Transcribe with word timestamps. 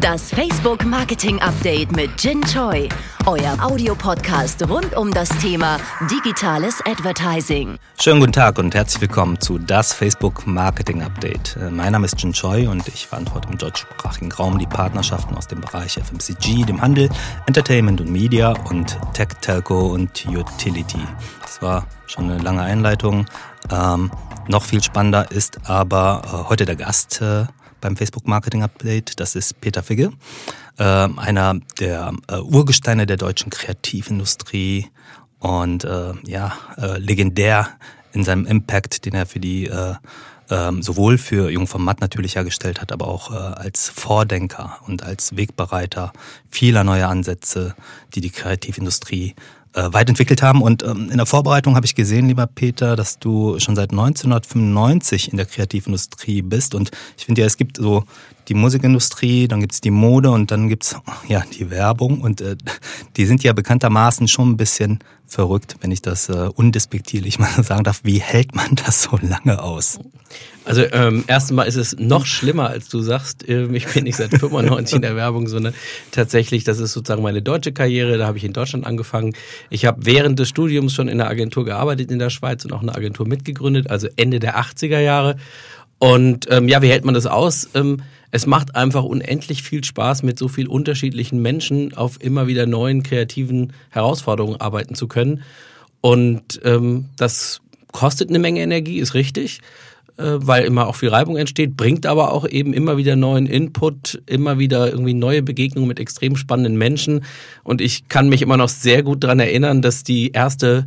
Das 0.00 0.30
Facebook 0.30 0.84
Marketing 0.84 1.40
Update 1.40 1.96
mit 1.96 2.10
Jin 2.22 2.42
Choi. 2.42 2.88
Euer 3.26 3.56
Audiopodcast 3.60 4.68
rund 4.68 4.94
um 4.94 5.10
das 5.10 5.30
Thema 5.40 5.78
digitales 6.10 6.80
Advertising. 6.84 7.78
Schönen 7.98 8.20
guten 8.20 8.32
Tag 8.32 8.58
und 8.58 8.74
herzlich 8.74 9.00
willkommen 9.00 9.40
zu 9.40 9.58
das 9.58 9.94
Facebook 9.94 10.46
Marketing 10.46 11.02
Update. 11.02 11.56
Äh, 11.56 11.70
mein 11.70 11.92
Name 11.92 12.04
ist 12.04 12.20
Jin 12.20 12.32
Choi 12.32 12.68
und 12.68 12.86
ich 12.86 13.06
verantworte 13.06 13.48
im 13.48 13.56
deutschsprachigen 13.56 14.30
Raum 14.30 14.58
die 14.58 14.66
Partnerschaften 14.66 15.34
aus 15.34 15.48
dem 15.48 15.62
Bereich 15.62 15.94
FMCG, 15.94 16.66
dem 16.66 16.82
Handel, 16.82 17.08
Entertainment 17.46 18.00
und 18.00 18.10
Media 18.10 18.54
und 18.68 18.98
Tech, 19.14 19.28
Telco 19.40 19.88
und 19.88 20.26
Utility. 20.28 21.00
Das 21.40 21.62
war 21.62 21.86
schon 22.06 22.30
eine 22.30 22.42
lange 22.42 22.62
Einleitung. 22.62 23.26
Ähm, 23.72 24.10
noch 24.48 24.64
viel 24.64 24.82
spannender 24.82 25.30
ist 25.30 25.68
aber 25.68 26.22
äh, 26.24 26.48
heute 26.48 26.66
der 26.66 26.76
Gast 26.76 27.20
äh, 27.20 27.46
beim 27.80 27.96
Facebook 27.96 28.26
Marketing 28.26 28.62
Update. 28.62 29.20
Das 29.20 29.34
ist 29.34 29.60
Peter 29.60 29.82
Figge, 29.82 30.12
äh, 30.78 30.82
einer 30.82 31.60
der 31.78 32.12
äh, 32.28 32.36
Urgesteine 32.38 33.06
der 33.06 33.16
deutschen 33.16 33.50
Kreativindustrie 33.50 34.88
und 35.38 35.84
äh, 35.84 36.12
ja, 36.26 36.52
äh, 36.76 36.98
legendär 36.98 37.68
in 38.12 38.24
seinem 38.24 38.46
Impact, 38.46 39.04
den 39.04 39.14
er 39.14 39.26
für 39.26 39.40
die 39.40 39.66
äh, 39.66 39.94
ähm, 40.50 40.82
sowohl 40.82 41.18
für 41.18 41.50
Jung 41.50 41.66
vom 41.66 41.84
Matt 41.84 42.00
natürlich 42.00 42.36
hergestellt 42.36 42.80
hat, 42.80 42.92
aber 42.92 43.06
auch 43.08 43.30
äh, 43.30 43.34
als 43.34 43.90
Vordenker 43.90 44.78
und 44.86 45.02
als 45.02 45.36
Wegbereiter 45.36 46.12
vieler 46.48 46.84
neuer 46.84 47.08
Ansätze, 47.08 47.74
die 48.14 48.20
die 48.20 48.30
Kreativindustrie 48.30 49.34
weit 49.74 50.08
entwickelt 50.08 50.42
haben. 50.42 50.62
Und 50.62 50.82
ähm, 50.82 51.10
in 51.10 51.16
der 51.16 51.26
Vorbereitung 51.26 51.76
habe 51.76 51.86
ich 51.86 51.94
gesehen, 51.94 52.28
lieber 52.28 52.46
Peter, 52.46 52.96
dass 52.96 53.18
du 53.18 53.58
schon 53.58 53.76
seit 53.76 53.90
1995 53.90 55.30
in 55.30 55.36
der 55.36 55.46
Kreativindustrie 55.46 56.42
bist. 56.42 56.74
Und 56.74 56.90
ich 57.16 57.26
finde 57.26 57.42
ja, 57.42 57.46
es 57.46 57.56
gibt 57.56 57.76
so 57.76 58.04
die 58.48 58.54
Musikindustrie, 58.54 59.48
dann 59.48 59.60
gibt's 59.60 59.80
die 59.80 59.90
Mode 59.90 60.30
und 60.30 60.50
dann 60.50 60.68
gibt's 60.68 60.96
ja 61.28 61.42
die 61.58 61.70
Werbung. 61.70 62.20
Und 62.20 62.40
äh, 62.40 62.56
die 63.16 63.26
sind 63.26 63.42
ja 63.42 63.52
bekanntermaßen 63.52 64.28
schon 64.28 64.50
ein 64.50 64.56
bisschen 64.56 65.00
verrückt, 65.26 65.76
wenn 65.80 65.90
ich 65.90 66.00
das 66.00 66.28
äh, 66.28 66.48
undespektierlich 66.54 67.38
mal 67.38 67.62
sagen 67.62 67.84
darf. 67.84 68.00
Wie 68.02 68.20
hält 68.20 68.54
man 68.54 68.74
das 68.86 69.02
so 69.02 69.18
lange 69.20 69.62
aus? 69.62 69.98
Also 70.64 70.82
ähm, 70.92 71.24
erstmal 71.26 71.66
ist 71.66 71.76
es 71.76 71.96
noch 71.98 72.26
schlimmer, 72.26 72.68
als 72.68 72.88
du 72.88 73.00
sagst. 73.00 73.48
Ähm, 73.48 73.74
ich 73.74 73.86
bin 73.86 74.04
nicht 74.04 74.16
seit 74.16 74.30
95 74.30 74.96
in 74.96 75.02
der 75.02 75.16
Werbung, 75.16 75.46
sondern 75.46 75.74
tatsächlich, 76.10 76.64
das 76.64 76.78
ist 76.78 76.92
sozusagen 76.92 77.22
meine 77.22 77.42
deutsche 77.42 77.72
Karriere. 77.72 78.18
Da 78.18 78.26
habe 78.26 78.38
ich 78.38 78.44
in 78.44 78.52
Deutschland 78.52 78.86
angefangen. 78.86 79.34
Ich 79.70 79.84
habe 79.84 80.04
während 80.04 80.38
des 80.38 80.48
Studiums 80.48 80.94
schon 80.94 81.08
in 81.08 81.18
der 81.18 81.28
Agentur 81.28 81.64
gearbeitet 81.64 82.10
in 82.10 82.18
der 82.18 82.30
Schweiz 82.30 82.64
und 82.64 82.72
auch 82.72 82.82
eine 82.82 82.94
Agentur 82.94 83.26
mitgegründet, 83.26 83.90
also 83.90 84.08
Ende 84.16 84.40
der 84.40 84.58
80er 84.58 85.00
Jahre. 85.00 85.36
Und 85.98 86.46
ähm, 86.50 86.68
ja, 86.68 86.80
wie 86.80 86.88
hält 86.88 87.04
man 87.04 87.14
das 87.14 87.26
aus? 87.26 87.68
Ähm, 87.74 88.02
es 88.30 88.46
macht 88.46 88.74
einfach 88.76 89.04
unendlich 89.04 89.62
viel 89.62 89.84
Spaß, 89.84 90.22
mit 90.22 90.38
so 90.38 90.48
viel 90.48 90.68
unterschiedlichen 90.68 91.40
Menschen 91.40 91.94
auf 91.94 92.22
immer 92.22 92.46
wieder 92.46 92.66
neuen 92.66 93.02
kreativen 93.02 93.72
Herausforderungen 93.90 94.60
arbeiten 94.60 94.94
zu 94.94 95.08
können. 95.08 95.42
Und 96.00 96.60
ähm, 96.64 97.06
das 97.16 97.60
kostet 97.92 98.28
eine 98.28 98.38
Menge 98.38 98.60
Energie, 98.60 98.98
ist 98.98 99.14
richtig, 99.14 99.60
äh, 100.18 100.24
weil 100.36 100.64
immer 100.64 100.86
auch 100.86 100.96
viel 100.96 101.08
Reibung 101.08 101.36
entsteht, 101.36 101.76
bringt 101.76 102.06
aber 102.06 102.32
auch 102.32 102.46
eben 102.46 102.74
immer 102.74 102.96
wieder 102.96 103.16
neuen 103.16 103.46
Input, 103.46 104.22
immer 104.26 104.58
wieder 104.58 104.90
irgendwie 104.90 105.14
neue 105.14 105.42
Begegnungen 105.42 105.88
mit 105.88 105.98
extrem 105.98 106.36
spannenden 106.36 106.76
Menschen. 106.76 107.24
Und 107.64 107.80
ich 107.80 108.08
kann 108.08 108.28
mich 108.28 108.42
immer 108.42 108.56
noch 108.56 108.68
sehr 108.68 109.02
gut 109.02 109.24
daran 109.24 109.40
erinnern, 109.40 109.82
dass 109.82 110.04
die 110.04 110.32
erste 110.32 110.86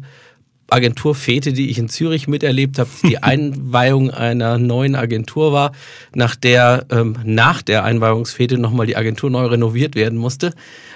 Agenturfete, 0.72 1.54
die 1.54 1.70
ich 1.70 1.78
in 1.78 1.90
Zürich 1.90 2.28
miterlebt 2.28 2.80
habe, 2.80 2.90
die 3.04 3.18
Einweihung 3.24 4.10
einer 4.12 4.58
neuen 4.58 4.96
Agentur 4.96 5.54
war, 5.54 5.72
nach 6.14 6.36
der 6.36 6.86
ähm, 6.90 7.18
nach 7.24 7.62
der 7.62 7.84
Einweihungsfete 7.84 8.58
nochmal 8.58 8.88
die 8.88 8.98
Agentur 8.98 9.30
neu 9.30 9.46
renoviert 9.46 9.96
werden 9.96 10.18
musste. 10.18 10.54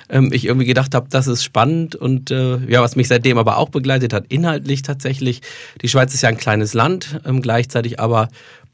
Ähm, 0.10 0.32
ich 0.32 0.46
irgendwie 0.46 0.68
gedacht 0.68 0.96
habe, 0.96 1.08
das 1.10 1.28
ist 1.28 1.44
spannend 1.44 1.96
und 1.96 2.32
äh, 2.32 2.58
ja, 2.68 2.82
was 2.82 2.96
mich 2.96 3.08
seitdem 3.08 3.38
aber 3.38 3.58
auch 3.58 3.70
begleitet 3.70 4.14
hat, 4.14 4.26
inhaltlich 4.30 4.82
tatsächlich. 4.82 5.42
Die 5.82 5.90
Schweiz 5.90 6.14
ist 6.14 6.22
ja 6.22 6.30
ein 6.30 6.38
kleines 6.38 6.74
Land, 6.74 7.20
ähm, 7.26 7.42
gleichzeitig 7.42 8.00
aber 8.00 8.30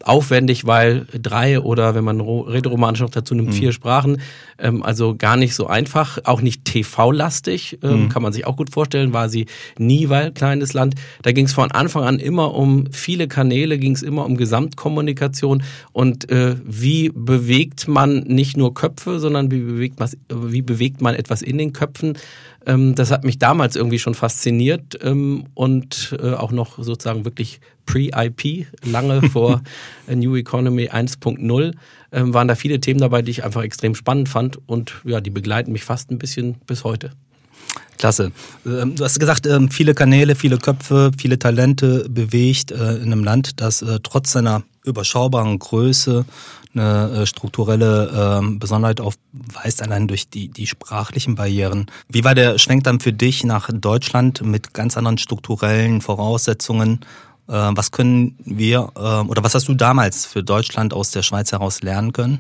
aufwendig, 0.08 0.66
weil 0.66 1.06
drei 1.14 1.60
oder 1.60 1.96
wenn 1.96 2.04
man 2.04 2.20
rätoromanisch 2.22 3.02
noch 3.02 3.10
dazu 3.10 3.36
nimmt, 3.36 3.50
mhm. 3.50 3.54
vier 3.54 3.72
Sprachen, 3.72 4.22
ähm, 4.58 4.84
also 4.84 5.16
gar 5.16 5.38
nicht 5.38 5.56
so 5.56 5.68
einfach, 5.68 6.20
auch 6.24 6.42
nicht 6.42 6.66
TV-lastig, 6.66 7.80
ähm, 7.84 8.04
mhm. 8.04 8.10
kann 8.10 8.22
man 8.22 8.34
sich 8.34 8.46
auch 8.46 8.58
gut 8.58 8.72
vorstellen, 8.72 9.14
war 9.14 9.30
sie 9.30 9.46
nie, 9.78 10.10
weil 10.10 10.32
kleines 10.32 10.74
Land. 10.74 10.96
Da 11.22 11.32
ging 11.32 11.46
es 11.46 11.54
von 11.54 11.72
Anfang 11.72 12.04
an 12.04 12.20
immer 12.20 12.54
um 12.54 12.86
viele 12.92 13.28
Kanäle, 13.28 13.78
ging 13.78 13.94
es 13.94 14.02
immer 14.02 14.26
um 14.26 14.38
Gesamtkommunikation 14.38 15.64
und 15.92 16.30
äh, 16.30 16.56
wie 16.64 17.12
bewegt 17.14 17.88
man 17.88 18.20
nicht 18.20 18.58
nur 18.58 18.74
Köpfe, 18.74 19.20
sondern 19.20 19.52
wie 19.52 19.60
bewegt, 19.60 20.00
wie 20.34 20.62
bewegt 20.62 21.02
man 21.02 21.16
etwas 21.16 21.42
in 21.42 21.58
den 21.58 21.74
Köpfen. 21.74 22.18
Ähm, 22.66 22.96
das 22.96 23.12
hat 23.12 23.24
mich 23.24 23.40
damals 23.40 23.76
irgendwie 23.76 24.00
schon 24.00 24.14
fasziniert 24.14 24.98
ähm, 25.02 25.46
und 25.54 26.16
äh, 26.22 26.34
auch 26.34 26.52
noch 26.52 26.82
sozusagen 26.82 27.26
wirklich 27.26 27.60
pre-IP, 27.86 28.68
lange 28.84 29.22
vor 29.30 29.62
New 30.08 30.36
Economy 30.36 30.90
1.0, 30.90 31.74
ähm, 32.12 32.34
waren 32.34 32.48
da 32.48 32.56
viele 32.56 32.80
Themen 32.80 33.00
dabei, 33.00 33.22
die 33.22 33.32
ich 33.32 33.44
einfach 33.44 33.64
extrem 33.64 33.96
spannend 33.96 34.30
fand 34.30 34.60
und 34.68 34.94
ja, 35.04 35.22
die 35.22 35.32
begleiten 35.32 35.72
mich 35.72 35.84
fast 35.84 36.12
ein 36.12 36.20
bisschen 36.20 36.56
bis 36.68 36.84
heute. 36.84 37.12
Klasse. 37.98 38.32
Ähm, 38.66 38.96
du 38.96 39.04
hast 39.04 39.20
gesagt, 39.20 39.46
ähm, 39.46 39.70
viele 39.70 39.94
Kanäle, 39.94 40.36
viele 40.36 40.58
Köpfe, 40.58 41.12
viele 41.18 41.38
Talente 41.38 42.08
bewegt 42.10 42.72
äh, 42.72 42.96
in 42.96 43.12
einem 43.12 43.24
Land, 43.24 43.62
das 43.62 43.82
äh, 43.82 44.00
trotz 44.02 44.32
seiner 44.32 44.64
überschaubaren 44.84 45.60
Größe 45.60 46.26
eine 46.74 47.22
äh, 47.22 47.26
strukturelle 47.26 48.40
ähm, 48.40 48.60
Besonderheit 48.60 49.02
aufweist, 49.02 49.82
allein 49.82 50.08
durch 50.08 50.30
die, 50.30 50.50
die 50.50 50.68
sprachlichen 50.68 51.36
Barrieren. 51.36 51.88
Wie 52.08 52.24
war 52.24 52.36
der 52.36 52.58
Schwenk 52.58 52.84
dann 52.84 53.00
für 53.00 53.14
dich 53.14 53.44
nach 53.44 53.70
Deutschland 53.74 54.42
mit 54.44 54.74
ganz 54.74 54.98
anderen 54.98 55.18
strukturellen 55.18 56.02
Voraussetzungen? 56.02 57.02
Was 57.48 57.92
können 57.92 58.38
wir 58.46 58.94
oder 58.96 59.44
was 59.44 59.56
hast 59.56 59.68
du 59.68 59.74
damals 59.74 60.26
für 60.26 60.42
Deutschland 60.42 60.94
aus 60.94 61.12
der 61.12 61.22
Schweiz 61.22 61.52
heraus 61.52 61.82
lernen 61.82 62.14
können? 62.14 62.40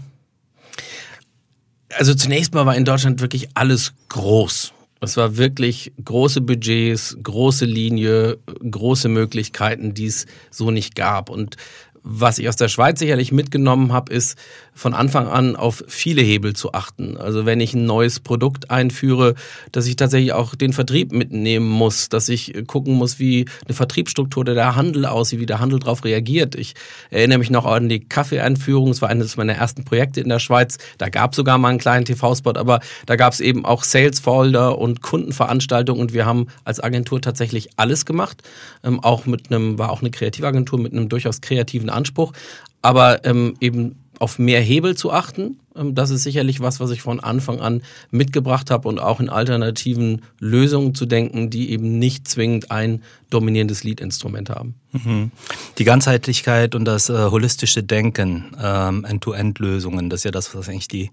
Also 1.97 2.13
zunächst 2.13 2.53
mal 2.53 2.65
war 2.65 2.75
in 2.75 2.85
Deutschland 2.85 3.19
wirklich 3.19 3.49
alles 3.55 3.93
groß. 4.07 4.73
Es 5.01 5.17
war 5.17 5.35
wirklich 5.35 5.91
große 6.03 6.41
Budgets, 6.41 7.17
große 7.21 7.65
Linie, 7.65 8.37
große 8.69 9.09
Möglichkeiten, 9.09 9.95
die 9.95 10.05
es 10.05 10.27
so 10.51 10.69
nicht 10.69 10.95
gab. 10.95 11.29
Und 11.29 11.57
was 12.03 12.39
ich 12.39 12.49
aus 12.49 12.55
der 12.55 12.67
Schweiz 12.67 12.99
sicherlich 12.99 13.31
mitgenommen 13.31 13.93
habe, 13.93 14.11
ist 14.13 14.37
von 14.73 14.93
Anfang 14.93 15.27
an 15.27 15.55
auf 15.55 15.83
viele 15.87 16.21
Hebel 16.21 16.55
zu 16.55 16.73
achten. 16.73 17.17
Also 17.17 17.45
wenn 17.45 17.59
ich 17.59 17.73
ein 17.73 17.85
neues 17.85 18.19
Produkt 18.19 18.71
einführe, 18.71 19.35
dass 19.71 19.85
ich 19.85 19.97
tatsächlich 19.97 20.33
auch 20.33 20.55
den 20.55 20.73
Vertrieb 20.73 21.11
mitnehmen 21.11 21.67
muss, 21.67 22.09
dass 22.09 22.29
ich 22.29 22.53
gucken 22.67 22.95
muss, 22.95 23.19
wie 23.19 23.45
eine 23.65 23.75
Vertriebsstruktur 23.75 24.45
der 24.45 24.75
Handel 24.75 25.05
aussieht, 25.05 25.39
wie 25.39 25.45
der 25.45 25.59
Handel 25.59 25.79
darauf 25.79 26.03
reagiert. 26.03 26.55
Ich 26.55 26.73
erinnere 27.11 27.37
mich 27.37 27.51
noch 27.51 27.65
an 27.65 27.89
die 27.89 27.99
Kaffeeeinführung, 27.99 28.89
es 28.89 29.01
war 29.01 29.09
eines 29.09 29.37
meiner 29.37 29.53
ersten 29.53 29.83
Projekte 29.83 30.21
in 30.21 30.29
der 30.29 30.39
Schweiz. 30.39 30.77
Da 30.97 31.09
gab 31.09 31.31
es 31.31 31.35
sogar 31.35 31.57
mal 31.57 31.69
einen 31.69 31.79
kleinen 31.79 32.05
TV-Spot, 32.05 32.53
aber 32.55 32.79
da 33.05 33.15
gab 33.15 33.33
es 33.33 33.41
eben 33.41 33.65
auch 33.65 33.83
Sales-Folder 33.83 34.77
und 34.77 35.01
Kundenveranstaltungen 35.01 36.01
und 36.01 36.13
wir 36.13 36.25
haben 36.25 36.47
als 36.63 36.79
Agentur 36.79 37.21
tatsächlich 37.21 37.69
alles 37.75 38.05
gemacht. 38.05 38.41
Ähm, 38.83 38.99
auch 39.01 39.25
mit 39.25 39.51
einem, 39.51 39.77
war 39.77 39.91
auch 39.91 40.01
eine 40.01 40.11
Kreativagentur 40.11 40.79
mit 40.79 40.93
einem 40.93 41.09
durchaus 41.09 41.41
kreativen 41.41 41.90
Anspruch, 41.91 42.33
aber 42.81 43.25
ähm, 43.25 43.55
eben 43.59 43.95
auf 44.21 44.37
mehr 44.37 44.61
Hebel 44.61 44.95
zu 44.95 45.11
achten. 45.11 45.59
Ähm, 45.75 45.95
das 45.95 46.11
ist 46.11 46.23
sicherlich 46.23 46.59
was, 46.59 46.79
was 46.79 46.91
ich 46.91 47.01
von 47.01 47.19
Anfang 47.19 47.59
an 47.59 47.81
mitgebracht 48.11 48.69
habe 48.69 48.87
und 48.87 48.99
auch 48.99 49.19
in 49.19 49.29
alternativen 49.29 50.21
Lösungen 50.39 50.93
zu 50.93 51.05
denken, 51.07 51.49
die 51.49 51.71
eben 51.71 51.97
nicht 51.97 52.27
zwingend 52.27 52.69
ein 52.69 53.01
dominierendes 53.31 53.83
Lead-Instrument 53.83 54.49
haben. 54.49 54.75
Mhm. 54.91 55.31
Die 55.79 55.83
Ganzheitlichkeit 55.83 56.75
und 56.75 56.85
das 56.85 57.09
äh, 57.09 57.31
holistische 57.31 57.83
Denken, 57.83 58.55
ähm, 58.61 59.05
End-to-End-Lösungen, 59.05 60.09
das 60.09 60.21
ist 60.21 60.25
ja 60.25 60.31
das, 60.31 60.53
was 60.53 60.69
eigentlich 60.69 60.87
die 60.87 61.09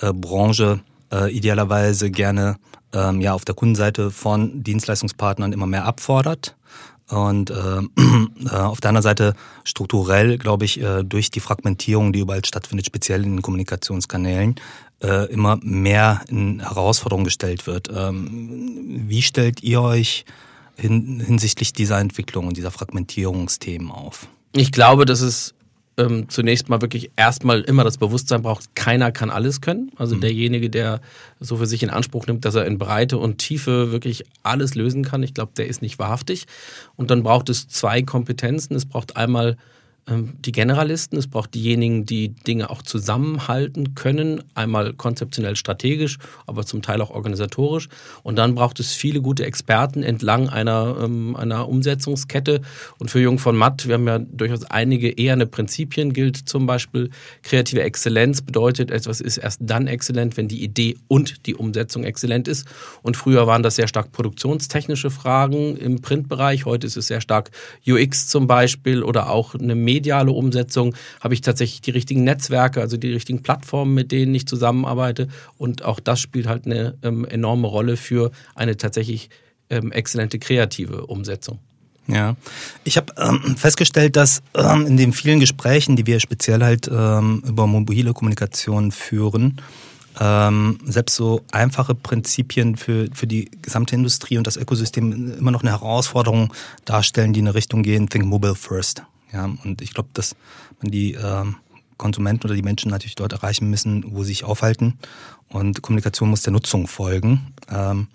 äh, 0.00 0.12
Branche 0.12 0.80
äh, 1.10 1.34
idealerweise 1.34 2.10
gerne 2.10 2.56
ähm, 2.92 3.20
ja 3.20 3.32
auf 3.32 3.44
der 3.44 3.54
Kundenseite 3.54 4.10
von 4.10 4.62
Dienstleistungspartnern 4.62 5.52
immer 5.52 5.66
mehr 5.66 5.84
abfordert. 5.84 6.56
Und 7.10 7.50
äh, 7.50 7.54
äh, 8.46 8.56
auf 8.56 8.80
der 8.80 8.90
anderen 8.90 9.02
Seite 9.02 9.34
strukturell, 9.64 10.38
glaube 10.38 10.64
ich, 10.64 10.80
äh, 10.80 11.02
durch 11.02 11.30
die 11.30 11.40
Fragmentierung, 11.40 12.12
die 12.12 12.20
überall 12.20 12.44
stattfindet, 12.44 12.86
speziell 12.86 13.24
in 13.24 13.36
den 13.36 13.42
Kommunikationskanälen, 13.42 14.54
äh, 15.02 15.30
immer 15.32 15.58
mehr 15.62 16.20
in 16.28 16.60
Herausforderungen 16.60 17.24
gestellt 17.24 17.66
wird. 17.66 17.88
Ähm, 17.94 19.04
wie 19.08 19.22
stellt 19.22 19.62
ihr 19.62 19.82
euch 19.82 20.24
hin, 20.76 21.20
hinsichtlich 21.20 21.72
dieser 21.72 21.98
Entwicklung 21.98 22.46
und 22.46 22.56
dieser 22.56 22.70
Fragmentierungsthemen 22.70 23.90
auf? 23.90 24.28
Ich 24.52 24.72
glaube, 24.72 25.04
dass 25.04 25.20
es 25.20 25.54
ähm, 26.00 26.28
zunächst 26.28 26.68
mal 26.68 26.80
wirklich 26.80 27.10
erstmal 27.16 27.60
immer 27.60 27.84
das 27.84 27.98
Bewusstsein 27.98 28.42
braucht, 28.42 28.74
keiner 28.74 29.12
kann 29.12 29.30
alles 29.30 29.60
können. 29.60 29.90
Also 29.96 30.16
mhm. 30.16 30.22
derjenige, 30.22 30.70
der 30.70 31.00
so 31.38 31.56
für 31.56 31.66
sich 31.66 31.82
in 31.82 31.90
Anspruch 31.90 32.26
nimmt, 32.26 32.44
dass 32.44 32.54
er 32.54 32.64
in 32.66 32.78
Breite 32.78 33.18
und 33.18 33.38
Tiefe 33.38 33.92
wirklich 33.92 34.24
alles 34.42 34.74
lösen 34.74 35.04
kann, 35.04 35.22
ich 35.22 35.34
glaube, 35.34 35.52
der 35.56 35.68
ist 35.68 35.82
nicht 35.82 35.98
wahrhaftig. 35.98 36.46
Und 36.96 37.10
dann 37.10 37.22
braucht 37.22 37.48
es 37.48 37.68
zwei 37.68 38.02
Kompetenzen. 38.02 38.74
Es 38.74 38.86
braucht 38.86 39.16
einmal 39.16 39.56
die 40.08 40.52
Generalisten, 40.52 41.18
es 41.18 41.28
braucht 41.28 41.54
diejenigen, 41.54 42.04
die 42.04 42.30
Dinge 42.30 42.70
auch 42.70 42.82
zusammenhalten 42.82 43.94
können, 43.94 44.42
einmal 44.54 44.92
konzeptionell 44.94 45.56
strategisch, 45.56 46.18
aber 46.46 46.66
zum 46.66 46.82
Teil 46.82 47.00
auch 47.00 47.10
organisatorisch. 47.10 47.88
Und 48.22 48.36
dann 48.36 48.54
braucht 48.54 48.80
es 48.80 48.92
viele 48.92 49.20
gute 49.20 49.44
Experten 49.44 50.02
entlang 50.02 50.48
einer, 50.48 50.96
ähm, 51.02 51.36
einer 51.36 51.68
Umsetzungskette. 51.68 52.60
Und 52.98 53.10
für 53.10 53.20
Jung 53.20 53.38
von 53.38 53.56
Matt, 53.56 53.86
wir 53.86 53.94
haben 53.94 54.06
ja 54.06 54.18
durchaus 54.18 54.64
einige 54.64 55.10
eherne 55.10 55.46
Prinzipien, 55.46 56.12
gilt 56.12 56.36
zum 56.36 56.66
Beispiel 56.66 57.10
kreative 57.42 57.82
Exzellenz 57.82 58.42
bedeutet, 58.42 58.90
etwas 58.90 59.20
ist 59.20 59.36
erst 59.36 59.60
dann 59.62 59.86
exzellent, 59.86 60.36
wenn 60.36 60.48
die 60.48 60.64
Idee 60.64 60.96
und 61.08 61.46
die 61.46 61.54
Umsetzung 61.54 62.04
exzellent 62.04 62.48
ist. 62.48 62.66
Und 63.02 63.16
früher 63.16 63.46
waren 63.46 63.62
das 63.62 63.76
sehr 63.76 63.86
stark 63.86 64.12
produktionstechnische 64.12 65.10
Fragen 65.10 65.76
im 65.76 66.00
Printbereich, 66.00 66.64
heute 66.64 66.86
ist 66.86 66.96
es 66.96 67.06
sehr 67.06 67.20
stark 67.20 67.50
UX 67.86 68.26
zum 68.26 68.46
Beispiel 68.46 69.02
oder 69.02 69.30
auch 69.30 69.54
eine 69.54 69.74
mediale 69.90 70.30
Umsetzung? 70.30 70.94
Habe 71.20 71.34
ich 71.34 71.40
tatsächlich 71.40 71.80
die 71.80 71.90
richtigen 71.90 72.24
Netzwerke, 72.24 72.80
also 72.80 72.96
die 72.96 73.12
richtigen 73.12 73.42
Plattformen, 73.42 73.94
mit 73.94 74.12
denen 74.12 74.34
ich 74.34 74.46
zusammenarbeite? 74.46 75.28
Und 75.58 75.84
auch 75.84 76.00
das 76.00 76.20
spielt 76.20 76.46
halt 76.46 76.66
eine 76.66 76.94
ähm, 77.02 77.24
enorme 77.24 77.66
Rolle 77.66 77.96
für 77.96 78.30
eine 78.54 78.76
tatsächlich 78.76 79.30
ähm, 79.68 79.92
exzellente 79.92 80.38
kreative 80.38 81.06
Umsetzung. 81.06 81.58
Ja, 82.06 82.36
ich 82.82 82.96
habe 82.96 83.12
ähm, 83.18 83.56
festgestellt, 83.56 84.16
dass 84.16 84.42
ähm, 84.54 84.86
in 84.86 84.96
den 84.96 85.12
vielen 85.12 85.38
Gesprächen, 85.38 85.96
die 85.96 86.06
wir 86.06 86.18
speziell 86.18 86.62
halt 86.62 86.88
ähm, 86.92 87.42
über 87.46 87.66
mobile 87.66 88.12
Kommunikation 88.12 88.90
führen, 88.90 89.60
ähm, 90.18 90.78
selbst 90.84 91.14
so 91.14 91.42
einfache 91.52 91.94
Prinzipien 91.94 92.76
für, 92.76 93.08
für 93.12 93.26
die 93.26 93.50
gesamte 93.62 93.94
Industrie 93.94 94.38
und 94.38 94.46
das 94.46 94.56
Ökosystem 94.56 95.38
immer 95.38 95.50
noch 95.52 95.62
eine 95.62 95.70
Herausforderung 95.70 96.52
darstellen, 96.84 97.32
die 97.32 97.40
in 97.40 97.46
eine 97.46 97.54
Richtung 97.54 97.82
gehen, 97.82 98.08
think 98.08 98.24
mobile 98.24 98.56
first. 98.56 99.04
Ja, 99.32 99.44
und 99.44 99.80
ich 99.82 99.94
glaube, 99.94 100.10
dass 100.14 100.36
man 100.82 100.90
die 100.90 101.14
ähm, 101.14 101.56
Konsumenten 101.96 102.46
oder 102.46 102.54
die 102.54 102.62
Menschen 102.62 102.90
natürlich 102.90 103.14
dort 103.14 103.32
erreichen 103.32 103.68
müssen, 103.68 104.04
wo 104.08 104.22
sie 104.22 104.28
sich 104.28 104.44
aufhalten. 104.44 104.98
Und 105.48 105.82
Kommunikation 105.82 106.30
muss 106.30 106.42
der 106.42 106.52
Nutzung 106.52 106.86
folgen. 106.86 107.52
Ähm, 107.70 108.08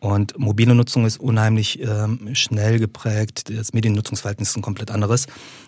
und 0.00 0.38
mobile 0.38 0.74
Nutzung 0.74 1.04
ist 1.04 1.20
unheimlich 1.20 1.78
ähm, 1.80 2.34
schnell 2.34 2.78
geprägt. 2.78 3.50
Das 3.50 3.74
Mediennutzungsverhalten 3.74 4.42
ist 4.42 4.56
ein 4.56 4.62
komplett 4.62 4.90
anderes. 4.90 5.26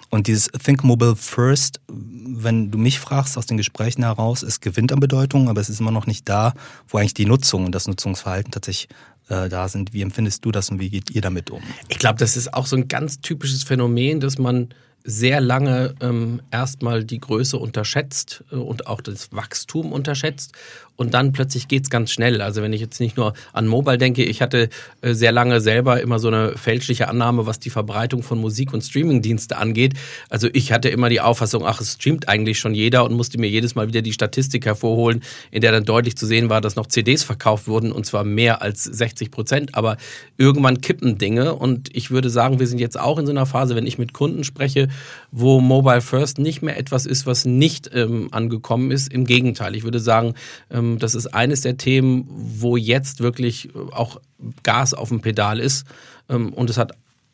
Und 0.08 0.26
dieses 0.26 0.48
Think 0.48 0.84
Mobile 0.84 1.16
First, 1.16 1.80
wenn 1.88 2.70
du 2.70 2.78
mich 2.78 2.98
fragst 2.98 3.36
aus 3.36 3.46
den 3.46 3.58
Gesprächen 3.58 4.02
heraus, 4.02 4.42
es 4.42 4.60
gewinnt 4.60 4.90
an 4.90 5.00
Bedeutung, 5.00 5.50
aber 5.50 5.60
es 5.60 5.68
ist 5.68 5.80
immer 5.80 5.90
noch 5.90 6.06
nicht 6.06 6.28
da, 6.28 6.54
wo 6.88 6.98
eigentlich 6.98 7.14
die 7.14 7.26
Nutzung 7.26 7.66
und 7.66 7.74
das 7.74 7.86
Nutzungsverhalten 7.86 8.52
tatsächlich 8.52 8.88
äh, 9.32 9.48
da 9.48 9.68
sind. 9.68 9.92
Wie 9.92 10.02
empfindest 10.02 10.44
du 10.44 10.52
das 10.52 10.68
und 10.70 10.78
wie 10.78 10.90
geht 10.90 11.10
ihr 11.10 11.22
damit 11.22 11.50
um? 11.50 11.62
Ich 11.88 11.98
glaube, 11.98 12.18
das 12.18 12.36
ist 12.36 12.52
auch 12.52 12.66
so 12.66 12.76
ein 12.76 12.88
ganz 12.88 13.20
typisches 13.20 13.62
Phänomen, 13.62 14.20
dass 14.20 14.38
man 14.38 14.68
sehr 15.04 15.40
lange 15.40 15.94
ähm, 16.00 16.42
erstmal 16.52 17.02
die 17.02 17.18
Größe 17.18 17.56
unterschätzt 17.56 18.44
äh, 18.52 18.56
und 18.56 18.86
auch 18.86 19.00
das 19.00 19.32
Wachstum 19.32 19.92
unterschätzt 19.92 20.52
und 20.96 21.14
dann 21.14 21.32
plötzlich 21.32 21.68
geht's 21.68 21.90
ganz 21.90 22.10
schnell. 22.10 22.40
Also 22.42 22.62
wenn 22.62 22.72
ich 22.72 22.80
jetzt 22.80 23.00
nicht 23.00 23.16
nur 23.16 23.32
an 23.52 23.66
Mobile 23.66 23.98
denke, 23.98 24.24
ich 24.24 24.42
hatte 24.42 24.68
äh, 25.00 25.14
sehr 25.14 25.32
lange 25.32 25.60
selber 25.60 26.00
immer 26.00 26.18
so 26.18 26.28
eine 26.28 26.56
fälschliche 26.56 27.08
Annahme, 27.08 27.46
was 27.46 27.58
die 27.58 27.70
Verbreitung 27.70 28.22
von 28.22 28.40
Musik 28.40 28.72
und 28.72 28.82
Streamingdienste 28.82 29.56
angeht. 29.56 29.94
Also 30.28 30.48
ich 30.52 30.72
hatte 30.72 30.88
immer 30.88 31.08
die 31.08 31.20
Auffassung, 31.20 31.66
ach, 31.66 31.80
es 31.80 31.94
streamt 31.94 32.28
eigentlich 32.28 32.58
schon 32.58 32.74
jeder 32.74 33.04
und 33.04 33.14
musste 33.14 33.38
mir 33.38 33.48
jedes 33.48 33.74
Mal 33.74 33.88
wieder 33.88 34.02
die 34.02 34.12
Statistik 34.12 34.66
hervorholen, 34.66 35.22
in 35.50 35.60
der 35.60 35.72
dann 35.72 35.84
deutlich 35.84 36.16
zu 36.16 36.26
sehen 36.26 36.50
war, 36.50 36.60
dass 36.60 36.76
noch 36.76 36.86
CDs 36.86 37.22
verkauft 37.22 37.66
wurden 37.68 37.92
und 37.92 38.06
zwar 38.06 38.24
mehr 38.24 38.62
als 38.62 38.84
60 38.84 39.30
Prozent. 39.30 39.74
Aber 39.74 39.96
irgendwann 40.36 40.80
kippen 40.80 41.18
Dinge 41.18 41.54
und 41.54 41.94
ich 41.96 42.10
würde 42.10 42.30
sagen, 42.30 42.60
wir 42.60 42.66
sind 42.66 42.78
jetzt 42.78 42.98
auch 42.98 43.18
in 43.18 43.26
so 43.26 43.32
einer 43.32 43.46
Phase, 43.46 43.74
wenn 43.74 43.86
ich 43.86 43.98
mit 43.98 44.12
Kunden 44.12 44.44
spreche, 44.44 44.88
wo 45.32 45.60
Mobile 45.60 46.02
First 46.02 46.38
nicht 46.38 46.62
mehr 46.62 46.78
etwas 46.78 47.06
ist, 47.06 47.26
was 47.26 47.44
nicht 47.46 47.90
ähm, 47.94 48.28
angekommen 48.30 48.90
ist. 48.90 49.12
Im 49.12 49.24
Gegenteil, 49.24 49.74
ich 49.74 49.82
würde 49.82 49.98
sagen, 49.98 50.34
ähm, 50.70 50.98
das 50.98 51.14
ist 51.14 51.26
eines 51.28 51.62
der 51.62 51.78
Themen, 51.78 52.26
wo 52.28 52.76
jetzt 52.76 53.20
wirklich 53.20 53.70
auch 53.92 54.20
Gas 54.62 54.92
auf 54.92 55.08
dem 55.08 55.22
Pedal 55.22 55.58
ist. 55.58 55.86
Ähm, 56.28 56.52
und 56.52 56.70
es 56.70 56.76
hat 56.76 56.92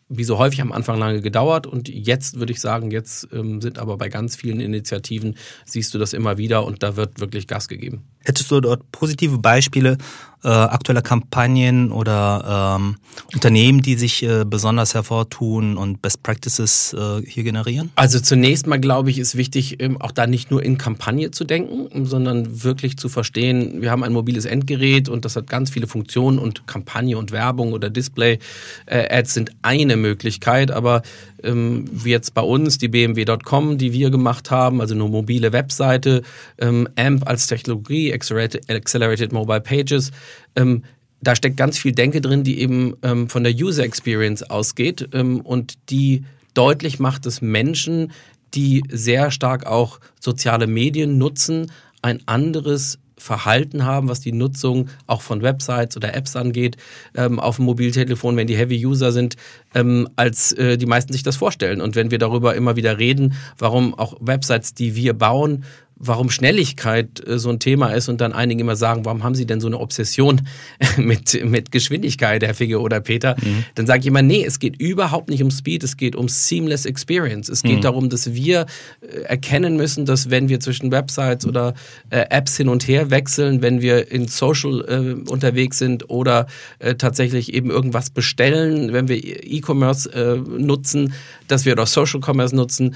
wie 0.08 0.24
so 0.24 0.38
häufig 0.38 0.62
am 0.62 0.72
Anfang 0.72 0.98
lange 0.98 1.20
gedauert 1.20 1.66
und 1.66 1.88
jetzt 1.88 2.38
würde 2.38 2.52
ich 2.52 2.60
sagen, 2.60 2.90
jetzt 2.90 3.28
ähm, 3.32 3.60
sind 3.60 3.78
aber 3.78 3.98
bei 3.98 4.08
ganz 4.08 4.36
vielen 4.36 4.60
Initiativen, 4.60 5.36
siehst 5.66 5.92
du 5.92 5.98
das 5.98 6.14
immer 6.14 6.38
wieder 6.38 6.64
und 6.64 6.82
da 6.82 6.96
wird 6.96 7.20
wirklich 7.20 7.46
Gas 7.46 7.68
gegeben. 7.68 8.04
Hättest 8.24 8.50
du 8.50 8.60
dort 8.60 8.90
positive 8.90 9.38
Beispiele 9.38 9.98
äh, 10.44 10.48
aktueller 10.48 11.02
Kampagnen 11.02 11.90
oder 11.90 12.76
ähm, 12.78 12.96
Unternehmen, 13.34 13.82
die 13.82 13.96
sich 13.96 14.22
äh, 14.22 14.44
besonders 14.44 14.94
hervortun 14.94 15.76
und 15.76 16.00
Best 16.02 16.22
Practices 16.22 16.94
äh, 16.94 17.22
hier 17.26 17.44
generieren? 17.44 17.90
Also 17.96 18.20
zunächst 18.20 18.66
mal 18.66 18.78
glaube 18.78 19.10
ich, 19.10 19.18
ist 19.18 19.36
wichtig, 19.36 19.82
ähm, 19.82 20.00
auch 20.00 20.12
da 20.12 20.26
nicht 20.26 20.50
nur 20.50 20.62
in 20.62 20.78
Kampagne 20.78 21.30
zu 21.30 21.44
denken, 21.44 22.06
sondern 22.06 22.62
wirklich 22.62 22.96
zu 22.96 23.08
verstehen, 23.08 23.82
wir 23.82 23.90
haben 23.90 24.04
ein 24.04 24.12
mobiles 24.12 24.44
Endgerät 24.44 25.08
und 25.08 25.24
das 25.24 25.36
hat 25.36 25.48
ganz 25.48 25.70
viele 25.70 25.86
Funktionen 25.86 26.38
und 26.38 26.66
Kampagne 26.66 27.18
und 27.18 27.32
Werbung 27.32 27.72
oder 27.72 27.90
Display-Ads 27.90 29.34
sind 29.34 29.52
eine 29.62 29.96
Möglichkeit, 29.96 30.70
aber 30.70 31.02
ähm, 31.42 31.84
wie 31.92 32.10
jetzt 32.10 32.34
bei 32.34 32.42
uns 32.42 32.78
die 32.78 32.88
BMW.com, 32.88 33.78
die 33.78 33.92
wir 33.92 34.10
gemacht 34.10 34.50
haben, 34.50 34.80
also 34.80 34.94
eine 34.94 35.04
mobile 35.04 35.52
Webseite, 35.52 36.22
ähm, 36.58 36.88
AMP 36.96 37.26
als 37.26 37.46
Technologie, 37.46 38.12
Accelerated, 38.12 38.68
Accelerated 38.70 39.32
Mobile 39.32 39.60
Pages, 39.60 40.10
ähm, 40.56 40.84
da 41.20 41.34
steckt 41.34 41.56
ganz 41.56 41.78
viel 41.78 41.92
Denke 41.92 42.20
drin, 42.20 42.44
die 42.44 42.60
eben 42.60 42.94
ähm, 43.02 43.28
von 43.28 43.42
der 43.42 43.52
User 43.52 43.82
Experience 43.82 44.42
ausgeht 44.42 45.08
ähm, 45.12 45.40
und 45.40 45.74
die 45.90 46.24
deutlich 46.54 46.98
macht, 46.98 47.26
dass 47.26 47.42
Menschen, 47.42 48.12
die 48.54 48.82
sehr 48.88 49.30
stark 49.30 49.66
auch 49.66 50.00
soziale 50.20 50.66
Medien 50.66 51.18
nutzen, 51.18 51.70
ein 52.02 52.20
anderes 52.26 52.98
Verhalten 53.18 53.84
haben, 53.84 54.08
was 54.08 54.20
die 54.20 54.32
Nutzung 54.32 54.88
auch 55.06 55.22
von 55.22 55.42
Websites 55.42 55.96
oder 55.96 56.14
Apps 56.14 56.36
angeht, 56.36 56.76
ähm, 57.16 57.40
auf 57.40 57.56
dem 57.56 57.64
Mobiltelefon, 57.64 58.36
wenn 58.36 58.46
die 58.46 58.56
Heavy-User 58.56 59.12
sind, 59.12 59.36
ähm, 59.74 60.08
als 60.16 60.52
äh, 60.52 60.78
die 60.78 60.86
meisten 60.86 61.12
sich 61.12 61.24
das 61.24 61.36
vorstellen. 61.36 61.80
Und 61.80 61.96
wenn 61.96 62.10
wir 62.10 62.18
darüber 62.18 62.54
immer 62.54 62.76
wieder 62.76 62.98
reden, 62.98 63.34
warum 63.58 63.94
auch 63.94 64.16
Websites, 64.20 64.74
die 64.74 64.94
wir 64.94 65.14
bauen, 65.14 65.64
warum 65.98 66.30
Schnelligkeit 66.30 67.26
äh, 67.26 67.38
so 67.38 67.50
ein 67.50 67.58
Thema 67.58 67.88
ist 67.88 68.08
und 68.08 68.20
dann 68.20 68.32
einige 68.32 68.60
immer 68.60 68.76
sagen, 68.76 69.04
warum 69.04 69.24
haben 69.24 69.34
Sie 69.34 69.46
denn 69.46 69.60
so 69.60 69.66
eine 69.66 69.78
Obsession 69.78 70.42
mit, 70.96 71.44
mit 71.44 71.72
Geschwindigkeit, 71.72 72.42
Herr 72.42 72.54
Figge 72.54 72.80
oder 72.80 73.00
Peter? 73.00 73.36
Mhm. 73.40 73.64
Dann 73.74 73.86
sage 73.86 74.00
ich 74.00 74.06
immer, 74.06 74.22
nee, 74.22 74.44
es 74.44 74.58
geht 74.58 74.80
überhaupt 74.80 75.28
nicht 75.28 75.42
um 75.42 75.50
Speed, 75.50 75.84
es 75.84 75.96
geht 75.96 76.16
um 76.16 76.28
Seamless 76.28 76.86
Experience. 76.86 77.48
Es 77.48 77.62
geht 77.62 77.78
mhm. 77.78 77.82
darum, 77.82 78.08
dass 78.08 78.32
wir 78.32 78.66
äh, 79.00 79.22
erkennen 79.22 79.76
müssen, 79.76 80.06
dass 80.06 80.30
wenn 80.30 80.48
wir 80.48 80.60
zwischen 80.60 80.90
Websites 80.90 81.46
oder 81.46 81.74
äh, 82.10 82.24
Apps 82.30 82.56
hin 82.56 82.68
und 82.68 82.86
her 82.86 83.10
wechseln, 83.10 83.62
wenn 83.62 83.80
wir 83.80 84.10
in 84.10 84.28
Social 84.28 84.84
äh, 84.88 85.30
unterwegs 85.30 85.78
sind 85.78 86.08
oder 86.10 86.46
äh, 86.78 86.94
tatsächlich 86.94 87.52
eben 87.54 87.70
irgendwas 87.70 88.10
bestellen, 88.10 88.92
wenn 88.92 89.08
wir 89.08 89.16
E-Commerce 89.18 90.10
äh, 90.12 90.36
nutzen, 90.36 91.12
dass 91.48 91.64
wir 91.64 91.74
doch 91.74 91.86
Social 91.86 92.20
Commerce 92.20 92.54
nutzen, 92.54 92.94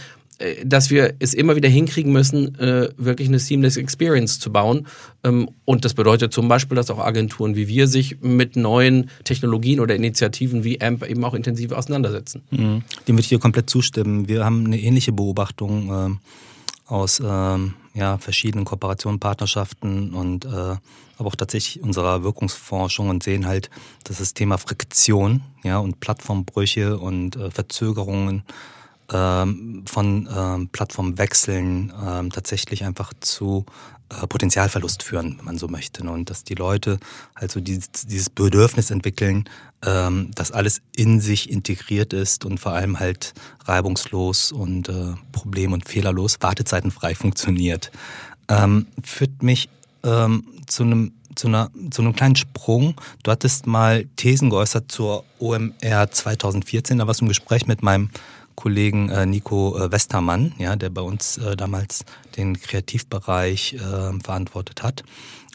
dass 0.64 0.90
wir 0.90 1.14
es 1.18 1.34
immer 1.34 1.56
wieder 1.56 1.68
hinkriegen 1.68 2.12
müssen, 2.12 2.58
äh, 2.58 2.88
wirklich 2.96 3.28
eine 3.28 3.38
seamless 3.38 3.76
Experience 3.76 4.40
zu 4.40 4.52
bauen. 4.52 4.86
Ähm, 5.24 5.50
und 5.64 5.84
das 5.84 5.94
bedeutet 5.94 6.32
zum 6.32 6.48
Beispiel, 6.48 6.76
dass 6.76 6.90
auch 6.90 6.98
Agenturen 6.98 7.56
wie 7.56 7.68
wir 7.68 7.86
sich 7.86 8.20
mit 8.20 8.56
neuen 8.56 9.10
Technologien 9.24 9.80
oder 9.80 9.94
Initiativen 9.94 10.64
wie 10.64 10.80
AMP 10.80 11.08
eben 11.08 11.24
auch 11.24 11.34
intensiv 11.34 11.72
auseinandersetzen. 11.72 12.42
Mhm. 12.50 12.82
Dem 13.06 13.16
würde 13.16 13.20
ich 13.20 13.28
dir 13.28 13.38
komplett 13.38 13.70
zustimmen. 13.70 14.28
Wir 14.28 14.44
haben 14.44 14.66
eine 14.66 14.80
ähnliche 14.80 15.12
Beobachtung 15.12 15.90
ähm, 15.92 16.18
aus 16.86 17.22
ähm, 17.24 17.74
ja, 17.94 18.18
verschiedenen 18.18 18.64
Kooperationen, 18.64 19.20
Partnerschaften 19.20 20.14
und 20.14 20.44
äh, 20.44 20.76
aber 21.18 21.28
auch 21.28 21.36
tatsächlich 21.36 21.82
unserer 21.82 22.24
Wirkungsforschung 22.24 23.08
und 23.08 23.22
sehen 23.22 23.46
halt, 23.46 23.70
dass 24.04 24.18
das 24.18 24.34
Thema 24.34 24.58
Friktion 24.58 25.42
ja, 25.62 25.78
und 25.78 26.00
Plattformbrüche 26.00 26.98
und 26.98 27.36
äh, 27.36 27.50
Verzögerungen 27.50 28.42
ähm, 29.12 29.84
von 29.86 30.28
ähm, 30.34 30.68
Plattformwechseln 30.68 31.92
ähm, 32.04 32.30
tatsächlich 32.30 32.84
einfach 32.84 33.12
zu 33.20 33.66
äh, 34.08 34.26
Potenzialverlust 34.26 35.02
führen, 35.02 35.36
wenn 35.38 35.44
man 35.44 35.58
so 35.58 35.68
möchte. 35.68 36.02
Und 36.02 36.30
dass 36.30 36.44
die 36.44 36.54
Leute 36.54 36.98
also 37.34 37.60
dieses, 37.60 37.90
dieses 37.92 38.30
Bedürfnis 38.30 38.90
entwickeln, 38.90 39.48
ähm, 39.84 40.30
dass 40.34 40.52
alles 40.52 40.82
in 40.96 41.20
sich 41.20 41.50
integriert 41.50 42.12
ist 42.12 42.44
und 42.44 42.58
vor 42.58 42.72
allem 42.72 43.00
halt 43.00 43.34
reibungslos 43.64 44.52
und 44.52 44.88
äh, 44.88 45.14
problem- 45.32 45.72
und 45.72 45.88
fehlerlos, 45.88 46.38
wartezeitenfrei 46.40 47.14
funktioniert. 47.14 47.90
Ähm, 48.48 48.86
führt 49.04 49.42
mich 49.42 49.68
ähm, 50.02 50.44
zu 50.66 50.82
einem 50.82 51.12
zu, 51.34 51.48
einer, 51.48 51.70
zu 51.90 52.02
einem 52.02 52.14
kleinen 52.14 52.36
Sprung. 52.36 53.00
Du 53.22 53.30
hattest 53.30 53.66
mal 53.66 54.04
Thesen 54.16 54.50
geäußert 54.50 54.92
zur 54.92 55.24
OMR 55.38 56.10
2014. 56.10 56.98
Da 56.98 57.06
warst 57.06 57.20
du 57.20 57.24
im 57.24 57.28
Gespräch 57.28 57.66
mit 57.66 57.82
meinem 57.82 58.10
Kollegen 58.54 59.08
äh, 59.10 59.26
Nico 59.26 59.78
äh, 59.78 59.90
Westermann, 59.90 60.54
ja, 60.58 60.76
der 60.76 60.90
bei 60.90 61.02
uns 61.02 61.38
äh, 61.38 61.56
damals 61.56 62.04
den 62.36 62.60
Kreativbereich 62.60 63.74
äh, 63.74 64.20
verantwortet 64.22 64.82
hat. 64.82 65.02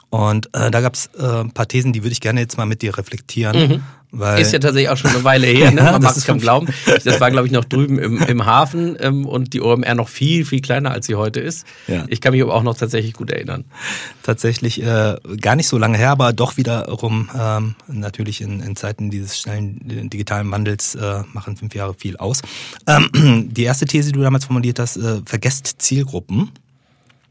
Und 0.10 0.48
äh, 0.54 0.72
da 0.72 0.82
gab 0.82 0.94
es 0.94 1.10
äh, 1.20 1.42
ein 1.42 1.52
paar 1.52 1.68
Thesen, 1.68 1.92
die 1.92 2.04
würde 2.04 2.14
ich 2.14 2.22
gerne 2.22 2.40
jetzt 2.40 2.58
mal 2.58 2.66
mit 2.66 2.82
dir 2.82 2.98
reflektieren, 2.98 3.60
mhm. 3.60 3.84
Weil 4.12 4.42
ist 4.42 4.54
ja 4.54 4.60
tatsächlich 4.60 4.90
auch 4.90 4.98
schon 4.98 5.12
eine 5.12 5.24
Weile 5.26 5.48
her, 5.48 5.72
ne? 5.72 5.84
man 5.84 6.02
mag 6.02 6.16
es 6.16 6.26
kaum 6.26 6.40
glauben. 6.40 6.68
Das 7.04 7.20
war, 7.20 7.30
glaube 7.30 7.48
ich, 7.48 7.54
noch 7.54 7.66
drüben 7.66 8.00
im, 8.00 8.22
im 8.22 8.46
Hafen 8.46 8.98
ähm, 9.00 9.26
und 9.26 9.54
die 9.54 9.62
OMR 9.62 9.96
noch 9.96 10.10
viel, 10.10 10.46
viel 10.46 10.62
kleiner, 10.62 10.92
als 10.92 11.08
sie 11.08 11.16
heute 11.16 11.40
ist. 11.40 11.66
Ja. 11.88 12.06
Ich 12.08 12.22
kann 12.22 12.32
mich 12.32 12.42
aber 12.42 12.54
auch 12.54 12.64
noch 12.64 12.78
tatsächlich 12.78 13.14
gut 13.14 13.32
erinnern. 13.32 13.66
Tatsächlich 14.24 14.82
äh, 14.82 15.16
gar 15.40 15.56
nicht 15.56 15.68
so 15.68 15.78
lange 15.78 15.98
her, 15.98 16.12
aber 16.12 16.34
doch 16.34 16.58
wiederum 16.58 17.30
ähm, 17.38 17.76
natürlich 17.88 18.42
in, 18.42 18.62
in 18.62 18.76
Zeiten 18.76 19.10
dieses 19.10 19.38
schnellen 19.38 20.10
digitalen 20.10 20.50
Wandels 20.52 20.96
äh, 20.96 21.24
machen 21.34 21.58
fünf 21.58 21.76
Jahre 21.76 21.94
viel 21.94 22.18
aus. 22.18 22.42
Ähm, 22.88 23.50
die 23.52 23.64
erste 23.64 23.86
These, 23.86 24.08
die 24.08 24.14
du 24.14 24.22
damals 24.22 24.46
formuliert 24.46 24.80
hast, 24.80 24.98
äh, 24.98 25.22
vergesst 25.26 25.76
Zielgruppen. 25.80 26.52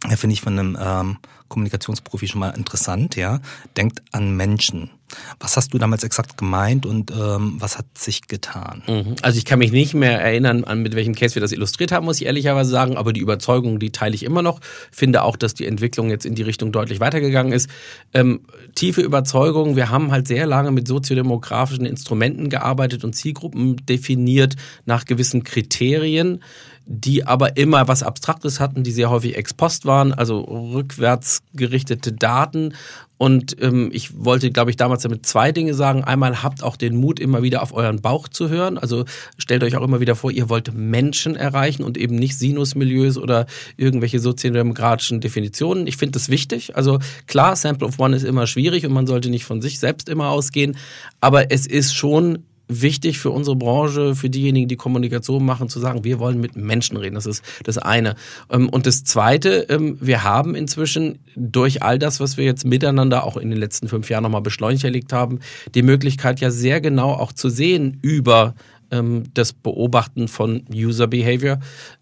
Ja, 0.09 0.17
finde 0.17 0.35
ich 0.35 0.43
von 0.43 0.59
einem 0.59 0.79
ähm, 0.81 1.17
Kommunikationsprofi 1.49 2.29
schon 2.29 2.41
mal 2.41 2.51
interessant, 2.51 3.17
ja. 3.17 3.41
Denkt 3.77 4.03
an 4.13 4.37
Menschen. 4.37 4.91
Was 5.39 5.57
hast 5.57 5.73
du 5.73 5.79
damals 5.79 6.03
exakt 6.05 6.37
gemeint 6.37 6.87
und 6.87 7.11
ähm, 7.11 7.57
was 7.59 7.79
hat 7.79 7.87
sich 7.97 8.29
getan? 8.29 8.83
Mhm. 8.87 9.17
Also 9.23 9.39
ich 9.39 9.45
kann 9.45 9.59
mich 9.59 9.73
nicht 9.73 9.95
mehr 9.95 10.21
erinnern, 10.21 10.65
an 10.65 10.83
mit 10.83 10.95
welchem 10.95 11.15
Case 11.15 11.35
wir 11.35 11.43
das 11.43 11.53
illustriert 11.53 11.93
haben, 11.93 12.05
muss 12.05 12.21
ich 12.21 12.27
ehrlicherweise 12.27 12.71
sagen, 12.71 12.97
aber 12.97 13.13
die 13.13 13.21
Überzeugung, 13.21 13.79
die 13.79 13.91
teile 13.91 14.15
ich 14.15 14.23
immer 14.23 14.43
noch. 14.43 14.61
Finde 14.91 15.23
auch, 15.23 15.37
dass 15.37 15.55
die 15.55 15.67
Entwicklung 15.67 16.11
jetzt 16.11 16.27
in 16.27 16.35
die 16.35 16.43
Richtung 16.43 16.73
deutlich 16.73 17.01
weitergegangen 17.01 17.53
ist. 17.53 17.69
Ähm, 18.15 18.41
tiefe 18.75 19.01
Überzeugung, 19.01 19.77
wir 19.77 19.91
haben 19.91 20.11
halt 20.11 20.29
sehr 20.29 20.47
lange 20.47 20.71
mit 20.71 20.89
soziodemografischen 20.89 21.87
Instrumenten 21.87 22.49
gearbeitet 22.49 23.05
und 23.05 23.15
Zielgruppen 23.15 23.77
definiert 23.87 24.57
nach 24.85 25.05
gewissen 25.05 25.45
Kriterien 25.45 26.41
die 26.87 27.27
aber 27.27 27.57
immer 27.57 27.89
was 27.89 28.05
Abstraktes 28.05 28.61
hatten, 28.61 28.85
die 28.85 28.93
sehr 28.93 29.11
häufig 29.11 29.37
ex 29.37 29.53
post 29.53 29.87
waren, 29.87 30.15
also 30.15 30.41
rückwärts 30.41 31.43
gerichtete 31.53 32.13
Daten. 32.13 32.75
Und 33.19 33.61
ähm, 33.63 33.91
ich 33.93 34.25
wollte, 34.25 34.51
glaube 34.51 34.71
ich, 34.71 34.77
damals 34.77 35.03
damit 35.03 35.25
zwei 35.25 35.53
Dinge 35.53 35.75
sagen. 35.75 36.05
Einmal 36.05 36.43
habt 36.43 36.63
auch 36.63 36.77
den 36.77 36.97
Mut, 36.97 37.19
immer 37.19 37.43
wieder 37.43 37.63
auf 37.63 37.73
euren 37.73 38.01
Bauch 38.03 38.29
zu 38.29 38.49
hören. 38.49 38.77
Also 38.77 39.05
stellt 39.39 39.65
euch 39.65 39.77
auch 39.77 39.83
immer 39.83 40.01
wieder 40.01 40.15
vor, 40.17 40.31
ihr 40.31 40.49
wollt 40.49 40.75
Menschen 40.75 41.35
erreichen 41.35 41.83
und 41.83 41.97
eben 41.97 42.17
nicht 42.17 42.39
Sinusmilieus 42.39 43.17
oder 43.17 43.47
irgendwelche 43.77 44.21
sozialdemokratischen 44.21 45.21
Definitionen. 45.21 45.87
Ich 45.87 45.97
finde 45.97 46.13
das 46.13 46.29
wichtig. 46.29 46.77
Also 46.77 46.99
klar, 47.27 47.57
Sample 47.57 47.89
of 47.89 47.99
One 47.99 48.15
ist 48.15 48.25
immer 48.25 48.47
schwierig 48.47 48.85
und 48.85 48.93
man 48.93 49.07
sollte 49.07 49.31
nicht 49.31 49.45
von 49.45 49.63
sich 49.63 49.79
selbst 49.79 50.09
immer 50.09 50.29
ausgehen. 50.29 50.77
Aber 51.21 51.51
es 51.51 51.67
ist 51.67 51.95
schon 51.95 52.45
wichtig 52.69 53.19
für 53.19 53.31
unsere 53.31 53.57
Branche, 53.57 54.15
für 54.15 54.31
diejenigen, 54.31 54.69
die 54.69 54.77
Kommunikation 54.77 55.45
machen, 55.45 55.69
zu 55.69 55.79
sagen, 55.81 56.05
wir 56.05 56.19
wollen 56.19 56.41
mit 56.41 56.57
Menschen 56.57 56.97
reden. 56.97 57.15
Das 57.15 57.27
ist 57.27 57.43
das 57.65 57.79
eine. 57.79 58.15
Ähm, 58.51 58.69
und 58.69 58.87
das 58.87 59.05
zweite, 59.05 59.67
ähm, 59.69 59.99
wir 60.01 60.25
haben 60.25 60.55
inzwischen 60.55 61.19
durch 61.37 61.83
all 61.83 61.99
das, 61.99 62.21
was 62.21 62.37
wir 62.37 62.45
jetzt 62.45 62.65
miteinander 62.65 63.25
auch 63.25 63.37
in 63.37 63.51
den 63.51 63.59
letzten 63.59 63.89
fünf 63.89 64.11
Jahren 64.11 64.23
nochmal 64.23 64.43
beschleunigt 64.43 65.13
haben, 65.13 65.41
die 65.75 65.83
Möglichkeit 65.83 66.41
ja 66.41 66.51
sehr 66.51 66.81
genau 66.81 67.13
auch 67.13 67.33
zu 67.33 67.49
sehen 67.49 67.99
über 68.03 68.55
ähm, 68.91 69.25
das 69.35 69.53
Beobachten 69.53 70.29
von 70.29 70.65
User 70.73 71.07
Behavior, 71.07 71.59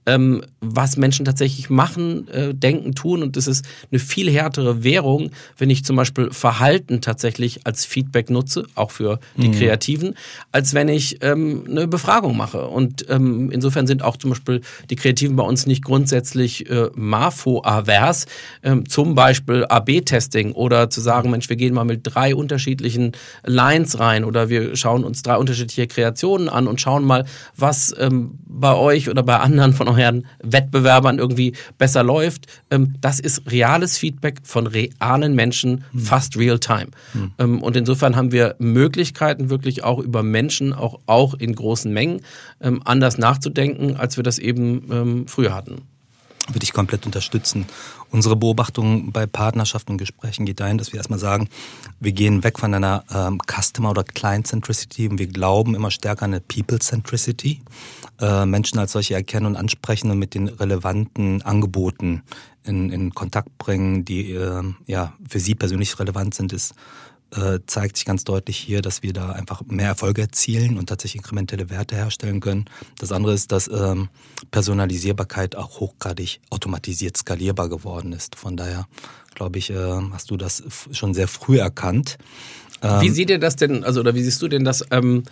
ähm, 0.06 0.42
was 0.61 0.96
Menschen 0.96 1.25
tatsächlich 1.25 1.70
machen, 1.70 2.28
äh, 2.28 2.54
denken, 2.54 2.94
tun. 2.94 3.23
Und 3.23 3.37
das 3.37 3.46
ist 3.46 3.64
eine 3.90 3.99
viel 3.99 4.30
härtere 4.30 4.84
Währung, 4.84 5.30
wenn 5.58 5.70
ich 5.70 5.84
zum 5.84 5.96
Beispiel 5.96 6.30
Verhalten 6.30 7.00
tatsächlich 7.00 7.66
als 7.66 7.84
Feedback 7.84 8.30
nutze, 8.30 8.66
auch 8.75 8.90
für 8.90 9.18
die 9.37 9.49
mhm. 9.49 9.52
Kreativen, 9.52 10.14
als 10.52 10.75
wenn 10.75 10.88
ich 10.88 11.23
ähm, 11.23 11.64
eine 11.68 11.88
Befragung 11.88 12.37
mache. 12.37 12.66
Und 12.66 13.06
ähm, 13.08 13.50
insofern 13.50 13.87
sind 13.87 14.02
auch 14.02 14.16
zum 14.16 14.30
Beispiel 14.30 14.61
die 14.90 14.96
Kreativen 14.96 15.37
bei 15.37 15.44
uns 15.44 15.66
nicht 15.66 15.84
grundsätzlich 15.84 16.68
äh, 16.70 16.90
MAFO-avers, 16.94 18.26
ähm, 18.62 18.88
zum 18.88 19.14
Beispiel 19.14 19.64
AB-Testing 19.64 20.52
oder 20.52 20.90
zu 20.90 21.00
sagen, 21.00 21.30
Mensch, 21.30 21.49
wir 21.49 21.56
gehen 21.56 21.75
mal 21.75 21.84
mit 21.84 22.00
drei 22.02 22.34
unterschiedlichen 22.34 23.12
Lines 23.44 23.99
rein 23.99 24.25
oder 24.25 24.49
wir 24.49 24.76
schauen 24.76 25.04
uns 25.04 25.23
drei 25.23 25.37
unterschiedliche 25.37 25.87
Kreationen 25.87 26.49
an 26.49 26.66
und 26.66 26.80
schauen 26.80 27.04
mal, 27.04 27.25
was 27.56 27.94
ähm, 27.99 28.38
bei 28.46 28.75
euch 28.75 29.08
oder 29.08 29.23
bei 29.23 29.38
anderen 29.38 29.73
von 29.73 29.88
euren 29.94 30.26
Wettbewerbern 30.42 31.18
irgendwie 31.18 31.54
besser 31.78 32.02
läuft. 32.02 32.46
Ähm, 32.70 32.94
das 33.00 33.20
ist 33.20 33.50
reales 33.50 33.98
Feedback 33.98 34.40
von 34.42 34.66
realen 34.66 35.34
Menschen, 35.34 35.84
mhm. 35.92 36.00
fast 36.00 36.36
real 36.36 36.58
time. 36.58 36.88
Mhm. 37.12 37.32
Ähm, 37.38 37.62
und 37.62 37.76
insofern 37.76 38.16
haben 38.16 38.32
wir 38.32 38.56
Möglichkeiten, 38.58 39.50
wirklich 39.50 39.84
auch 39.84 39.98
über 39.98 40.22
Menschen, 40.22 40.72
auch, 40.72 41.00
auch 41.06 41.34
in 41.34 41.54
großen 41.54 41.92
Mengen, 41.92 42.20
ähm, 42.60 42.82
anders 42.84 43.18
nachzudenken, 43.18 43.96
als 43.96 44.16
wir 44.16 44.24
das 44.24 44.38
eben 44.38 45.24
früher 45.26 45.54
hatten 45.54 45.82
würde 46.48 46.64
ich 46.64 46.72
komplett 46.72 47.06
unterstützen. 47.06 47.66
Unsere 48.10 48.36
Beobachtung 48.36 49.12
bei 49.12 49.26
Partnerschaften 49.26 49.92
und 49.92 49.98
Gesprächen 49.98 50.44
geht 50.44 50.60
dahin, 50.60 50.78
dass 50.78 50.92
wir 50.92 50.98
erstmal 50.98 51.18
sagen, 51.18 51.48
wir 52.00 52.12
gehen 52.12 52.44
weg 52.44 52.58
von 52.58 52.74
einer 52.74 53.04
ähm, 53.12 53.38
Customer- 53.46 53.90
oder 53.90 54.04
Client-Centricity 54.04 55.08
und 55.08 55.18
wir 55.18 55.26
glauben 55.26 55.74
immer 55.74 55.90
stärker 55.90 56.24
an 56.24 56.32
eine 56.32 56.40
People-Centricity. 56.40 57.62
Äh, 58.20 58.46
Menschen 58.46 58.78
als 58.78 58.92
solche 58.92 59.14
erkennen 59.14 59.46
und 59.46 59.56
ansprechen 59.56 60.10
und 60.10 60.18
mit 60.18 60.34
den 60.34 60.48
relevanten 60.48 61.42
Angeboten 61.42 62.22
in, 62.64 62.90
in 62.90 63.14
Kontakt 63.14 63.56
bringen, 63.58 64.04
die 64.04 64.32
äh, 64.32 64.62
ja 64.86 65.12
für 65.28 65.40
sie 65.40 65.54
persönlich 65.54 65.98
relevant 65.98 66.34
sind, 66.34 66.52
ist 66.52 66.74
äh, 67.34 67.60
zeigt 67.66 67.96
sich 67.96 68.06
ganz 68.06 68.24
deutlich 68.24 68.56
hier, 68.56 68.82
dass 68.82 69.02
wir 69.02 69.12
da 69.12 69.30
einfach 69.30 69.62
mehr 69.66 69.88
Erfolge 69.88 70.22
erzielen 70.22 70.78
und 70.78 70.88
tatsächlich 70.88 71.22
inkrementelle 71.22 71.70
Werte 71.70 71.96
herstellen 71.96 72.40
können. 72.40 72.66
Das 72.98 73.12
andere 73.12 73.34
ist, 73.34 73.52
dass 73.52 73.68
ähm, 73.68 74.08
Personalisierbarkeit 74.50 75.56
auch 75.56 75.80
hochgradig 75.80 76.40
automatisiert 76.50 77.16
skalierbar 77.16 77.68
geworden 77.68 78.12
ist. 78.12 78.36
Von 78.36 78.56
daher 78.56 78.86
glaube 79.34 79.58
ich, 79.58 79.70
äh, 79.70 80.00
hast 80.12 80.30
du 80.30 80.36
das 80.36 80.62
schon 80.92 81.14
sehr 81.14 81.28
früh 81.28 81.58
erkannt. 81.58 82.18
wie 82.80 83.08
ähm, 83.08 83.14
seht 83.14 83.30
ihr 83.30 83.38
das 83.38 83.56
denn, 83.56 83.84
also 83.84 84.00
oder 84.00 84.14
wie 84.14 84.22
siehst 84.22 84.40
du 84.40 84.48
denn 84.48 84.64
das? 84.64 84.84
Ähm, 84.90 85.24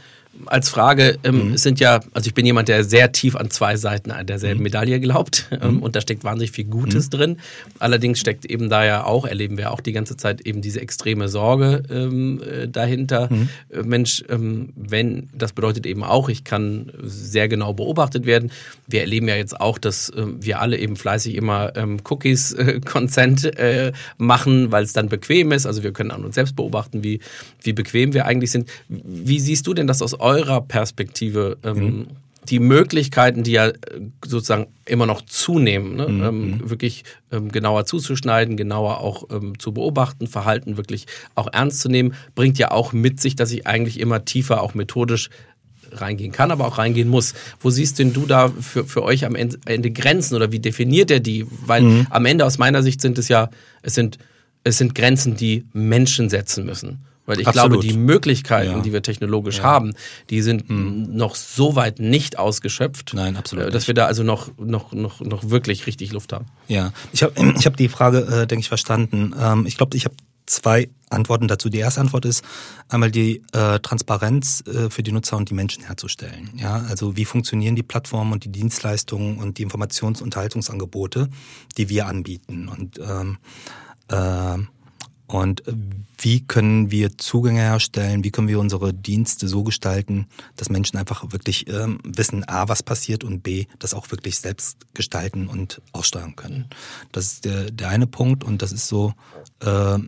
als 0.47 0.69
Frage, 0.69 1.19
ähm, 1.25 1.51
mhm. 1.51 1.57
sind 1.57 1.79
ja, 1.81 2.01
also 2.15 2.27
ich 2.27 2.35
bin 2.35 2.47
jemand, 2.47 2.69
der 2.69 2.85
sehr 2.85 3.12
tief 3.12 3.37
an 3.37 3.51
zwei 3.51 3.77
Seiten 3.77 4.12
derselben 4.27 4.61
mhm. 4.61 4.65
Medaille 4.65 5.01
glaubt 5.01 5.49
ähm, 5.51 5.77
mhm. 5.77 5.83
und 5.83 5.95
da 5.95 6.01
steckt 6.01 6.25
wahnsinnig 6.25 6.53
viel 6.53 6.65
Gutes 6.65 7.07
mhm. 7.07 7.11
drin. 7.11 7.37
Allerdings 7.79 8.19
steckt 8.19 8.47
eben 8.47 8.71
da 8.71 8.85
ja 8.85 9.05
auch, 9.05 9.27
erleben 9.27 9.59
wir 9.59 9.73
auch 9.73 9.81
die 9.81 9.93
ganze 9.93 10.17
Zeit 10.17 10.41
eben 10.43 10.62
diese 10.62 10.81
extreme 10.81 11.29
Sorge 11.29 11.83
ähm, 11.91 12.43
äh, 12.43 12.67
dahinter. 12.67 13.29
Mhm. 13.31 13.49
Äh, 13.71 13.83
Mensch, 13.83 14.25
ähm, 14.29 14.71
wenn, 14.75 15.29
das 15.35 15.53
bedeutet 15.53 15.87
eben 15.87 16.03
auch, 16.03 16.29
ich 16.29 16.45
kann 16.45 16.93
sehr 17.03 17.49
genau 17.49 17.75
beobachtet 17.75 18.27
werden. 18.27 18.51
Wir 18.87 19.01
erleben 19.01 19.29
ja 19.29 19.37
jetzt 19.37 19.61
auch, 19.61 19.79
dass 19.79 20.09
äh, 20.11 20.25
wir 20.41 20.61
alle 20.61 20.79
eben 20.79 20.97
fleißig 20.97 21.35
immer 21.35 21.77
ähm, 21.77 21.99
Cookies 22.09 22.53
äh, 22.53 22.81
Consent 22.85 23.45
äh, 23.59 23.93
machen, 24.17 24.73
weil 24.73 24.85
es 24.85 24.93
dann 24.93 25.09
bequem 25.09 25.53
ist. 25.53 25.67
Also 25.67 25.83
wir 25.83 25.93
können 25.93 26.11
an 26.11 26.25
uns 26.25 26.35
selbst 26.35 26.57
beobachten, 26.57 27.05
wie, 27.05 27.21
wie 27.62 27.73
bequem 27.73 28.15
wir 28.15 28.25
eigentlich 28.27 28.51
sind. 28.51 28.69
Wie 28.89 29.39
siehst 29.39 29.67
du 29.67 29.75
denn 29.75 29.87
das 29.87 30.01
aus 30.01 30.19
eurer 30.23 30.61
Perspektive 30.62 31.59
ähm, 31.62 31.76
mhm. 31.76 32.07
die 32.49 32.59
Möglichkeiten, 32.59 33.43
die 33.43 33.52
ja 33.52 33.69
äh, 33.69 33.75
sozusagen 34.25 34.69
immer 34.87 35.07
noch 35.07 35.23
zunehmen, 35.23 35.97
ne? 35.97 36.09
mhm. 36.09 36.23
ähm, 36.23 36.50
mhm. 36.50 36.71
wirklich 36.71 37.05
ähm, 37.31 37.50
genauer 37.50 37.85
zuzuschneiden, 37.85 38.57
genauer 38.57 39.00
auch 39.00 39.25
ähm, 39.31 39.59
zu 39.59 39.73
beobachten, 39.73 40.26
Verhalten 40.26 40.76
wirklich 40.76 41.07
auch 41.35 41.49
ernst 41.52 41.81
zu 41.81 41.88
nehmen, 41.88 42.14
bringt 42.35 42.59
ja 42.59 42.71
auch 42.71 42.93
mit 42.93 43.21
sich, 43.21 43.37
dass 43.37 43.50
ich 43.50 43.67
eigentlich 43.67 44.00
immer 44.00 44.25
tiefer 44.25 44.62
auch 44.62 44.75
methodisch 44.75 45.29
reingehen 45.95 46.33
kann, 46.33 46.50
aber 46.50 46.67
auch 46.67 46.79
reingehen 46.79 47.09
muss. 47.09 47.35
Wo 47.61 47.71
siehst 47.71 47.99
denn 47.99 48.12
du 48.12 48.26
da 48.26 48.49
für, 48.49 48.85
für 48.85 49.02
euch 49.02 49.25
am 49.25 49.35
Ende 49.35 49.91
Grenzen 49.91 50.35
oder 50.35 50.52
wie 50.52 50.61
definiert 50.61 51.11
er 51.11 51.21
die? 51.21 51.47
Weil 51.67 51.83
mhm. 51.83 52.07
am 52.11 52.25
Ende 52.25 52.47
aus 52.47 52.59
meiner 52.59 52.83
Sicht 52.83 53.00
sind 53.00 53.19
es 53.19 53.29
ja, 53.29 53.50
es 53.83 53.95
sind, 53.95 54.19
es 54.64 54.79
sind 54.79 54.95
Grenzen, 54.95 55.37
die 55.37 55.67
Menschen 55.73 56.31
setzen 56.31 56.64
müssen. 56.64 57.05
Weil 57.25 57.41
ich 57.41 57.47
Absolut. 57.47 57.81
glaube, 57.81 57.87
die 57.87 57.97
Möglichkeiten, 57.97 58.73
ja. 58.73 58.81
die 58.81 58.93
wir 58.93 59.02
technologisch 59.02 59.59
ja. 59.59 59.64
haben, 59.64 59.95
die 60.31 60.43
sind 60.43 60.69
hm. 60.69 61.14
noch 61.17 61.37
so 61.37 61.76
weit 61.76 62.00
nicht 62.00 62.38
ausgeschöpft, 62.38 63.12
Nein, 63.14 63.37
absolut 63.37 63.67
äh, 63.67 63.71
dass 63.71 63.87
wir 63.87 63.95
da 63.95 64.07
also 64.07 64.25
noch, 64.25 64.50
noch, 64.59 64.93
noch, 64.93 65.21
noch 65.21 65.49
wirklich 65.49 65.87
richtig 65.87 66.12
Luft 66.12 66.33
haben. 66.33 66.47
Ja, 66.67 66.93
ich 67.12 67.23
habe 67.23 67.33
ich 67.59 67.67
hab 67.67 67.76
die 67.76 67.88
Frage, 67.88 68.19
äh, 68.19 68.47
denke 68.47 68.62
ich, 68.62 68.69
verstanden. 68.69 69.35
Ähm, 69.38 69.67
ich 69.67 69.76
glaube, 69.76 69.97
ich 69.97 70.05
habe 70.05 70.17
zwei 70.47 70.88
Antworten 71.09 71.49
dazu. 71.49 71.69
Die 71.69 71.79
erste 71.79 72.00
Antwort 72.00 72.25
ist 72.25 72.45
einmal 72.88 73.11
die 73.11 73.43
äh, 73.52 73.79
Transparenz 73.81 74.64
äh, 74.67 74.91
für 74.91 75.02
die 75.02 75.12
Nutzer 75.12 75.37
und 75.37 75.50
die 75.50 75.55
Menschen 75.55 75.85
herzustellen. 75.85 76.50
Ja, 76.57 76.79
also 76.88 77.17
wie 77.17 77.25
funktionieren 77.25 77.76
die 77.76 77.83
Plattformen 77.83 78.33
und 78.33 78.45
die 78.45 78.52
Dienstleistungen 78.52 79.38
und 79.38 79.59
die 79.59 79.67
Informations- 79.67 80.23
und 80.23 80.35
Haltungsangebote, 80.37 81.29
die 81.76 81.88
wir 81.88 82.07
anbieten 82.07 82.69
und 82.69 82.99
ähm, 82.99 83.38
äh, 84.09 84.59
und 85.33 85.62
wie 86.19 86.41
können 86.41 86.91
wir 86.91 87.17
Zugänge 87.17 87.61
herstellen? 87.61 88.23
Wie 88.23 88.31
können 88.31 88.49
wir 88.49 88.61
unsere 88.61 88.93
Dienste 88.93 89.49
so 89.49 89.62
gestalten, 89.65 90.27
dass 90.57 90.69
Menschen 90.69 90.99
einfach 90.99 91.33
wirklich 91.33 91.67
ähm, 91.69 92.01
wissen, 92.05 92.47
A, 92.47 92.69
was 92.69 92.83
passiert 92.83 93.25
und 93.25 93.43
B, 93.43 93.65
das 93.79 93.95
auch 93.95 94.11
wirklich 94.11 94.39
selbst 94.39 94.77
gestalten 94.93 95.49
und 95.49 95.81
aussteuern 95.93 96.37
können. 96.37 96.67
Das 97.12 97.33
ist 97.33 97.47
der, 97.47 97.71
der 97.71 97.89
eine 97.89 98.07
Punkt 98.07 98.45
und 98.45 98.61
das 98.61 98.73
ist 98.73 98.89
so, 98.89 99.15
äh, 99.61 99.99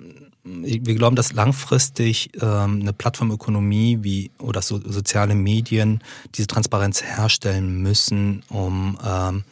wir 0.45 0.95
glauben, 0.95 1.17
dass 1.17 1.33
langfristig 1.33 2.31
ähm, 2.43 2.81
eine 2.83 2.93
Plattformökonomie 2.93 4.01
wie 4.03 4.31
oder 4.39 4.61
so, 4.61 4.79
soziale 4.79 5.35
Medien 5.35 6.05
diese 6.35 6.49
Transparenz 6.49 7.03
herstellen 7.03 7.81
müssen, 7.81 8.43
um 8.51 8.99
ähm, 9.03 9.45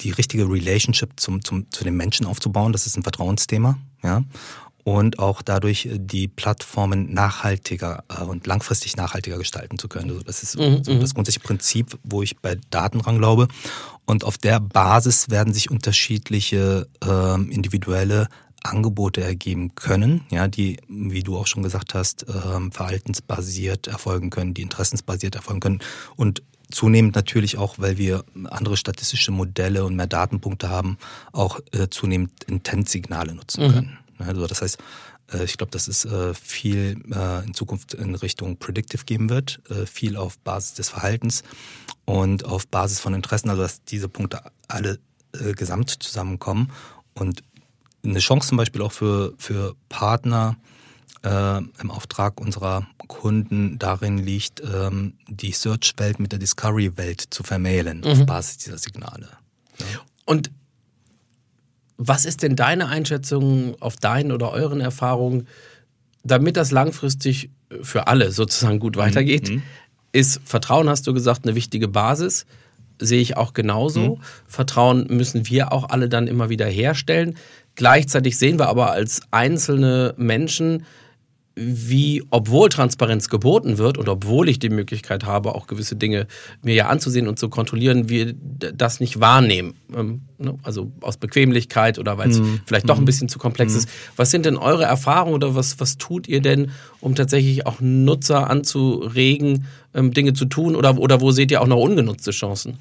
die 0.00 0.10
richtige 0.10 0.48
Relationship 0.48 1.10
zum, 1.16 1.44
zum, 1.44 1.70
zu 1.70 1.84
den 1.84 1.98
Menschen 1.98 2.24
aufzubauen. 2.24 2.72
Das 2.72 2.86
ist 2.86 2.96
ein 2.96 3.02
Vertrauensthema. 3.02 3.76
Ja? 4.02 4.22
Und 4.96 5.18
auch 5.18 5.42
dadurch 5.42 5.86
die 5.92 6.28
Plattformen 6.28 7.12
nachhaltiger 7.12 8.04
äh, 8.08 8.22
und 8.22 8.46
langfristig 8.46 8.96
nachhaltiger 8.96 9.36
gestalten 9.36 9.78
zu 9.78 9.86
können. 9.86 10.08
Also 10.08 10.22
das 10.22 10.42
ist 10.42 10.58
mhm, 10.58 10.82
so 10.82 10.94
mhm. 10.94 11.00
das 11.00 11.12
grundsätzliche 11.12 11.46
Prinzip, 11.46 11.98
wo 12.04 12.22
ich 12.22 12.38
bei 12.38 12.56
Daten 12.70 13.00
dran 13.00 13.18
glaube. 13.18 13.48
Und 14.06 14.24
auf 14.24 14.38
der 14.38 14.60
Basis 14.60 15.28
werden 15.28 15.52
sich 15.52 15.70
unterschiedliche 15.70 16.88
ähm, 17.06 17.50
individuelle 17.50 18.28
Angebote 18.62 19.22
ergeben 19.22 19.74
können, 19.74 20.22
ja, 20.30 20.48
die, 20.48 20.78
wie 20.88 21.22
du 21.22 21.36
auch 21.36 21.46
schon 21.46 21.62
gesagt 21.62 21.92
hast, 21.92 22.24
ähm, 22.28 22.72
verhaltensbasiert 22.72 23.86
erfolgen 23.86 24.30
können, 24.30 24.54
die 24.54 24.62
interessensbasiert 24.62 25.34
erfolgen 25.34 25.60
können 25.60 25.80
und 26.16 26.42
zunehmend 26.70 27.14
natürlich 27.14 27.56
auch, 27.56 27.74
weil 27.78 27.98
wir 27.98 28.24
andere 28.50 28.76
statistische 28.76 29.30
Modelle 29.32 29.84
und 29.84 29.96
mehr 29.96 30.06
Datenpunkte 30.06 30.68
haben, 30.70 30.98
auch 31.32 31.60
äh, 31.72 31.88
zunehmend 31.88 32.44
Intent-Signale 32.44 33.34
nutzen 33.34 33.66
mhm. 33.66 33.72
können. 33.72 33.98
Also 34.18 34.46
das 34.46 34.62
heißt, 34.62 34.78
äh, 35.32 35.44
ich 35.44 35.56
glaube, 35.56 35.70
dass 35.70 35.88
es 35.88 36.04
äh, 36.04 36.34
viel 36.34 37.02
äh, 37.12 37.44
in 37.44 37.54
Zukunft 37.54 37.94
in 37.94 38.14
Richtung 38.14 38.56
Predictive 38.58 39.04
geben 39.04 39.30
wird, 39.30 39.60
viel 39.86 40.16
auf 40.16 40.38
Basis 40.38 40.74
des 40.74 40.88
Verhaltens 40.88 41.42
und 42.04 42.44
auf 42.44 42.66
Basis 42.66 43.00
von 43.00 43.14
Interessen, 43.14 43.50
also 43.50 43.62
dass 43.62 43.84
diese 43.84 44.08
Punkte 44.08 44.40
alle 44.66 44.98
gesamt 45.32 45.90
zusammenkommen 46.02 46.72
und 47.14 47.42
eine 48.04 48.18
Chance 48.18 48.48
zum 48.48 48.56
Beispiel 48.56 48.80
auch 48.80 48.92
für, 48.92 49.34
für 49.36 49.76
Partner 49.88 50.56
äh, 51.22 51.58
im 51.58 51.90
Auftrag 51.90 52.40
unserer 52.40 52.86
Kunden 53.08 53.78
darin 53.78 54.18
liegt, 54.18 54.60
ähm, 54.60 55.14
die 55.26 55.52
Search-Welt 55.52 56.20
mit 56.20 56.32
der 56.32 56.38
Discovery-Welt 56.38 57.24
zu 57.30 57.42
vermählen 57.42 58.00
mhm. 58.00 58.06
auf 58.06 58.26
Basis 58.26 58.58
dieser 58.58 58.78
Signale. 58.78 59.28
Ja. 59.78 60.00
Und 60.24 60.50
was 61.98 62.24
ist 62.24 62.42
denn 62.42 62.56
deine 62.56 62.86
Einschätzung 62.86 63.74
auf 63.80 63.96
deinen 63.96 64.32
oder 64.32 64.52
euren 64.52 64.80
Erfahrungen, 64.80 65.48
damit 66.22 66.56
das 66.56 66.70
langfristig 66.70 67.50
für 67.82 68.06
alle 68.06 68.30
sozusagen 68.30 68.78
gut 68.78 68.96
weitergeht? 68.96 69.50
Mhm. 69.50 69.62
Ist 70.12 70.40
Vertrauen, 70.44 70.88
hast 70.88 71.06
du 71.06 71.12
gesagt, 71.12 71.44
eine 71.44 71.54
wichtige 71.54 71.88
Basis? 71.88 72.46
Sehe 73.00 73.20
ich 73.20 73.36
auch 73.36 73.52
genauso. 73.52 74.16
Mhm. 74.16 74.22
Vertrauen 74.46 75.06
müssen 75.08 75.48
wir 75.48 75.72
auch 75.72 75.90
alle 75.90 76.08
dann 76.08 76.28
immer 76.28 76.48
wieder 76.48 76.66
herstellen. 76.66 77.36
Gleichzeitig 77.74 78.38
sehen 78.38 78.58
wir 78.58 78.68
aber 78.68 78.92
als 78.92 79.22
einzelne 79.32 80.14
Menschen, 80.16 80.86
wie, 81.60 82.22
obwohl 82.30 82.68
Transparenz 82.68 83.28
geboten 83.28 83.78
wird 83.78 83.98
und 83.98 84.08
obwohl 84.08 84.48
ich 84.48 84.60
die 84.60 84.68
Möglichkeit 84.68 85.24
habe, 85.24 85.54
auch 85.54 85.66
gewisse 85.66 85.96
Dinge 85.96 86.28
mir 86.62 86.74
ja 86.74 86.86
anzusehen 86.86 87.26
und 87.26 87.38
zu 87.38 87.48
kontrollieren, 87.48 88.08
wir 88.08 88.32
das 88.32 89.00
nicht 89.00 89.18
wahrnehmen. 89.18 89.74
Ähm, 89.94 90.22
ne? 90.38 90.56
Also 90.62 90.92
aus 91.00 91.16
Bequemlichkeit 91.16 91.98
oder 91.98 92.16
weil 92.16 92.30
es 92.30 92.38
mhm. 92.38 92.60
vielleicht 92.64 92.88
doch 92.88 92.96
ein 92.96 93.00
mhm. 93.00 93.06
bisschen 93.06 93.28
zu 93.28 93.40
komplex 93.40 93.72
mhm. 93.72 93.78
ist. 93.80 93.88
Was 94.16 94.30
sind 94.30 94.46
denn 94.46 94.56
eure 94.56 94.84
Erfahrungen 94.84 95.34
oder 95.34 95.56
was, 95.56 95.80
was 95.80 95.98
tut 95.98 96.28
ihr 96.28 96.40
denn, 96.40 96.70
um 97.00 97.16
tatsächlich 97.16 97.66
auch 97.66 97.80
Nutzer 97.80 98.48
anzuregen, 98.48 99.66
ähm, 99.94 100.12
Dinge 100.14 100.34
zu 100.34 100.44
tun 100.44 100.76
oder, 100.76 100.96
oder 100.98 101.20
wo 101.20 101.32
seht 101.32 101.50
ihr 101.50 101.60
auch 101.60 101.66
noch 101.66 101.78
ungenutzte 101.78 102.30
Chancen? 102.30 102.78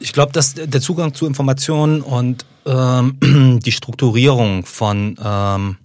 Ich 0.00 0.12
glaube, 0.12 0.32
dass 0.32 0.54
der 0.54 0.80
Zugang 0.80 1.14
zu 1.14 1.26
Informationen 1.26 2.02
und 2.02 2.44
ähm, 2.66 3.60
die 3.64 3.72
Strukturierung 3.72 4.66
von 4.66 5.16
ähm, 5.24 5.76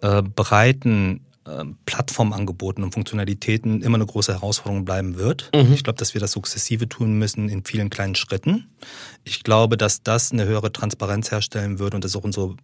äh, 0.00 0.22
breiten 0.22 1.20
ähm, 1.46 1.76
Plattformangeboten 1.84 2.82
und 2.82 2.92
Funktionalitäten 2.92 3.82
immer 3.82 3.96
eine 3.96 4.06
große 4.06 4.32
Herausforderung 4.32 4.84
bleiben 4.84 5.16
wird. 5.16 5.50
Mhm. 5.54 5.72
Ich 5.74 5.84
glaube, 5.84 5.98
dass 5.98 6.14
wir 6.14 6.20
das 6.20 6.32
sukzessive 6.32 6.88
tun 6.88 7.18
müssen 7.18 7.48
in 7.48 7.64
vielen 7.64 7.90
kleinen 7.90 8.14
Schritten. 8.14 8.68
Ich 9.24 9.42
glaube, 9.42 9.76
dass 9.76 10.02
das 10.02 10.32
eine 10.32 10.46
höhere 10.46 10.72
Transparenz 10.72 11.30
herstellen 11.30 11.78
wird 11.78 11.94
und 11.94 12.04
das 12.04 12.12
ist 12.12 12.16
auch 12.16 12.24
unsere 12.24 12.56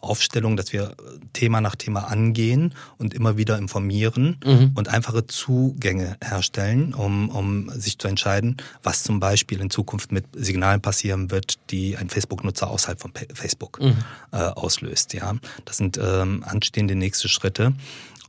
Aufstellung, 0.00 0.56
dass 0.56 0.72
wir 0.72 0.94
Thema 1.32 1.60
nach 1.60 1.74
Thema 1.76 2.08
angehen 2.08 2.74
und 2.96 3.12
immer 3.12 3.36
wieder 3.36 3.58
informieren 3.58 4.38
mhm. 4.44 4.72
und 4.74 4.88
einfache 4.88 5.26
Zugänge 5.26 6.16
herstellen, 6.22 6.94
um, 6.94 7.30
um 7.30 7.70
sich 7.70 7.98
zu 7.98 8.08
entscheiden, 8.08 8.56
was 8.82 9.02
zum 9.02 9.20
Beispiel 9.20 9.60
in 9.60 9.70
Zukunft 9.70 10.12
mit 10.12 10.24
Signalen 10.34 10.80
passieren 10.80 11.30
wird, 11.30 11.58
die 11.70 11.96
ein 11.96 12.08
Facebook-Nutzer 12.08 12.70
außerhalb 12.70 13.00
von 13.00 13.12
Facebook 13.34 13.80
mhm. 13.80 13.96
äh, 14.32 14.36
auslöst. 14.36 15.12
Ja, 15.14 15.34
das 15.64 15.76
sind 15.76 15.98
ähm, 16.00 16.44
anstehende 16.46 16.94
nächste 16.94 17.28
Schritte. 17.28 17.72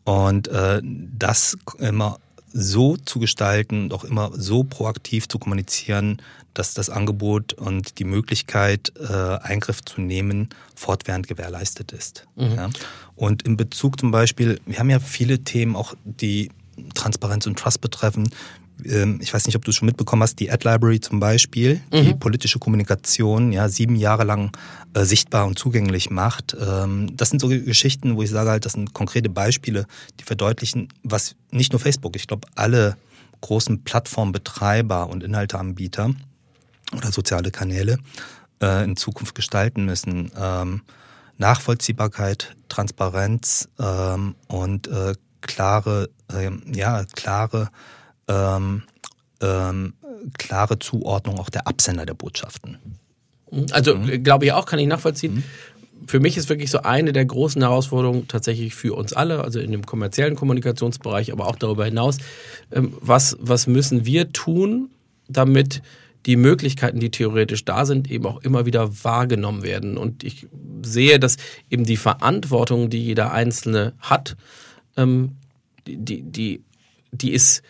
Und 0.03 0.47
äh, 0.47 0.81
das 0.83 1.57
immer 1.77 2.19
so 2.51 2.97
zu 2.97 3.19
gestalten 3.19 3.83
und 3.83 3.93
auch 3.93 4.03
immer 4.03 4.31
so 4.33 4.63
proaktiv 4.63 5.27
zu 5.27 5.37
kommunizieren, 5.37 6.21
dass 6.53 6.73
das 6.73 6.89
Angebot 6.89 7.53
und 7.53 7.99
die 7.99 8.03
Möglichkeit, 8.03 8.91
äh, 8.99 9.13
Eingriff 9.13 9.83
zu 9.83 10.01
nehmen, 10.01 10.49
fortwährend 10.75 11.27
gewährleistet 11.27 11.91
ist. 11.91 12.27
Mhm. 12.35 12.55
Ja? 12.55 12.69
Und 13.15 13.43
in 13.43 13.55
Bezug 13.55 13.99
zum 13.99 14.11
Beispiel, 14.11 14.59
wir 14.65 14.79
haben 14.79 14.89
ja 14.89 14.99
viele 14.99 15.39
Themen, 15.39 15.75
auch 15.75 15.93
die 16.03 16.49
Transparenz 16.95 17.45
und 17.45 17.59
Trust 17.59 17.81
betreffen. 17.81 18.29
Ähm, 18.85 19.19
ich 19.21 19.33
weiß 19.33 19.45
nicht, 19.45 19.55
ob 19.55 19.65
du 19.65 19.71
es 19.71 19.77
schon 19.77 19.85
mitbekommen 19.85 20.23
hast, 20.23 20.39
die 20.39 20.51
Ad 20.51 20.67
Library 20.67 20.99
zum 20.99 21.19
Beispiel, 21.19 21.81
mhm. 21.91 22.05
die 22.05 22.13
politische 22.13 22.59
Kommunikation 22.59 23.51
ja 23.51 23.69
sieben 23.69 23.95
Jahre 23.95 24.23
lang 24.23 24.51
äh, 24.93 25.03
sichtbar 25.03 25.45
und 25.45 25.57
zugänglich 25.57 26.09
macht. 26.09 26.55
Ähm, 26.59 27.15
das 27.15 27.29
sind 27.29 27.39
so 27.39 27.47
Geschichten, 27.47 28.15
wo 28.15 28.23
ich 28.23 28.29
sage 28.29 28.49
halt, 28.49 28.65
das 28.65 28.73
sind 28.73 28.93
konkrete 28.93 29.29
Beispiele, 29.29 29.85
die 30.19 30.23
verdeutlichen, 30.23 30.89
was 31.03 31.35
nicht 31.51 31.71
nur 31.71 31.79
Facebook, 31.79 32.15
ich 32.15 32.27
glaube 32.27 32.47
alle 32.55 32.97
großen 33.41 33.83
Plattformbetreiber 33.83 35.09
und 35.09 35.23
Inhalteanbieter 35.23 36.13
oder 36.95 37.11
soziale 37.11 37.51
Kanäle 37.51 37.97
äh, 38.61 38.83
in 38.83 38.95
Zukunft 38.95 39.35
gestalten 39.35 39.85
müssen. 39.85 40.31
Ähm, 40.37 40.81
Nachvollziehbarkeit, 41.37 42.55
Transparenz 42.67 43.69
ähm, 43.79 44.35
und 44.47 44.87
äh, 44.87 45.13
klare, 45.41 46.09
ähm, 46.33 46.63
ja, 46.73 47.05
klare 47.15 47.69
ähm, 48.29 48.83
ähm, 49.41 49.93
klare 50.37 50.79
Zuordnung 50.79 51.39
auch 51.39 51.49
der 51.49 51.67
Absender 51.67 52.05
der 52.05 52.13
Botschaften. 52.13 52.77
Also 53.71 53.95
mhm. 53.95 54.23
glaube 54.23 54.45
ich 54.45 54.53
auch, 54.53 54.65
kann 54.65 54.79
ich 54.79 54.87
nachvollziehen. 54.87 55.35
Mhm. 55.35 55.43
Für 56.07 56.19
mich 56.19 56.37
ist 56.37 56.47
wirklich 56.47 56.71
so 56.71 56.79
eine 56.79 57.11
der 57.11 57.25
großen 57.25 57.61
Herausforderungen 57.61 58.27
tatsächlich 58.27 58.73
für 58.73 58.93
uns 58.93 59.11
alle, 59.11 59.43
also 59.43 59.59
in 59.59 59.71
dem 59.71 59.85
kommerziellen 59.85 60.35
Kommunikationsbereich, 60.35 61.33
aber 61.33 61.47
auch 61.47 61.57
darüber 61.57 61.85
hinaus, 61.85 62.17
ähm, 62.71 62.93
was, 63.01 63.37
was 63.41 63.67
müssen 63.67 64.05
wir 64.05 64.31
tun, 64.31 64.89
damit 65.27 65.81
die 66.25 66.35
Möglichkeiten, 66.35 66.99
die 66.99 67.11
theoretisch 67.11 67.65
da 67.65 67.85
sind, 67.85 68.11
eben 68.11 68.25
auch 68.25 68.41
immer 68.41 68.65
wieder 68.65 69.03
wahrgenommen 69.03 69.63
werden. 69.63 69.97
Und 69.97 70.23
ich 70.23 70.47
sehe, 70.83 71.19
dass 71.19 71.37
eben 71.69 71.85
die 71.85 71.97
Verantwortung, 71.97 72.89
die 72.89 73.03
jeder 73.03 73.31
Einzelne 73.31 73.93
hat, 73.99 74.35
ähm, 74.97 75.37
die, 75.87 76.21
die, 76.21 76.61
die 77.11 77.31
ist 77.31 77.63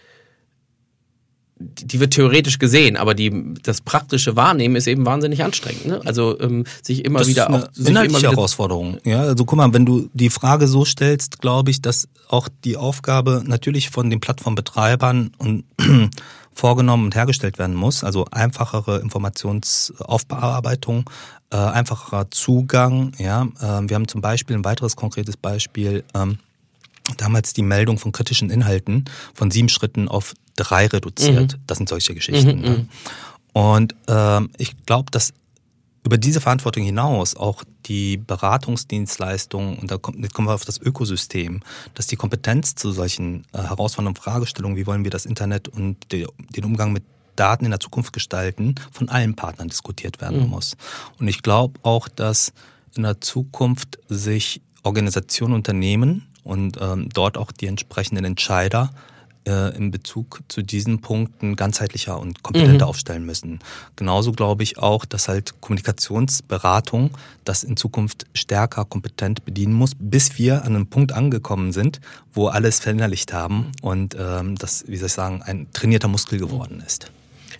die 1.60 2.00
wird 2.00 2.14
theoretisch 2.14 2.58
gesehen, 2.58 2.96
aber 2.96 3.14
die, 3.14 3.54
das 3.62 3.82
praktische 3.82 4.38
Wahrnehmen 4.38 4.78
ist 4.78 4.88
eben 4.88 5.06
wahnsinnig 5.06 5.44
anstrengend. 5.44 5.88
Ne? 5.88 6.00
Also 6.06 6.40
ähm, 6.40 6.64
sich 6.82 7.04
immer 7.04 7.20
das 7.20 7.28
wieder 7.28 7.50
auch 7.50 7.68
sich 7.74 7.90
inhaltliche 7.90 8.28
immer 8.28 8.32
Herausforderung. 8.32 8.98
Ja, 9.04 9.20
also 9.22 9.44
guck 9.44 9.58
mal, 9.58 9.74
wenn 9.74 9.86
du 9.86 10.10
die 10.14 10.30
Frage 10.30 10.68
so 10.68 10.86
stellst, 10.86 11.40
glaube 11.40 11.72
ich, 11.72 11.82
dass 11.82 12.08
auch 12.30 12.48
die 12.64 12.78
Aufgabe 12.78 13.44
natürlich 13.46 13.90
von 13.90 14.10
den 14.10 14.22
Plattformbetreibern 14.22 15.32
und 15.38 15.66
vorgenommen 16.54 17.04
und 17.06 17.16
hergestellt 17.16 17.60
werden 17.60 17.76
muss. 17.76 18.06
Also 18.06 18.26
einfachere 18.32 19.00
Informationsaufbearbeitung, 19.00 21.10
äh, 21.52 21.58
einfacherer 21.58 22.32
Zugang. 22.32 23.12
Ja, 23.18 23.50
äh, 23.60 23.90
wir 23.90 23.96
haben 23.96 24.08
zum 24.08 24.22
Beispiel 24.22 24.56
ein 24.56 24.64
weiteres 24.64 24.96
konkretes 24.96 25.36
Beispiel. 25.36 26.06
Ähm, 26.14 26.38
damals 27.18 27.54
die 27.54 27.64
Meldung 27.64 27.98
von 27.98 28.12
kritischen 28.12 28.50
Inhalten 28.50 29.06
von 29.34 29.52
sieben 29.52 29.70
Schritten 29.70 30.08
auf 30.08 30.34
drei 30.60 30.88
reduziert. 30.88 31.54
Mhm. 31.54 31.62
Das 31.68 31.78
sind 31.78 31.90
solche 31.90 32.14
Geschichten. 32.14 32.58
Mhm, 32.58 32.62
ne? 32.62 32.70
Mhm. 32.70 32.90
Und 33.54 33.96
ähm, 34.08 34.50
ich 34.58 34.86
glaube, 34.86 35.12
dass 35.12 35.34
über 36.04 36.18
diese 36.18 36.42
Verantwortung 36.42 36.84
hinaus 36.84 37.36
auch 37.36 37.64
die 37.86 38.18
Beratungsdienstleistungen, 38.18 39.78
und 39.78 39.92
da 39.92 39.98
kommen 39.98 40.48
wir 40.48 40.54
auf 40.54 40.66
das 40.66 40.80
Ökosystem, 40.80 41.62
dass 41.94 42.08
die 42.08 42.16
Kompetenz 42.16 42.76
zu 42.76 42.92
solchen 42.92 43.46
äh, 43.52 43.58
herausfordernden 43.60 44.22
Fragestellungen, 44.22 44.78
wie 44.78 44.88
wollen 44.88 45.04
wir 45.04 45.12
das 45.12 45.26
Internet 45.26 45.68
und 45.68 45.98
die, 46.12 46.26
den 46.56 46.66
Umgang 46.66 46.94
mit 46.94 47.04
Daten 47.36 47.66
in 47.66 47.72
der 47.72 47.80
Zukunft 47.80 48.14
gestalten, 48.14 48.76
von 48.92 49.10
allen 49.10 49.36
Partnern 49.36 49.70
diskutiert 49.70 50.22
werden 50.22 50.44
mhm. 50.44 50.50
muss. 50.50 50.76
Und 51.20 51.28
ich 51.28 51.42
glaube 51.42 51.80
auch, 51.84 52.08
dass 52.08 52.54
in 52.96 53.04
der 53.04 53.22
Zukunft 53.22 54.00
sich 54.10 54.62
Organisationen, 54.84 55.54
Unternehmen 55.54 56.28
und 56.44 56.78
ähm, 56.82 57.10
dort 57.14 57.38
auch 57.38 57.52
die 57.52 57.68
entsprechenden 57.68 58.26
Entscheider 58.26 58.92
äh, 59.50 59.76
in 59.76 59.90
Bezug 59.90 60.42
zu 60.48 60.62
diesen 60.62 61.02
Punkten 61.02 61.56
ganzheitlicher 61.56 62.20
und 62.20 62.44
kompetenter 62.44 62.86
mhm. 62.86 62.90
aufstellen 62.90 63.26
müssen. 63.26 63.60
Genauso 63.96 64.32
glaube 64.32 64.64
ich 64.64 64.78
auch, 64.78 65.06
dass 65.06 65.28
halt 65.28 65.60
Kommunikationsberatung 65.60 67.12
das 67.44 67.64
in 67.64 67.76
Zukunft 67.76 68.28
stärker 68.34 68.86
kompetent 68.86 69.44
bedienen 69.46 69.74
muss, 69.74 69.94
bis 69.98 70.38
wir 70.38 70.64
an 70.64 70.76
einem 70.76 70.88
Punkt 70.88 71.12
angekommen 71.12 71.72
sind, 71.72 72.00
wo 72.32 72.48
alles 72.48 72.80
verinnerlicht 72.80 73.34
haben 73.34 73.72
und 73.82 74.16
ähm, 74.20 74.56
das, 74.56 74.86
wie 74.88 74.98
soll 74.98 75.08
ich 75.08 75.14
sagen, 75.14 75.42
ein 75.42 75.68
trainierter 75.74 76.08
Muskel 76.08 76.38
geworden 76.40 76.84
ist. 76.86 77.12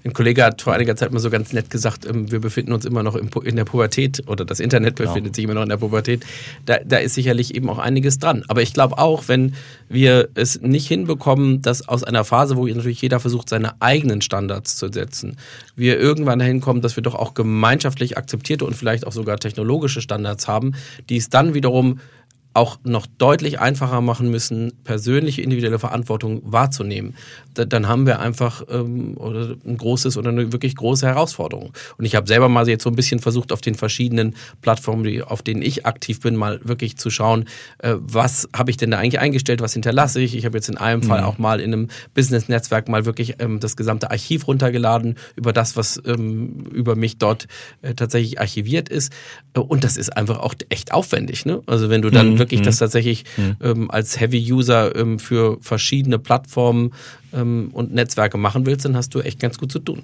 Ein 0.04 0.14
Kollege 0.14 0.44
hat 0.44 0.62
vor 0.62 0.74
einiger 0.74 0.96
Zeit 0.96 1.12
mal 1.12 1.20
so 1.20 1.30
ganz 1.30 1.52
nett 1.52 1.70
gesagt, 1.70 2.06
ähm, 2.06 2.32
wir 2.32 2.40
befinden 2.40 2.72
uns 2.72 2.86
immer 2.86 3.04
noch 3.04 3.16
in 3.16 3.56
der 3.56 3.66
Pubertät 3.66 4.24
oder 4.28 4.46
das 4.46 4.60
Internet 4.60 4.96
genau. 4.96 5.10
befindet 5.10 5.36
sich 5.36 5.44
immer 5.44 5.54
noch 5.54 5.64
in 5.64 5.70
der 5.70 5.78
Pubertät. 5.78 6.26
Da, 6.66 6.78
da 6.86 6.98
ist 6.98 7.16
sicherlich 7.16 7.56
eben 7.56 7.70
auch 7.70 7.80
einiges 7.80 8.20
dran. 8.20 8.44
Aber 8.48 8.62
ich 8.62 8.74
glaube 8.74 8.98
auch, 8.98 9.28
wenn 9.28 9.56
wir 9.90 10.30
es 10.36 10.62
nicht 10.62 10.88
hinbekommen, 10.88 11.62
dass 11.62 11.88
aus 11.88 12.04
einer 12.04 12.24
Phase, 12.24 12.56
wo 12.56 12.66
natürlich 12.68 13.02
jeder 13.02 13.20
versucht, 13.20 13.50
seine 13.50 13.82
eigenen 13.82 14.22
Standards 14.22 14.78
zu 14.78 14.90
setzen, 14.90 15.38
wir 15.76 16.00
irgendwann 16.00 16.40
dahin 16.40 16.62
kommen, 16.62 16.82
dass 16.82 16.96
wir 16.96 17.04
doch 17.04 17.16
auch 17.16 17.34
gemeinschaftlich 17.34 18.18
akzeptierte 18.18 18.66
und 18.66 18.76
vielleicht 18.76 19.06
auch 19.06 19.12
sogar 19.12 19.38
technologische 19.38 20.02
Standards 20.02 20.48
haben, 20.48 20.74
die 21.10 21.18
es 21.18 21.30
dann 21.30 21.54
wiederum 21.54 22.00
auch 22.54 22.80
noch 22.84 23.06
deutlich 23.06 23.60
einfacher 23.60 24.02
machen 24.02 24.32
müssen, 24.32 24.74
persönliche 24.84 25.42
individuelle 25.42 25.78
Verantwortung 25.78 26.42
wahrzunehmen, 26.44 27.16
dann 27.54 27.88
haben 27.88 28.08
wir 28.08 28.20
einfach 28.20 28.64
ähm, 28.70 29.18
oder 29.18 29.56
ein 29.66 29.78
großes 29.78 30.18
oder 30.18 30.30
eine 30.30 30.52
wirklich 30.52 30.76
große 30.76 31.06
Herausforderung. 31.06 31.74
Und 31.98 32.06
ich 32.06 32.16
habe 32.16 32.28
selber 32.28 32.50
mal 32.50 32.68
jetzt 32.68 32.84
so 32.84 32.90
ein 32.90 32.96
bisschen 32.96 33.20
versucht, 33.20 33.52
auf 33.52 33.62
den 33.62 33.76
verschiedenen 33.76 34.36
Plattformen, 34.62 35.04
die, 35.04 35.22
auf 35.22 35.44
denen 35.44 35.62
ich 35.62 35.86
aktiv 35.86 36.22
bin, 36.22 36.36
mal 36.36 36.60
wirklich 36.64 36.98
zu 36.98 37.12
schauen, 37.12 37.46
äh, 37.80 37.96
was 38.00 38.50
habe 38.56 38.72
ich 38.72 38.78
denn 38.78 38.90
da 38.92 38.98
eigentlich 38.98 39.20
eingestellt, 39.20 39.62
was 39.62 39.74
hinterlasse 39.74 40.20
ich. 40.20 40.36
Ich 40.36 40.46
habe 40.46 40.58
jetzt 40.58 40.70
in 40.70 40.78
einem 40.78 41.02
mhm. 41.02 41.08
Fall 41.08 41.24
auch 41.24 41.38
mal 41.38 41.60
in 41.60 41.74
einem 41.74 41.88
Business-Netzwerk 42.16 42.90
mal 42.90 43.06
wirklich 43.06 43.36
ähm, 43.40 43.60
das 43.60 43.76
gesamte 43.76 44.10
Archiv 44.10 44.48
runtergeladen 44.48 45.16
über 45.36 45.54
das, 45.54 45.78
was 45.78 46.02
ähm, 46.04 46.66
über 46.72 46.96
mich 46.96 47.20
dort 47.20 47.48
äh, 47.84 47.94
tatsächlich 47.94 48.40
archiviert 48.40 48.90
ist. 48.90 49.14
Äh, 49.54 49.60
und 49.60 49.84
das 49.84 49.98
ist 49.98 50.16
einfach 50.18 50.40
auch 50.40 50.56
echt 50.70 50.94
aufwendig. 50.94 51.46
Ne? 51.46 51.62
Also 51.68 51.90
wenn 51.90 52.02
du 52.02 52.10
dann 52.10 52.32
mhm 52.32 52.39
wirklich 52.40 52.62
mhm. 52.62 52.66
das 52.66 52.78
tatsächlich 52.78 53.26
mhm. 53.38 53.56
ähm, 53.62 53.92
als 53.92 54.20
Heavy-User 54.20 54.96
ähm, 54.96 55.20
für 55.20 55.58
verschiedene 55.62 56.18
Plattformen 56.20 56.92
und 57.32 57.94
Netzwerke 57.94 58.38
machen 58.38 58.66
willst, 58.66 58.86
dann 58.86 58.96
hast 58.96 59.14
du 59.14 59.22
echt 59.22 59.40
ganz 59.40 59.58
gut 59.58 59.72
zu 59.72 59.80
tun. 59.80 60.04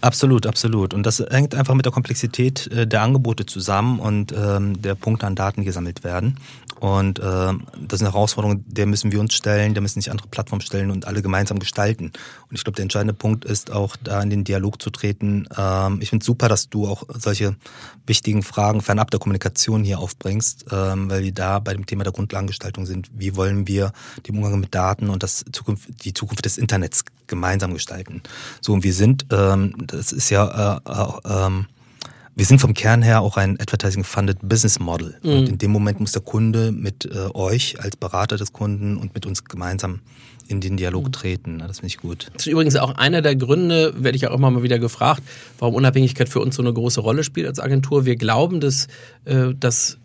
Absolut, 0.00 0.46
absolut. 0.46 0.94
Und 0.94 1.04
das 1.04 1.18
hängt 1.18 1.54
einfach 1.54 1.74
mit 1.74 1.84
der 1.84 1.92
Komplexität 1.92 2.66
äh, 2.68 2.86
der 2.86 3.02
Angebote 3.02 3.46
zusammen 3.46 3.98
und 3.98 4.32
ähm, 4.32 4.80
der 4.80 4.94
Punkte 4.94 5.26
an 5.26 5.34
Daten 5.34 5.64
gesammelt 5.64 6.04
werden. 6.04 6.38
Und 6.78 7.18
äh, 7.18 7.22
das 7.22 8.00
ist 8.00 8.02
eine 8.02 8.12
Herausforderung, 8.12 8.62
der 8.66 8.86
müssen 8.86 9.10
wir 9.10 9.18
uns 9.20 9.34
stellen, 9.34 9.72
der 9.72 9.80
müssen 9.80 10.00
sich 10.00 10.10
andere 10.10 10.28
Plattformen 10.28 10.60
stellen 10.60 10.90
und 10.90 11.06
alle 11.06 11.22
gemeinsam 11.22 11.58
gestalten. 11.58 12.12
Und 12.50 12.56
ich 12.56 12.64
glaube, 12.64 12.76
der 12.76 12.82
entscheidende 12.82 13.14
Punkt 13.14 13.46
ist 13.46 13.72
auch, 13.72 13.96
da 13.96 14.22
in 14.22 14.28
den 14.28 14.44
Dialog 14.44 14.82
zu 14.82 14.90
treten. 14.90 15.48
Ähm, 15.56 16.00
ich 16.02 16.10
finde 16.10 16.22
es 16.22 16.26
super, 16.26 16.48
dass 16.48 16.68
du 16.68 16.86
auch 16.86 17.04
solche 17.08 17.56
wichtigen 18.06 18.42
Fragen 18.42 18.82
fernab 18.82 19.10
der 19.10 19.20
Kommunikation 19.20 19.84
hier 19.84 19.98
aufbringst, 19.98 20.66
ähm, 20.70 21.08
weil 21.08 21.24
wir 21.24 21.32
da 21.32 21.60
bei 21.60 21.72
dem 21.72 21.86
Thema 21.86 22.04
der 22.04 22.12
Grundlagengestaltung 22.12 22.84
sind. 22.84 23.10
Wie 23.14 23.36
wollen 23.36 23.66
wir 23.66 23.92
den 24.26 24.36
Umgang 24.36 24.60
mit 24.60 24.74
Daten 24.74 25.08
und 25.08 25.22
das 25.22 25.44
Zukunft, 25.52 26.04
die 26.04 26.12
Zukunft 26.12 26.35
des 26.42 26.58
Internets 26.58 27.04
gemeinsam 27.26 27.74
gestalten? 27.74 28.22
So, 28.60 28.72
und 28.72 28.84
wir 28.84 28.92
sind, 28.92 29.26
ähm, 29.30 29.74
das 29.86 30.12
ist 30.12 30.30
ja 30.30 30.80
äh, 30.84 31.48
äh, 31.48 31.64
wir 32.36 32.44
sind 32.44 32.60
vom 32.60 32.74
Kern 32.74 33.00
her 33.00 33.22
auch 33.22 33.38
ein 33.38 33.58
Advertising-Funded 33.58 34.46
Business 34.46 34.78
Model. 34.78 35.16
Mhm. 35.22 35.30
Und 35.30 35.48
in 35.48 35.58
dem 35.58 35.70
Moment 35.70 36.00
muss 36.00 36.12
der 36.12 36.20
Kunde 36.20 36.70
mit 36.70 37.06
äh, 37.06 37.30
euch 37.32 37.80
als 37.80 37.96
Berater 37.96 38.36
des 38.36 38.52
Kunden 38.52 38.98
und 38.98 39.14
mit 39.14 39.24
uns 39.24 39.44
gemeinsam 39.44 40.00
in 40.46 40.60
den 40.60 40.76
Dialog 40.76 41.06
mhm. 41.06 41.12
treten. 41.12 41.58
Das 41.60 41.78
finde 41.78 41.86
ich 41.86 41.96
gut. 41.96 42.26
Das 42.34 42.46
ist 42.46 42.52
übrigens 42.52 42.76
auch 42.76 42.94
einer 42.96 43.22
der 43.22 43.36
Gründe, 43.36 43.94
werde 43.96 44.16
ich 44.16 44.26
auch 44.28 44.34
immer 44.34 44.50
mal 44.50 44.62
wieder 44.62 44.78
gefragt, 44.78 45.22
warum 45.58 45.74
Unabhängigkeit 45.76 46.28
für 46.28 46.40
uns 46.40 46.56
so 46.56 46.62
eine 46.62 46.74
große 46.74 47.00
Rolle 47.00 47.24
spielt 47.24 47.46
als 47.46 47.58
Agentur. 47.58 48.04
Wir 48.04 48.16
glauben, 48.16 48.60
dass, 48.60 48.88
äh, 49.24 49.54
dass 49.58 49.96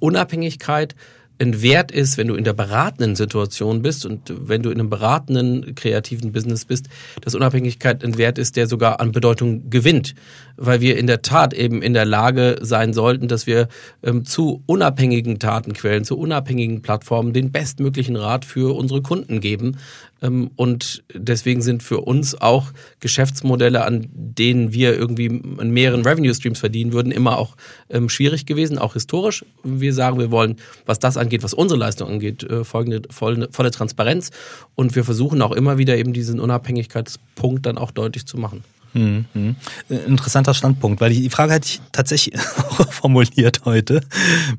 Unabhängigkeit 0.00 0.94
ein 1.38 1.62
Wert 1.62 1.90
ist, 1.90 2.16
wenn 2.16 2.28
du 2.28 2.34
in 2.34 2.44
der 2.44 2.52
beratenden 2.52 3.16
Situation 3.16 3.82
bist 3.82 4.06
und 4.06 4.32
wenn 4.48 4.62
du 4.62 4.70
in 4.70 4.78
einem 4.78 4.90
beratenden, 4.90 5.74
kreativen 5.74 6.32
Business 6.32 6.64
bist, 6.64 6.88
dass 7.20 7.34
Unabhängigkeit 7.34 8.04
ein 8.04 8.16
Wert 8.16 8.38
ist, 8.38 8.56
der 8.56 8.66
sogar 8.68 9.00
an 9.00 9.12
Bedeutung 9.12 9.68
gewinnt. 9.68 10.14
Weil 10.56 10.80
wir 10.80 10.96
in 10.96 11.06
der 11.06 11.22
Tat 11.22 11.54
eben 11.54 11.82
in 11.82 11.94
der 11.94 12.04
Lage 12.04 12.58
sein 12.60 12.92
sollten, 12.92 13.28
dass 13.28 13.46
wir 13.46 13.68
ähm, 14.02 14.24
zu 14.24 14.62
unabhängigen 14.66 15.38
Datenquellen, 15.38 16.04
zu 16.04 16.18
unabhängigen 16.18 16.82
Plattformen 16.82 17.32
den 17.32 17.52
bestmöglichen 17.52 18.16
Rat 18.16 18.44
für 18.44 18.76
unsere 18.76 19.02
Kunden 19.02 19.40
geben. 19.40 19.76
Ähm, 20.24 20.50
und 20.56 21.04
deswegen 21.12 21.62
sind 21.62 21.82
für 21.82 22.00
uns 22.00 22.40
auch 22.40 22.72
Geschäftsmodelle, 23.00 23.84
an 23.84 24.08
denen 24.12 24.72
wir 24.72 24.96
irgendwie 24.96 25.26
in 25.26 25.70
mehreren 25.70 26.02
Revenue 26.02 26.34
Streams 26.34 26.58
verdienen 26.58 26.92
würden, 26.92 27.12
immer 27.12 27.38
auch 27.38 27.56
ähm, 27.90 28.08
schwierig 28.08 28.46
gewesen, 28.46 28.78
auch 28.78 28.94
historisch. 28.94 29.44
Wir 29.62 29.92
sagen, 29.92 30.18
wir 30.18 30.30
wollen, 30.30 30.56
was 30.86 30.98
das 30.98 31.16
angeht, 31.16 31.42
was 31.42 31.54
unsere 31.54 31.78
Leistung 31.78 32.08
angeht, 32.08 32.42
äh, 32.44 32.64
folgende 32.64 33.02
volle, 33.10 33.48
volle 33.52 33.70
Transparenz. 33.70 34.30
Und 34.74 34.96
wir 34.96 35.04
versuchen 35.04 35.42
auch 35.42 35.52
immer 35.52 35.78
wieder 35.78 35.96
eben 35.96 36.12
diesen 36.12 36.40
Unabhängigkeitspunkt 36.40 37.66
dann 37.66 37.78
auch 37.78 37.90
deutlich 37.90 38.26
zu 38.26 38.38
machen. 38.38 38.64
Mhm. 38.94 39.56
Interessanter 39.88 40.54
Standpunkt, 40.54 41.00
weil 41.00 41.10
die 41.12 41.28
Frage 41.28 41.52
hatte 41.52 41.66
ich 41.66 41.80
tatsächlich 41.90 42.38
auch 42.70 42.92
formuliert 42.92 43.62
heute. 43.64 44.00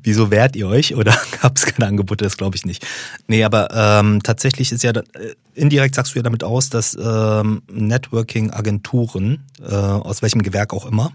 Wieso 0.02 0.30
wehrt 0.30 0.56
ihr 0.56 0.68
euch? 0.68 0.94
Oder 0.94 1.16
gab 1.42 1.56
es 1.56 1.66
keine 1.66 1.88
Angebote? 1.88 2.24
Das 2.24 2.36
glaube 2.36 2.56
ich 2.56 2.64
nicht. 2.64 2.86
Nee, 3.26 3.44
aber 3.44 3.70
ähm, 3.72 4.22
tatsächlich 4.22 4.72
ist 4.72 4.82
ja, 4.82 4.92
äh, 4.92 5.02
indirekt 5.54 5.94
sagst 5.94 6.14
du 6.14 6.18
ja 6.18 6.22
damit 6.22 6.44
aus, 6.44 6.68
dass 6.68 6.96
ähm, 7.02 7.62
Networking-Agenturen, 7.72 9.44
äh, 9.66 9.74
aus 9.74 10.20
welchem 10.22 10.42
Gewerk 10.42 10.74
auch 10.74 10.84
immer, 10.86 11.12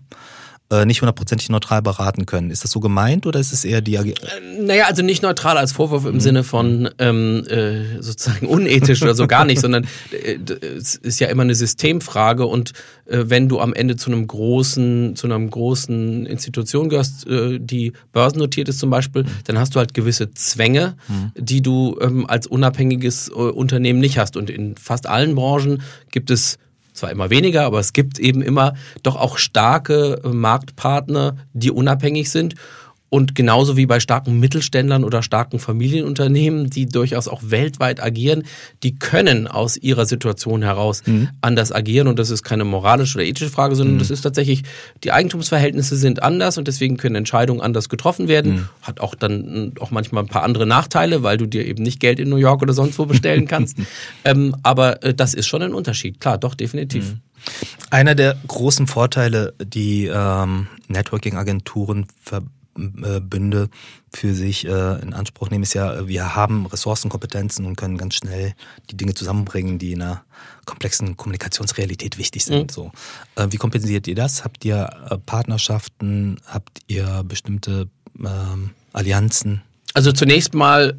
nicht 0.86 1.02
hundertprozentig 1.02 1.50
neutral 1.50 1.82
beraten 1.82 2.26
können. 2.26 2.52
Ist 2.52 2.64
das 2.64 2.72
so 2.72 2.80
gemeint 2.80 3.26
oder 3.26 3.40
ist 3.40 3.52
es 3.52 3.66
eher 3.66 3.82
die... 3.82 3.96
Äh, 3.96 4.14
naja, 4.60 4.86
also 4.86 5.02
nicht 5.02 5.22
neutral 5.22 5.58
als 5.58 5.72
Vorwurf 5.72 6.06
im 6.06 6.16
mhm. 6.16 6.20
Sinne 6.20 6.44
von 6.44 6.90
ähm, 6.98 7.44
äh, 7.48 8.02
sozusagen 8.02 8.48
unethisch 8.48 9.02
oder 9.02 9.14
so 9.14 9.28
gar 9.28 9.46
nicht, 9.46 9.62
sondern 9.62 9.86
äh, 10.12 10.38
es 10.78 10.96
ist 10.96 11.20
ja 11.20 11.28
immer 11.28 11.44
eine 11.44 11.56
Systemfrage 11.56 12.46
und 12.46 12.74
äh, 13.06 13.26
wenn 13.28 13.50
du 13.50 13.60
am 13.60 13.74
Ende 13.74 13.98
zu 13.98 14.12
einem 14.12 14.26
großen, 14.26 15.16
zu 15.16 15.28
einer 15.28 15.40
großen 15.40 16.26
Institution 16.26 16.90
gehörst, 16.90 17.28
äh, 17.28 17.60
die 17.60 17.94
börsennotiert 18.14 18.70
ist 18.70 18.80
zum 18.80 18.90
Beispiel, 18.90 19.26
dann 19.46 19.60
hast 19.60 19.76
du 19.76 19.80
halt 19.80 19.94
gewisse 19.94 20.32
Zwänge, 20.34 20.96
mhm. 21.08 21.32
die 21.36 21.62
du 21.62 21.98
ähm, 22.02 22.26
als 22.28 22.48
unabhängiges 22.48 23.30
äh, 23.30 23.34
Unternehmen 23.34 24.00
nicht 24.00 24.18
hast. 24.18 24.38
Und 24.38 24.50
in 24.50 24.76
fast 24.78 25.08
allen 25.08 25.36
Branchen 25.36 25.82
gibt 26.12 26.32
es 26.32 26.58
zwar 27.02 27.12
immer 27.12 27.30
weniger, 27.30 27.66
aber 27.66 27.80
es 27.80 27.94
gibt 27.94 28.20
eben 28.20 28.42
immer 28.42 28.76
doch 29.04 29.16
auch 29.16 29.38
starke 29.38 30.22
Marktpartner, 30.24 31.36
die 31.54 31.72
unabhängig 31.72 32.30
sind 32.30 32.56
und 33.14 33.36
genauso 33.36 33.76
wie 33.76 33.88
bei 33.88 34.00
starken 34.00 34.40
Mittelständlern 34.40 35.04
oder 35.04 35.22
starken 35.22 35.60
Familienunternehmen, 35.60 36.70
die 36.70 36.86
durchaus 36.86 37.28
auch 37.28 37.42
weltweit 37.44 38.02
agieren, 38.02 38.44
die 38.84 38.96
können 38.96 39.48
aus 39.48 39.76
ihrer 39.76 40.06
Situation 40.06 40.62
heraus 40.62 41.04
mhm. 41.06 41.28
anders 41.42 41.74
agieren. 41.74 42.08
Und 42.08 42.20
das 42.20 42.30
ist 42.30 42.42
keine 42.42 42.64
moralische 42.64 43.18
oder 43.18 43.26
ethische 43.26 43.50
Frage, 43.50 43.76
sondern 43.76 43.96
mhm. 43.96 44.00
das 44.00 44.12
ist 44.12 44.22
tatsächlich, 44.22 44.64
die 45.04 45.12
Eigentumsverhältnisse 45.12 45.98
sind 45.98 46.24
anders 46.24 46.58
und 46.58 46.70
deswegen 46.70 46.96
können 46.96 47.16
Entscheidungen 47.16 47.60
anders 47.60 47.90
getroffen 47.90 48.30
werden. 48.30 48.54
Mhm. 48.54 48.70
Hat 48.82 49.02
auch 49.02 49.14
dann 49.14 49.74
auch 49.82 49.92
manchmal 49.92 50.24
ein 50.24 50.30
paar 50.30 50.44
andere 50.44 50.66
Nachteile, 50.66 51.22
weil 51.22 51.36
du 51.36 51.48
dir 51.48 51.66
eben 51.66 51.84
nicht 51.84 52.00
Geld 52.00 52.18
in 52.18 52.30
New 52.30 52.38
York 52.38 52.62
oder 52.62 52.72
sonst 52.72 52.98
wo 52.98 53.06
bestellen 53.06 53.46
kannst. 53.46 53.76
ähm, 54.24 54.56
aber 54.64 55.04
äh, 55.04 55.14
das 55.14 55.34
ist 55.34 55.48
schon 55.48 55.62
ein 55.62 55.74
Unterschied. 55.74 56.22
Klar, 56.22 56.38
doch, 56.38 56.56
definitiv. 56.56 57.10
Mhm. 57.10 57.20
Einer 57.90 58.16
der 58.16 58.38
großen 58.48 58.88
Vorteile, 58.88 59.54
die 59.62 60.06
ähm, 60.06 60.68
Networking-Agenturen 60.88 62.06
verbinden, 62.24 62.61
Bünde 62.74 63.70
für 64.14 64.34
sich 64.34 64.66
äh, 64.66 65.02
in 65.02 65.14
Anspruch 65.14 65.50
nehmen, 65.50 65.64
ist 65.64 65.74
ja, 65.74 66.08
wir 66.08 66.36
haben 66.36 66.66
Ressourcenkompetenzen 66.66 67.66
und 67.66 67.76
können 67.76 67.98
ganz 67.98 68.16
schnell 68.16 68.54
die 68.90 68.98
Dinge 68.98 69.14
zusammenbringen, 69.14 69.78
die 69.78 69.94
in 69.94 70.02
einer 70.02 70.24
komplexen 70.66 71.18
Kommunikationsrealität 71.18 72.18
wichtig 72.18 72.46
sind. 72.46 72.72
Mhm. 72.72 72.74
So. 72.74 72.92
Äh, 73.36 73.48
wie 73.50 73.58
kompensiert 73.58 74.08
ihr 74.08 74.16
das? 74.16 74.44
Habt 74.44 74.64
ihr 74.66 74.90
äh, 75.10 75.18
Partnerschaften? 75.18 76.40
Habt 76.46 76.80
ihr 76.88 77.24
bestimmte 77.26 77.90
ähm, 78.20 78.72
Allianzen? 78.94 79.62
Also 79.94 80.12
zunächst 80.12 80.54
mal 80.54 80.98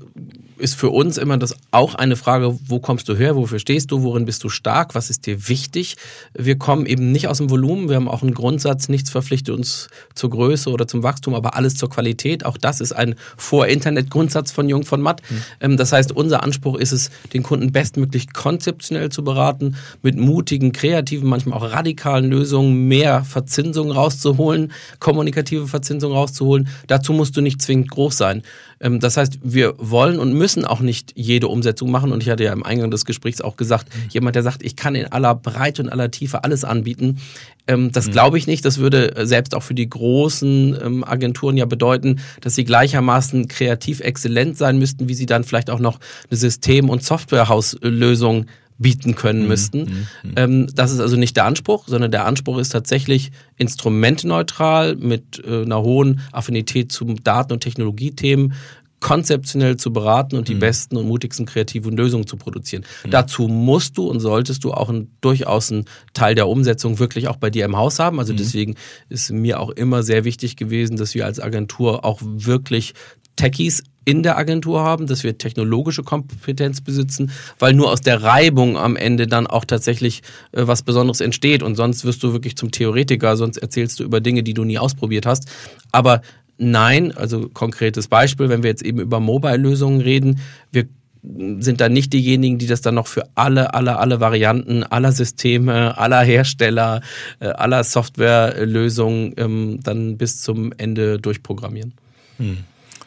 ist 0.62 0.77
für 0.77 0.90
uns 0.90 1.18
immer 1.18 1.37
das 1.37 1.57
auch 1.72 1.94
eine 1.96 2.16
Frage, 2.16 2.59
wo 2.66 2.79
kommst 2.79 3.09
du 3.09 3.16
her, 3.16 3.37
wofür 3.37 3.59
stehst 3.59 3.90
du, 3.90 4.03
worin 4.03 4.25
bist 4.25 4.44
du 4.44 4.48
stark, 4.48 4.94
was 4.94 5.11
ist 5.11 5.27
dir 5.27 5.48
wichtig. 5.48 5.96
Wir 6.35 6.57
kommen 6.57 6.87
eben 6.87 7.11
nicht 7.11 7.27
aus 7.29 7.38
dem 7.38 7.51
Volumen, 7.51 7.88
wir 7.88 7.96
haben 7.96 8.09
auch 8.09 8.22
einen 8.22 8.33
Grundsatz, 8.33 8.88
nichts 8.88 9.11
verpflichtet 9.11 9.55
uns 9.55 9.88
zur 10.14 10.31
Größe 10.31 10.70
oder 10.70 10.87
zum 10.87 11.03
Wachstum, 11.03 11.35
aber 11.35 11.57
alles 11.57 11.75
zur 11.75 11.90
Qualität. 11.90 12.46
Auch 12.46 12.57
das 12.57 12.81
ist 12.81 12.92
ein 12.92 13.16
Vor-Internet-Grundsatz 13.37 14.53
von 14.53 14.68
Jung 14.68 14.85
von 14.85 15.03
Matt. 15.03 15.20
Mhm. 15.61 15.77
Das 15.77 15.92
heißt, 15.92 16.12
unser 16.12 16.42
Anspruch 16.42 16.77
ist 16.77 16.92
es, 16.92 17.11
den 17.33 17.42
Kunden 17.42 17.72
bestmöglich 17.72 18.33
konzeptionell 18.33 19.11
zu 19.11 19.25
beraten, 19.25 19.77
mit 20.03 20.16
mutigen, 20.16 20.72
kreativen, 20.72 21.29
manchmal 21.29 21.59
auch 21.59 21.72
radikalen 21.72 22.31
Lösungen 22.31 22.87
mehr 22.87 23.25
Verzinsung 23.25 23.90
rauszuholen, 23.90 24.72
kommunikative 25.01 25.66
Verzinsung 25.66 26.12
rauszuholen. 26.12 26.68
Dazu 26.87 27.12
musst 27.12 27.37
du 27.37 27.40
nicht 27.40 27.61
zwingend 27.61 27.90
groß 27.90 28.16
sein. 28.16 28.42
Ähm, 28.83 29.01
das 29.01 29.16
heißt, 29.16 29.38
wir 29.42 29.75
wollen 29.79 30.18
und 30.18 30.35
müssen 30.35 30.52
auch 30.59 30.81
nicht 30.81 31.12
jede 31.17 31.49
Umsetzung 31.49 31.91
machen. 31.91 32.12
Und 32.12 32.23
ich 32.23 32.31
hatte 32.31 32.45
ja 32.45 32.53
im 32.53 32.62
Eingang 32.62 32.91
des 32.91 33.05
Gesprächs 33.05 33.41
auch 33.41 33.57
gesagt, 33.57 33.88
jemand, 34.11 34.37
der 34.37 34.43
sagt, 34.43 34.62
ich 34.62 34.77
kann 34.77 34.95
in 34.95 35.07
aller 35.07 35.35
Breite 35.35 35.83
und 35.83 35.88
aller 35.88 36.11
Tiefe 36.11 36.45
alles 36.45 36.65
anbieten, 36.65 37.19
ähm, 37.67 37.93
das 37.93 38.09
mhm. 38.09 38.12
glaube 38.12 38.38
ich 38.38 38.47
nicht. 38.47 38.65
Das 38.65 38.79
würde 38.79 39.17
äh, 39.17 39.27
selbst 39.27 39.55
auch 39.55 39.62
für 39.62 39.75
die 39.75 39.88
großen 39.88 40.79
ähm, 40.83 41.05
Agenturen 41.05 41.57
ja 41.57 41.65
bedeuten, 41.65 42.21
dass 42.41 42.55
sie 42.55 42.65
gleichermaßen 42.65 43.49
kreativ 43.49 44.01
exzellent 44.01 44.57
sein 44.57 44.79
müssten, 44.79 45.09
wie 45.09 45.15
sie 45.15 45.27
dann 45.27 45.45
vielleicht 45.45 45.71
auch 45.71 45.79
noch 45.79 45.99
eine 46.31 46.37
System- 46.37 46.91
und 46.91 47.03
Softwarehauslösung 47.03 48.47
bieten 48.79 49.15
können 49.15 49.43
mhm. 49.43 49.49
müssten. 49.49 49.79
Mhm. 50.23 50.33
Ähm, 50.37 50.67
das 50.75 50.93
ist 50.93 51.01
also 51.01 51.17
nicht 51.17 51.37
der 51.37 51.45
Anspruch, 51.45 51.85
sondern 51.87 52.11
der 52.11 52.27
Anspruch 52.27 52.59
ist 52.59 52.71
tatsächlich 52.71 53.31
instrumentneutral 53.57 54.97
mit 54.97 55.43
äh, 55.47 55.62
einer 55.62 55.83
hohen 55.83 56.21
Affinität 56.33 56.91
zu 56.91 57.05
Daten- 57.05 57.53
und 57.53 57.61
Technologiethemen 57.61 58.55
konzeptionell 59.03 59.77
zu 59.77 59.93
beraten 59.93 60.37
und 60.37 60.49
die 60.49 60.55
mhm. 60.55 60.61
besten 60.61 60.97
und 60.97 61.07
mutigsten 61.07 61.45
kreativen 61.45 61.97
Lösungen 61.97 62.27
zu 62.27 62.37
produzieren. 62.37 62.85
Mhm. 63.05 63.11
Dazu 63.11 63.49
musst 63.49 63.99
du 63.99 64.07
und 64.09 64.21
solltest 64.21 64.65
du 64.65 64.73
auch 64.73 64.88
ein, 64.88 65.11
durchaus 65.21 65.71
einen 65.71 65.85
Teil 66.15 66.35
der 66.35 66.49
Umsetzung 66.49 66.99
wirklich 66.99 67.29
auch 67.29 67.37
bei 67.37 67.51
dir 67.51 67.67
im 67.67 67.77
Haus 67.77 67.99
haben. 67.99 68.19
Also 68.19 68.33
mhm. 68.33 68.38
deswegen 68.38 68.77
ist 69.11 69.31
mir 69.31 69.61
auch 69.61 69.71
immer 69.71 70.03
sehr 70.03 70.25
wichtig 70.25 70.57
gewesen, 70.57 70.97
dass 70.97 71.15
wir 71.15 71.27
als 71.27 71.41
Agentur 71.41 72.05
auch 72.05 72.21
wirklich 72.23 72.95
Techies 73.37 73.83
in 74.05 74.23
der 74.23 74.37
Agentur 74.37 74.83
haben, 74.83 75.07
dass 75.07 75.23
wir 75.23 75.38
technologische 75.38 76.03
Kompetenz 76.03 76.81
besitzen, 76.81 77.31
weil 77.59 77.73
nur 77.73 77.91
aus 77.91 78.01
der 78.01 78.23
Reibung 78.23 78.77
am 78.77 78.97
Ende 78.97 79.27
dann 79.27 79.47
auch 79.47 79.65
tatsächlich 79.65 80.23
äh, 80.53 80.67
was 80.67 80.83
Besonderes 80.83 81.21
entsteht 81.21 81.62
und 81.62 81.77
sonst 81.77 82.05
wirst 82.05 82.23
du 82.23 82.33
wirklich 82.33 82.57
zum 82.57 82.71
Theoretiker, 82.71 83.37
sonst 83.37 83.59
erzählst 83.59 84.01
du 84.01 84.05
über 84.05 84.21
Dinge, 84.21 84.43
die 84.43 84.55
du 84.55 84.65
nie 84.65 84.79
ausprobiert 84.79 85.25
hast. 85.25 85.49
Aber 85.93 86.23
nein, 86.62 87.12
also 87.12 87.48
konkretes 87.48 88.09
Beispiel, 88.09 88.48
wenn 88.48 88.62
wir 88.62 88.70
jetzt 88.70 88.83
eben 88.83 89.01
über 89.01 89.20
Mobile-Lösungen 89.20 90.01
reden, 90.01 90.40
wir 90.70 90.87
sind 91.22 91.81
da 91.81 91.88
nicht 91.88 92.12
diejenigen, 92.12 92.59
die 92.59 92.66
das 92.66 92.81
dann 92.81 92.96
noch 92.96 93.07
für 93.07 93.29
alle, 93.37 93.75
alle, 93.75 93.98
alle 93.98 94.18
Varianten, 94.20 94.83
aller 94.83 95.12
Systeme, 95.12 95.96
aller 95.96 96.22
Hersteller, 96.22 97.01
äh, 97.38 97.46
aller 97.46 97.85
Softwarelösungen 97.85 99.35
ähm, 99.37 99.81
dann 99.85 100.16
bis 100.16 100.40
zum 100.40 100.72
Ende 100.77 101.18
durchprogrammieren. 101.18 101.92
Hm. 102.38 102.59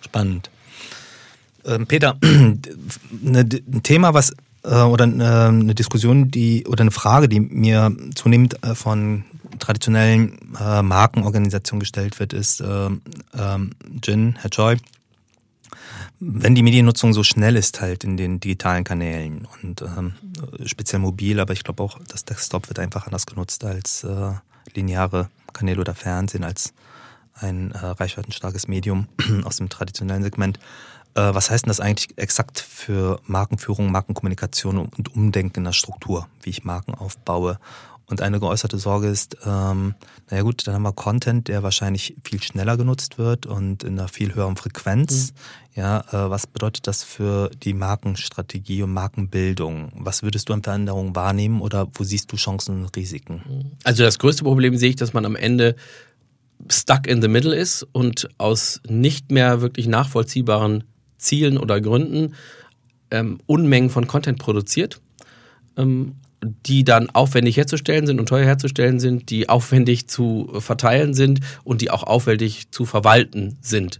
Spannend. 0.02 0.50
Ähm, 1.66 1.88
Peter, 1.88 2.18
ein 2.24 3.82
Thema, 3.84 4.14
was 4.14 4.34
äh, 4.64 4.76
oder 4.76 5.04
eine 5.04 5.76
Diskussion, 5.76 6.32
die 6.32 6.66
oder 6.68 6.82
eine 6.82 6.92
Frage, 6.92 7.28
die 7.28 7.42
mir 7.42 7.92
zunehmend 8.16 8.64
äh, 8.64 8.76
von 8.76 9.26
traditionellen 9.60 10.56
äh, 10.60 10.82
Markenorganisationen 10.82 11.80
gestellt 11.80 12.20
wird, 12.20 12.34
ist 12.34 12.62
äh, 12.62 12.88
äh, 12.88 13.60
Jin, 14.04 14.36
Herr 14.40 14.50
Choi, 14.50 14.78
wenn 16.20 16.56
die 16.56 16.64
Mediennutzung 16.64 17.14
so 17.14 17.24
schnell 17.24 17.56
ist 17.56 17.82
halt 17.82 18.04
in 18.04 18.18
den 18.18 18.40
digitalen 18.40 18.84
Kanälen 18.84 19.48
und 19.62 19.82
ähm, 19.82 20.14
speziell 20.66 21.00
mobil, 21.00 21.40
aber 21.40 21.54
ich 21.54 21.64
glaube 21.64 21.84
auch, 21.84 22.00
das 22.08 22.26
Desktop 22.26 22.70
wird 22.70 22.80
einfach 22.80 23.06
anders 23.06 23.26
genutzt 23.26 23.64
als 23.66 24.04
äh, 24.04 24.32
lineare 24.74 25.30
Kanäle 25.54 25.82
oder 25.82 25.94
Fernsehen, 25.94 26.44
als 26.44 26.74
ein 27.34 27.72
äh, 27.72 27.78
reichweitenstarkes 27.78 28.68
Medium 28.68 29.08
aus 29.44 29.58
dem 29.58 29.70
traditionellen 29.70 30.24
Segment. 30.24 30.58
Äh, 31.16 31.34
was 31.34 31.50
heißt 31.50 31.66
denn 31.66 31.70
das 31.70 31.80
eigentlich 31.80 32.18
exakt 32.18 32.60
für 32.60 33.20
Markenführung, 33.26 33.92
Markenkommunikation 33.92 34.78
und 34.78 35.16
Umdenken 35.16 35.60
in 35.60 35.66
der 35.66 35.74
Struktur, 35.74 36.28
wie 36.44 36.50
ich 36.50 36.64
Marken 36.64 36.94
aufbaue? 36.94 37.60
Und 38.08 38.22
eine 38.22 38.40
geäußerte 38.40 38.78
Sorge 38.78 39.08
ist, 39.08 39.38
ähm, 39.46 39.96
naja 40.30 40.44
gut, 40.44 40.68
dann 40.68 40.76
haben 40.76 40.84
wir 40.84 40.94
Content, 40.94 41.48
der 41.48 41.64
wahrscheinlich 41.64 42.16
viel 42.24 42.42
schneller 42.42 42.78
genutzt 42.78 43.18
wird 43.18 43.46
und 43.46 43.84
in 43.84 44.00
einer 44.00 44.08
viel 44.08 44.36
höheren 44.36 44.56
Frequenz. 44.56 45.32
Mhm. 45.32 45.82
Ja, 45.82 46.00
äh, 46.12 46.30
was 46.30 46.48
bedeutet 46.48 46.88
das 46.88 47.04
für 47.04 47.50
die 47.64 47.74
Markenstrategie 47.74 48.84
und 48.84 48.94
Markenbildung? 48.94 49.92
Was 49.96 50.24
würdest 50.24 50.50
du 50.50 50.54
an 50.54 50.64
Veränderungen 50.64 51.16
wahrnehmen 51.16 51.62
oder 51.62 51.88
wo 51.94 52.04
siehst 52.04 52.32
du 52.32 52.36
Chancen 52.38 52.84
und 52.84 52.96
Risiken? 52.96 53.76
Also 53.84 54.04
das 54.04 54.20
größte 54.20 54.44
Problem 54.44 54.78
sehe 54.78 54.90
ich, 54.90 54.96
dass 54.96 55.14
man 55.14 55.26
am 55.26 55.36
Ende 55.36 55.76
stuck 56.70 57.08
in 57.08 57.22
the 57.22 57.28
middle 57.28 57.56
ist 57.56 57.86
und 57.92 58.30
aus 58.38 58.82
nicht 58.88 59.32
mehr 59.32 59.62
wirklich 59.62 59.88
nachvollziehbaren 59.88 60.84
Zielen 61.18 61.58
oder 61.58 61.82
Gründen 61.82 62.36
ähm, 63.12 63.40
Unmengen 63.46 63.90
von 63.90 64.08
Content 64.08 64.40
produziert, 64.40 65.02
ähm, 65.78 66.16
die 66.46 66.84
dann 66.84 67.10
aufwendig 67.10 67.58
herzustellen 67.58 68.08
sind 68.08 68.20
und 68.20 68.28
teuer 68.28 68.46
herzustellen 68.46 69.00
sind, 69.00 69.30
die 69.30 69.50
aufwendig 69.50 70.08
zu 70.08 70.50
verteilen 70.60 71.14
sind 71.14 71.40
und 71.64 71.82
die 71.82 71.92
auch 71.92 72.04
aufwendig 72.04 72.72
zu 72.72 72.86
verwalten 72.86 73.58
sind. 73.62 74.00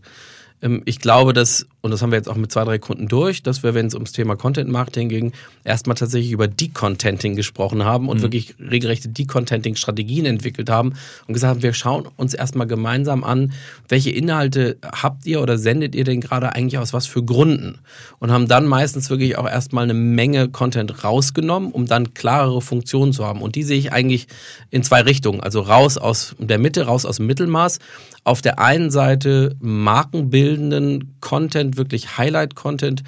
Ähm, 0.62 0.82
ich 0.86 1.00
glaube, 1.00 1.34
dass, 1.34 1.68
und 1.86 1.92
das 1.92 2.02
haben 2.02 2.10
wir 2.10 2.18
jetzt 2.18 2.28
auch 2.28 2.36
mit 2.36 2.52
zwei, 2.52 2.64
drei 2.64 2.80
Kunden 2.80 3.08
durch, 3.08 3.44
dass 3.44 3.62
wir, 3.62 3.76
wenn 3.76 3.86
es 3.86 3.94
ums 3.94 4.12
Thema 4.12 4.36
Content 4.36 4.72
Marketing 4.72 5.08
ging, 5.08 5.34
erstmal 5.64 5.96
tatsächlich 5.96 6.32
über 6.32 6.48
Decontenting 6.48 7.36
gesprochen 7.36 7.86
haben 7.86 8.10
und 8.10 8.18
mhm. 8.18 8.22
wirklich 8.24 8.56
regelrechte 8.60 9.08
Decontenting-Strategien 9.10 10.26
entwickelt 10.26 10.68
haben 10.68 10.96
und 11.28 11.36
gesagt 11.36 11.52
haben, 11.52 11.62
wir 11.62 11.74
schauen 11.74 12.08
uns 12.16 12.34
erstmal 12.34 12.66
gemeinsam 12.66 13.24
an, 13.24 13.54
welche 13.88 14.10
Inhalte 14.10 14.78
habt 14.84 15.28
ihr 15.28 15.44
oder 15.44 15.60
sendet 15.60 15.94
ihr 15.94 16.06
denn 16.06 16.22
gerade 16.22 16.54
eigentlich 16.54 16.80
aus 16.80 16.92
was 16.92 17.06
für 17.06 17.24
Gründen? 17.24 17.78
Und 18.18 18.32
haben 18.32 18.48
dann 18.48 18.66
meistens 18.66 19.12
wirklich 19.12 19.38
auch 19.38 19.48
erstmal 19.48 19.84
eine 19.84 19.94
Menge 19.94 20.50
Content 20.50 21.04
rausgenommen, 21.04 21.72
um 21.72 21.86
dann 21.86 22.16
klarere 22.16 22.64
Funktionen 22.64 23.14
zu 23.14 23.28
haben. 23.28 23.44
Und 23.44 23.54
die 23.54 23.62
sehe 23.62 23.78
ich 23.78 23.94
eigentlich 23.94 24.26
in 24.72 24.82
zwei 24.82 25.02
Richtungen. 25.02 25.40
Also 25.42 25.62
raus 25.62 26.00
aus 26.00 26.36
der 26.40 26.58
Mitte, 26.58 26.88
raus 26.88 27.06
aus 27.06 27.18
dem 27.18 27.28
Mittelmaß. 27.28 27.78
Auf 28.24 28.42
der 28.42 28.58
einen 28.58 28.90
Seite 28.90 29.56
markenbildenden 29.60 31.14
Content, 31.22 31.75
wirklich 31.78 32.18
Highlight-Content, 32.18 33.04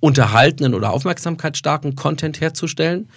unterhaltenen 0.00 0.74
oder 0.74 0.92
aufmerksamkeitsstarken 0.92 1.94
Content 1.94 2.40
herzustellen, 2.40 3.08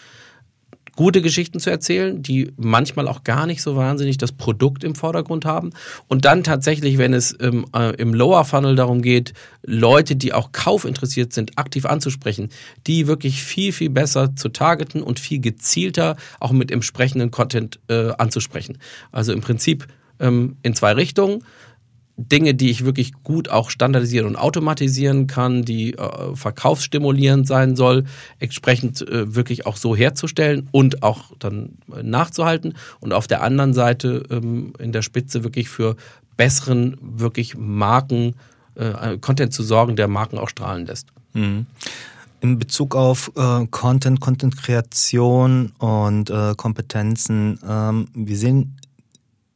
gute 0.96 1.22
Geschichten 1.22 1.60
zu 1.60 1.70
erzählen, 1.70 2.22
die 2.22 2.52
manchmal 2.58 3.08
auch 3.08 3.24
gar 3.24 3.46
nicht 3.46 3.62
so 3.62 3.76
wahnsinnig 3.76 4.18
das 4.18 4.32
Produkt 4.32 4.84
im 4.84 4.96
Vordergrund 4.96 5.46
haben. 5.46 5.72
Und 6.08 6.26
dann 6.26 6.44
tatsächlich, 6.44 6.98
wenn 6.98 7.14
es 7.14 7.36
ähm, 7.42 7.66
äh, 7.76 7.96
im 7.96 8.14
Lower 8.14 8.46
Funnel 8.46 8.76
darum 8.76 9.02
geht, 9.02 9.34
Leute, 9.64 10.16
die 10.16 10.34
auch 10.34 10.52
kaufinteressiert 10.52 11.34
sind, 11.34 11.58
aktiv 11.58 11.86
anzusprechen, 11.86 12.50
die 12.88 13.08
wirklich 13.08 13.44
viel, 13.44 13.74
viel 13.74 13.90
besser 13.90 14.36
zu 14.36 14.50
targeten 14.50 15.02
und 15.02 15.20
viel 15.20 15.40
gezielter 15.40 16.16
auch 16.40 16.52
mit 16.52 16.72
entsprechenden 16.72 17.32
Content 17.32 17.80
äh, 17.90 18.12
anzusprechen. 18.18 18.78
Also 19.12 19.34
im 19.34 19.42
Prinzip 19.42 19.88
ähm, 20.20 20.58
in 20.64 20.76
zwei 20.76 20.94
Richtungen. 20.94 21.44
Dinge, 22.18 22.54
die 22.54 22.70
ich 22.70 22.86
wirklich 22.86 23.12
gut 23.24 23.50
auch 23.50 23.70
standardisieren 23.70 24.28
und 24.28 24.36
automatisieren 24.38 25.28
kann, 25.28 25.64
die 25.64 25.96
äh, 25.96 26.36
verkaufsstimulierend 26.36 27.46
sein 27.48 27.76
soll, 27.76 28.06
entsprechend 28.40 29.02
äh, 29.02 29.36
wirklich 29.36 29.66
auch 29.66 29.76
so 29.76 29.96
herzustellen 29.96 30.70
und 30.72 31.04
auch 31.04 31.32
dann 31.40 31.78
äh, 31.94 32.04
nachzuhalten. 32.04 32.76
Und 33.02 33.14
auf 33.14 33.28
der 33.28 33.42
anderen 33.42 33.74
Seite 33.74 34.24
ähm, 34.30 34.74
in 34.80 34.94
der 34.94 35.02
Spitze 35.02 35.44
wirklich 35.44 35.68
für 35.68 35.98
besseren, 36.38 36.98
wirklich 37.02 37.58
Marken, 37.58 38.36
äh, 38.76 39.18
Content 39.18 39.54
zu 39.54 39.64
sorgen, 39.64 39.96
der 39.98 40.08
Marken 40.08 40.38
auch 40.38 40.50
strahlen 40.50 40.86
lässt. 40.86 41.08
Mhm. 41.34 41.66
In 42.40 42.60
Bezug 42.60 42.96
auf 42.96 43.32
äh, 43.36 43.66
Content, 43.72 44.22
Content-Kreation 44.22 45.74
und 45.80 46.30
äh, 46.30 46.54
Kompetenzen, 46.56 47.60
ähm, 47.68 48.08
wir 48.14 48.38
sehen 48.38 48.78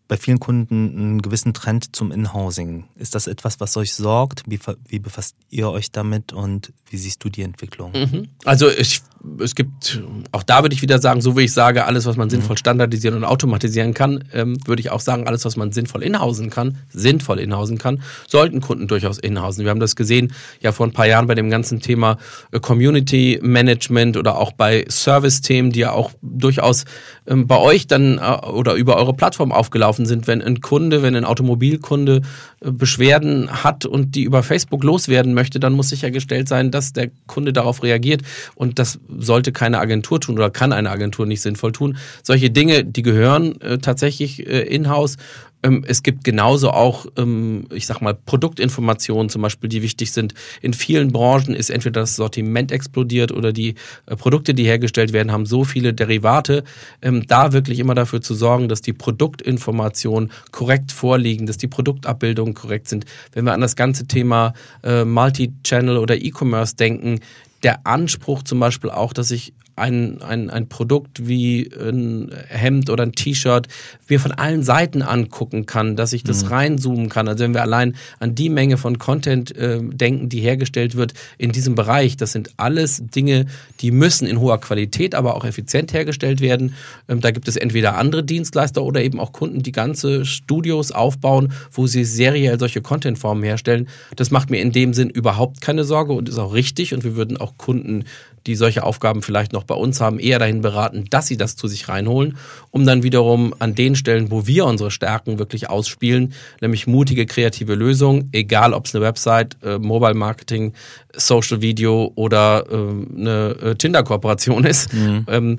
bei 0.10 0.18
vielen 0.18 0.40
Kunden 0.40 0.98
einen 0.98 1.22
gewissen 1.22 1.54
Trend 1.54 1.96
zum 1.96 2.12
Inhousing. 2.12 2.86
Ist 2.96 3.14
das 3.14 3.28
etwas, 3.28 3.60
was 3.60 3.78
euch 3.78 3.94
sorgt? 3.94 4.44
Wie, 4.48 4.60
wie 4.88 5.00
befasst 5.00 5.36
ihr 5.50 5.70
euch 5.70 5.92
damit 5.92 6.34
und 6.34 6.74
wie 6.90 6.98
siehst 6.98 7.24
du 7.24 7.30
die 7.30 7.44
Entwicklung? 7.44 7.92
Mhm. 7.94 8.28
Also 8.46 8.70
ich, 8.70 9.02
es 9.40 9.56
gibt, 9.56 10.02
auch 10.32 10.44
da 10.44 10.64
würde 10.64 10.74
ich 10.74 10.82
wieder 10.82 11.00
sagen, 11.00 11.22
so 11.22 11.38
wie 11.38 11.44
ich 11.44 11.54
sage, 11.54 11.86
alles, 11.86 12.06
was 12.06 12.18
man 12.18 12.28
mhm. 12.28 12.32
sinnvoll 12.32 12.58
standardisieren 12.58 13.16
und 13.16 13.24
automatisieren 13.24 13.94
kann, 13.94 14.24
ähm, 14.34 14.58
würde 14.66 14.82
ich 14.82 14.92
auch 14.92 15.00
sagen, 15.00 15.28
alles, 15.28 15.46
was 15.46 15.56
man 15.56 15.72
sinnvoll 15.72 16.04
inhausen 16.04 16.50
kann, 16.50 16.78
sinnvoll 16.90 17.40
inhausen 17.40 17.78
kann, 17.78 18.02
sollten 18.28 18.62
Kunden 18.62 18.88
durchaus 18.88 19.20
inhausen. 19.20 19.66
Wir 19.66 19.72
haben 19.72 19.80
das 19.80 19.96
gesehen 19.96 20.34
ja 20.62 20.72
vor 20.72 20.88
ein 20.88 20.94
paar 20.94 21.06
Jahren 21.08 21.28
bei 21.28 21.36
dem 21.36 21.50
ganzen 21.50 21.80
Thema 21.80 22.18
äh, 22.52 22.60
Community 22.60 23.40
Management 23.42 24.18
oder 24.18 24.38
auch 24.38 24.52
bei 24.54 24.86
Service-Themen, 24.90 25.72
die 25.72 25.82
ja 25.82 25.92
auch 25.92 26.12
durchaus 26.22 26.86
ähm, 27.28 27.46
bei 27.46 27.58
euch 27.58 27.88
dann 27.88 28.18
äh, 28.18 28.48
oder 28.48 28.74
über 28.74 28.96
eure 28.96 29.14
Plattform 29.14 29.52
aufgelaufen 29.52 30.06
sind, 30.06 30.28
wenn 30.28 30.42
ein 30.42 30.62
Kunde, 30.62 31.04
wenn 31.04 31.16
ein 31.16 31.26
Automobilkunde 31.26 32.22
äh, 32.62 32.72
Beschwerden 32.72 33.64
hat 33.64 33.86
und 33.86 34.16
die 34.16 34.24
über 34.24 34.44
Facebook 34.44 34.84
loswerden 34.84 35.34
möchte, 35.34 35.60
dann 35.60 35.74
muss 35.74 35.90
sichergestellt 35.90 36.48
sein, 36.48 36.72
dass 36.72 36.79
der 36.94 37.12
Kunde 37.28 37.54
darauf 37.54 37.84
reagiert 37.84 38.22
und 38.56 38.80
das 38.80 39.00
sollte 39.08 39.52
keine 39.52 39.80
Agentur 39.80 40.20
tun 40.20 40.36
oder 40.36 40.50
kann 40.50 40.74
eine 40.74 40.90
Agentur 40.90 41.26
nicht 41.26 41.42
sinnvoll 41.42 41.72
tun. 41.72 41.98
Solche 42.24 42.50
Dinge, 42.50 42.84
die 42.84 43.02
gehören 43.02 43.60
äh, 43.62 43.78
tatsächlich 43.78 44.48
äh, 44.48 44.62
in-house 44.62 45.18
es 45.62 46.04
gibt 46.04 46.24
genauso 46.24 46.72
auch, 46.72 47.06
ähm, 47.18 47.68
ich 47.74 47.86
sag 47.86 48.02
mal, 48.02 48.14
Produktinformationen 48.14 49.30
zum 49.30 49.42
Beispiel, 49.42 49.70
die 49.70 49.82
wichtig 49.82 50.12
sind. 50.14 50.34
In 50.62 50.74
vielen 50.74 51.12
Branchen 51.12 51.54
ist 51.54 51.70
entweder 51.70 52.02
das 52.02 52.16
Sortiment 52.16 52.72
explodiert 52.72 53.32
oder 53.32 53.52
die 53.52 53.76
äh, 54.06 54.16
Produkte, 54.16 54.54
die 54.54 54.64
hergestellt 54.64 55.12
werden, 55.12 55.32
haben 55.32 55.46
so 55.46 55.66
viele 55.66 55.94
Derivate. 55.94 56.64
Ähm, 57.02 57.28
da 57.28 57.52
wirklich 57.52 57.80
immer 57.80 57.94
dafür 57.94 58.22
zu 58.22 58.36
sorgen, 58.36 58.70
dass 58.70 58.82
die 58.82 58.94
Produktinformationen 58.94 60.32
korrekt 60.52 60.94
vorliegen, 60.94 61.46
dass 61.46 61.58
die 61.58 61.68
Produktabbildungen 61.68 62.54
korrekt 62.54 62.88
sind. 62.88 63.06
Wenn 63.34 63.46
wir 63.46 63.54
an 63.54 63.62
das 63.62 63.76
ganze 63.76 64.08
Thema 64.08 64.54
äh, 64.84 65.04
Multi-Channel 65.04 65.98
oder 65.98 66.16
E-Commerce 66.16 66.78
denken, 66.78 67.20
der 67.64 67.86
Anspruch 67.86 68.44
zum 68.44 68.62
Beispiel 68.62 68.90
auch, 68.90 69.12
dass 69.12 69.32
ich 69.32 69.54
ein, 69.80 70.22
ein, 70.22 70.50
ein 70.50 70.70
Produkt 70.70 71.28
wie 71.28 71.70
ein 71.80 72.32
Hemd 72.48 72.90
oder 72.90 73.04
ein 73.04 73.14
T-Shirt 73.14 73.68
mir 74.08 74.20
von 74.20 74.32
allen 74.32 74.64
Seiten 74.64 75.02
angucken 75.02 75.66
kann, 75.66 75.96
dass 75.96 76.14
ich 76.14 76.24
das 76.24 76.44
mhm. 76.44 76.50
reinzoomen 76.50 77.10
kann. 77.10 77.28
Also 77.28 77.44
wenn 77.44 77.54
wir 77.54 77.62
allein 77.62 77.96
an 78.20 78.36
die 78.36 78.50
Menge 78.50 78.78
von 78.78 79.00
Content 79.00 79.56
äh, 79.56 79.80
denken, 79.82 80.30
die 80.30 80.40
hergestellt 80.40 80.96
wird 80.96 81.14
in 81.38 81.52
diesem 81.52 81.76
Bereich, 81.76 82.18
das 82.18 82.32
sind 82.32 82.52
alles 82.58 83.02
Dinge, 83.04 83.46
die 83.82 83.92
müssen 83.92 84.28
in 84.28 84.40
hoher 84.40 84.60
Qualität, 84.60 85.16
aber 85.16 85.36
auch 85.36 85.46
effizient 85.46 85.94
hergestellt 85.94 86.42
werden. 86.42 86.76
Ähm, 87.08 87.22
da 87.22 87.32
gibt 87.32 87.48
es 87.48 87.56
entweder 87.56 87.98
andere 87.98 88.24
Dienstleister 88.24 88.84
oder 88.84 89.02
eben 89.02 89.20
auch 89.20 89.32
Kunden, 89.32 89.64
die 89.64 89.72
ganze 89.72 90.26
Studios 90.26 90.92
aufbauen, 90.92 91.54
wo 91.72 91.88
sie 91.88 92.04
seriell 92.04 92.60
solche 92.60 92.82
Contentformen 92.82 93.44
herstellen. 93.44 93.88
Das 94.16 94.32
macht 94.32 94.50
mir 94.50 94.62
in 94.62 94.72
dem 94.72 94.94
Sinn 94.94 95.10
überhaupt 95.10 95.62
keine 95.62 95.84
Sorge 95.84 96.14
und 96.14 96.30
ist 96.30 96.38
auch 96.38 96.54
richtig 96.54 96.94
und 96.94 97.04
wir 97.04 97.16
würden 97.16 97.38
auch 97.38 97.58
Kunden 97.58 98.06
die 98.50 98.56
solche 98.56 98.84
Aufgaben 98.84 99.22
vielleicht 99.22 99.54
noch 99.54 99.64
bei 99.64 99.76
uns 99.76 100.02
haben, 100.02 100.18
eher 100.18 100.40
dahin 100.40 100.62
beraten, 100.62 101.06
dass 101.10 101.28
sie 101.28 101.38
das 101.38 101.56
zu 101.56 101.68
sich 101.68 101.88
reinholen, 101.88 102.38
um 102.72 102.84
dann 102.84 103.04
wiederum 103.04 103.54
an 103.60 103.76
den 103.76 103.96
Stellen, 103.96 104.32
wo 104.32 104.48
wir 104.48 104.66
unsere 104.66 104.90
Stärken 104.90 105.38
wirklich 105.38 105.70
ausspielen, 105.70 106.34
nämlich 106.60 106.88
mutige, 106.88 107.28
kreative 107.28 107.76
Lösungen, 107.76 108.30
egal 108.32 108.74
ob 108.74 108.88
es 108.88 108.96
eine 108.96 109.06
Website, 109.06 109.58
äh, 109.64 109.78
Mobile 109.78 110.16
Marketing, 110.16 110.74
Social 111.16 111.62
Video 111.62 112.12
oder 112.16 112.66
äh, 112.70 112.76
eine 112.76 113.56
äh, 113.62 113.76
Tinder-Kooperation 113.76 114.64
ist, 114.66 114.92
mhm. 114.94 115.26
ähm, 115.28 115.58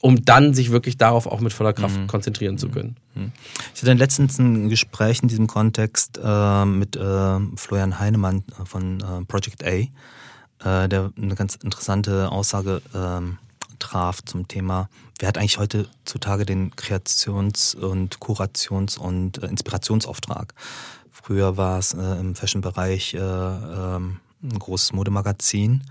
um 0.00 0.24
dann 0.24 0.52
sich 0.52 0.72
wirklich 0.72 0.96
darauf 0.96 1.28
auch 1.28 1.40
mit 1.40 1.52
voller 1.52 1.72
Kraft 1.72 1.96
mhm. 1.96 2.08
konzentrieren 2.08 2.58
zu 2.58 2.70
können. 2.70 2.96
Mhm. 3.14 3.30
Ich 3.72 3.82
hatte 3.82 3.92
letztens 3.92 4.36
ein 4.40 4.68
Gespräch 4.68 5.20
in 5.22 5.28
diesem 5.28 5.46
Kontext 5.46 6.18
äh, 6.22 6.64
mit 6.64 6.96
äh, 6.96 7.38
Florian 7.54 8.00
Heinemann 8.00 8.42
von 8.64 8.98
äh, 8.98 9.24
Project 9.26 9.64
A 9.64 9.84
äh, 10.64 10.88
der 10.88 11.12
eine 11.16 11.34
ganz 11.34 11.56
interessante 11.56 12.30
Aussage 12.30 12.82
ähm, 12.94 13.38
traf 13.78 14.22
zum 14.24 14.48
Thema, 14.48 14.88
wer 15.18 15.28
hat 15.28 15.38
eigentlich 15.38 15.58
heutzutage 15.58 16.46
den 16.46 16.74
Kreations- 16.76 17.74
und 17.74 18.20
Kurations- 18.20 18.98
und 18.98 19.42
äh, 19.42 19.46
Inspirationsauftrag? 19.46 20.54
Früher 21.10 21.56
war 21.56 21.78
es 21.78 21.94
äh, 21.94 22.20
im 22.20 22.34
Fashion-Bereich 22.34 23.14
äh, 23.14 23.18
ähm, 23.18 24.20
ein 24.42 24.58
großes 24.58 24.92
Modemagazin, 24.92 25.84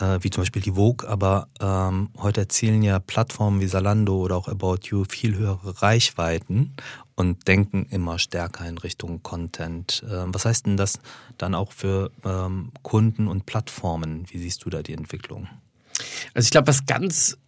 äh, 0.00 0.18
wie 0.20 0.30
zum 0.30 0.42
Beispiel 0.42 0.62
die 0.62 0.72
Vogue, 0.72 1.08
aber 1.08 1.48
ähm, 1.60 2.10
heute 2.18 2.42
erzielen 2.42 2.82
ja 2.82 2.98
Plattformen 2.98 3.60
wie 3.60 3.66
Salando 3.66 4.16
oder 4.16 4.36
auch 4.36 4.48
About 4.48 4.80
You 4.84 5.04
viel 5.08 5.36
höhere 5.36 5.82
Reichweiten 5.82 6.74
und 7.22 7.46
denken 7.46 7.86
immer 7.90 8.18
stärker 8.18 8.68
in 8.68 8.78
Richtung 8.78 9.22
Content. 9.22 10.04
Ähm, 10.10 10.34
was 10.34 10.44
heißt 10.44 10.66
denn 10.66 10.76
das 10.76 10.98
dann 11.38 11.54
auch 11.54 11.72
für 11.72 12.10
ähm, 12.24 12.72
Kunden 12.82 13.28
und 13.28 13.46
Plattformen? 13.46 14.26
Wie 14.28 14.38
siehst 14.38 14.64
du 14.64 14.70
da 14.70 14.82
die 14.82 14.92
Entwicklung? 14.92 15.48
Also 16.34 16.46
ich 16.46 16.50
glaube, 16.50 16.66
was 16.66 16.84
ganz 16.86 17.38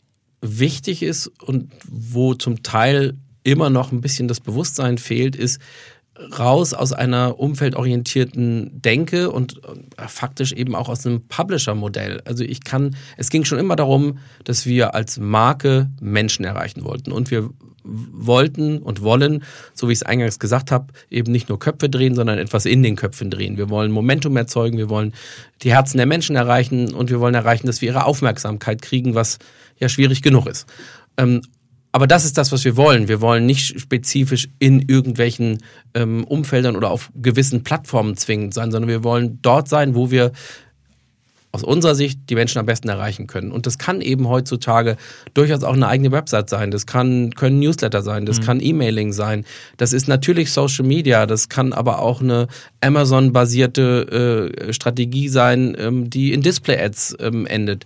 wichtig 0.40 1.02
ist 1.02 1.26
und 1.26 1.72
wo 1.88 2.34
zum 2.34 2.62
Teil 2.62 3.16
immer 3.42 3.68
noch 3.68 3.90
ein 3.90 4.00
bisschen 4.00 4.28
das 4.28 4.40
Bewusstsein 4.40 4.96
fehlt, 4.96 5.34
ist, 5.34 5.60
raus 6.38 6.74
aus 6.74 6.92
einer 6.92 7.38
umfeldorientierten 7.40 8.80
Denke 8.80 9.30
und 9.30 9.60
äh, 9.96 10.08
faktisch 10.08 10.52
eben 10.52 10.74
auch 10.74 10.88
aus 10.88 11.06
einem 11.06 11.26
Publisher-Modell. 11.26 12.22
Also 12.24 12.44
ich 12.44 12.62
kann, 12.62 12.96
es 13.16 13.30
ging 13.30 13.44
schon 13.44 13.58
immer 13.58 13.76
darum, 13.76 14.18
dass 14.44 14.66
wir 14.66 14.94
als 14.94 15.18
Marke 15.18 15.90
Menschen 16.00 16.44
erreichen 16.44 16.84
wollten 16.84 17.10
und 17.10 17.30
wir 17.30 17.50
wollten 17.84 18.78
und 18.78 19.02
wollen, 19.02 19.44
so 19.74 19.88
wie 19.88 19.92
ich 19.92 19.98
es 19.98 20.02
eingangs 20.02 20.38
gesagt 20.38 20.70
habe, 20.70 20.86
eben 21.10 21.30
nicht 21.30 21.48
nur 21.48 21.58
Köpfe 21.58 21.88
drehen, 21.88 22.14
sondern 22.14 22.38
etwas 22.38 22.64
in 22.64 22.82
den 22.82 22.96
Köpfen 22.96 23.30
drehen. 23.30 23.58
Wir 23.58 23.68
wollen 23.68 23.90
Momentum 23.90 24.36
erzeugen, 24.36 24.78
wir 24.78 24.88
wollen 24.88 25.12
die 25.62 25.72
Herzen 25.72 25.98
der 25.98 26.06
Menschen 26.06 26.34
erreichen 26.34 26.94
und 26.94 27.10
wir 27.10 27.20
wollen 27.20 27.34
erreichen, 27.34 27.66
dass 27.66 27.82
wir 27.82 27.90
ihre 27.90 28.06
Aufmerksamkeit 28.06 28.80
kriegen, 28.80 29.14
was 29.14 29.38
ja 29.78 29.88
schwierig 29.88 30.22
genug 30.22 30.46
ist. 30.46 30.66
Aber 31.94 32.08
das 32.08 32.24
ist 32.24 32.36
das, 32.36 32.50
was 32.50 32.64
wir 32.64 32.76
wollen. 32.76 33.06
Wir 33.06 33.20
wollen 33.20 33.46
nicht 33.46 33.80
spezifisch 33.80 34.48
in 34.58 34.80
irgendwelchen 34.80 35.58
ähm, 35.94 36.24
Umfeldern 36.24 36.74
oder 36.74 36.90
auf 36.90 37.12
gewissen 37.14 37.62
Plattformen 37.62 38.16
zwingend 38.16 38.52
sein, 38.52 38.72
sondern 38.72 38.88
wir 38.88 39.04
wollen 39.04 39.38
dort 39.42 39.68
sein, 39.68 39.94
wo 39.94 40.10
wir 40.10 40.32
aus 41.52 41.62
unserer 41.62 41.94
Sicht 41.94 42.18
die 42.30 42.34
Menschen 42.34 42.58
am 42.58 42.66
besten 42.66 42.88
erreichen 42.88 43.28
können. 43.28 43.52
Und 43.52 43.66
das 43.66 43.78
kann 43.78 44.00
eben 44.00 44.28
heutzutage 44.28 44.96
durchaus 45.34 45.62
auch 45.62 45.74
eine 45.74 45.86
eigene 45.86 46.10
Website 46.10 46.50
sein. 46.50 46.72
Das 46.72 46.84
kann, 46.84 47.30
können 47.30 47.60
Newsletter 47.60 48.02
sein, 48.02 48.26
das 48.26 48.40
mhm. 48.40 48.44
kann 48.44 48.60
E-Mailing 48.60 49.12
sein. 49.12 49.44
Das 49.76 49.92
ist 49.92 50.08
natürlich 50.08 50.50
Social 50.50 50.84
Media, 50.84 51.26
das 51.26 51.48
kann 51.48 51.72
aber 51.72 52.00
auch 52.00 52.20
eine 52.20 52.48
Amazon-basierte 52.80 54.50
äh, 54.66 54.72
Strategie 54.72 55.28
sein, 55.28 55.76
ähm, 55.78 56.10
die 56.10 56.32
in 56.32 56.42
Display-Ads 56.42 57.18
ähm, 57.20 57.46
endet. 57.46 57.84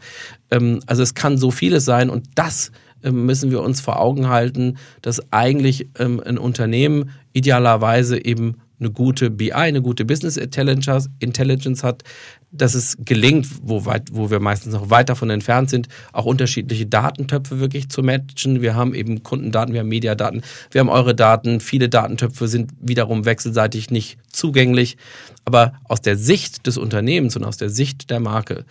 Ähm, 0.50 0.80
also 0.86 1.02
es 1.02 1.12
kann 1.12 1.36
so 1.36 1.50
vieles 1.50 1.84
sein 1.84 2.08
und 2.08 2.24
das 2.36 2.68
ähm, 2.68 2.78
müssen 3.02 3.50
wir 3.50 3.62
uns 3.62 3.80
vor 3.80 4.00
Augen 4.00 4.28
halten, 4.28 4.78
dass 5.02 5.32
eigentlich 5.32 5.88
ähm, 5.98 6.20
ein 6.24 6.38
Unternehmen 6.38 7.10
idealerweise 7.32 8.24
eben 8.24 8.56
eine 8.80 8.90
gute 8.90 9.30
BI, 9.30 9.52
eine 9.52 9.82
gute 9.82 10.04
Business 10.04 10.36
Intelligence, 10.36 11.82
hat, 11.82 12.04
dass 12.50 12.74
es 12.74 12.96
gelingt, 13.04 13.46
wo, 13.62 13.84
weit, 13.84 14.10
wo 14.12 14.30
wir 14.30 14.40
meistens 14.40 14.72
noch 14.72 14.90
weit 14.90 15.08
davon 15.08 15.30
entfernt 15.30 15.68
sind, 15.68 15.88
auch 16.12 16.24
unterschiedliche 16.24 16.86
Datentöpfe 16.86 17.60
wirklich 17.60 17.88
zu 17.88 18.02
matchen. 18.02 18.62
Wir 18.62 18.74
haben 18.74 18.94
eben 18.94 19.22
Kundendaten, 19.22 19.74
wir 19.74 19.80
haben 19.80 19.88
Mediadaten, 19.88 20.42
wir 20.70 20.80
haben 20.80 20.88
eure 20.88 21.14
Daten. 21.14 21.60
Viele 21.60 21.88
Datentöpfe 21.88 22.48
sind 22.48 22.72
wiederum 22.80 23.24
wechselseitig 23.24 23.90
nicht 23.90 24.18
zugänglich. 24.30 24.96
Aber 25.44 25.72
aus 25.84 26.00
der 26.00 26.16
Sicht 26.16 26.66
des 26.66 26.78
Unternehmens 26.78 27.36
und 27.36 27.44
aus 27.44 27.56
der 27.56 27.70
Sicht 27.70 28.10
der 28.10 28.20
Marke 28.20 28.64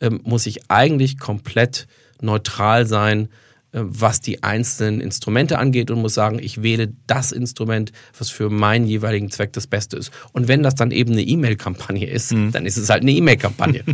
ähm, 0.00 0.20
muss 0.24 0.46
ich 0.46 0.70
eigentlich 0.70 1.18
komplett 1.18 1.86
neutral 2.20 2.86
sein 2.86 3.28
was 3.74 4.20
die 4.20 4.42
einzelnen 4.42 5.00
Instrumente 5.00 5.58
angeht 5.58 5.90
und 5.90 6.00
muss 6.00 6.14
sagen, 6.14 6.38
ich 6.38 6.62
wähle 6.62 6.92
das 7.08 7.32
Instrument, 7.32 7.92
was 8.16 8.30
für 8.30 8.48
meinen 8.48 8.86
jeweiligen 8.86 9.30
Zweck 9.30 9.52
das 9.52 9.66
Beste 9.66 9.96
ist. 9.96 10.12
Und 10.32 10.46
wenn 10.46 10.62
das 10.62 10.76
dann 10.76 10.92
eben 10.92 11.12
eine 11.12 11.22
E-Mail-Kampagne 11.22 12.08
ist, 12.08 12.32
mhm. 12.32 12.52
dann 12.52 12.66
ist 12.66 12.76
es 12.76 12.88
halt 12.88 13.02
eine 13.02 13.10
E-Mail-Kampagne. 13.10 13.84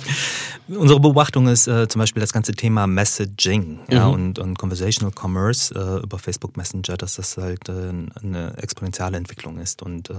Unsere 0.68 1.00
Beobachtung 1.00 1.48
ist 1.48 1.66
äh, 1.66 1.88
zum 1.88 2.00
Beispiel 2.00 2.20
das 2.20 2.32
ganze 2.32 2.52
Thema 2.52 2.86
Messaging 2.86 3.80
mhm. 3.86 3.94
ja, 3.94 4.06
und, 4.06 4.38
und 4.38 4.58
Conversational 4.58 5.12
Commerce 5.18 5.74
äh, 5.74 6.02
über 6.02 6.18
Facebook 6.18 6.58
Messenger, 6.58 6.98
dass 6.98 7.14
das 7.14 7.38
halt 7.38 7.68
äh, 7.70 7.92
eine 8.22 8.54
exponentielle 8.58 9.16
Entwicklung 9.16 9.58
ist 9.58 9.82
und 9.82 10.10
äh, 10.10 10.14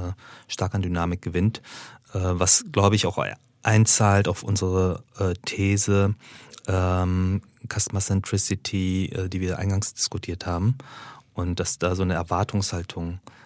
stark 0.47 0.73
an 0.73 0.81
Dynamik 0.81 1.21
gewinnt, 1.21 1.61
äh, 2.13 2.19
was 2.19 2.65
glaube 2.71 2.95
ich 2.95 3.05
auch 3.05 3.23
einzahlt 3.61 4.27
auf 4.27 4.43
unsere 4.43 5.03
These, 5.45 6.15
ähm, 6.67 7.41
Customer 7.67 8.01
Centricity, 8.01 9.05
äh, 9.07 9.29
die 9.29 9.41
wir 9.41 9.57
eingangs 9.59 9.93
diskutiert 9.93 10.45
haben. 10.45 10.77
Und 11.33 11.59
dass 11.59 11.77
da 11.77 11.95
so 11.95 12.03
eine 12.03 12.15
Erwartungshaltung 12.15 13.19
äh, 13.25 13.36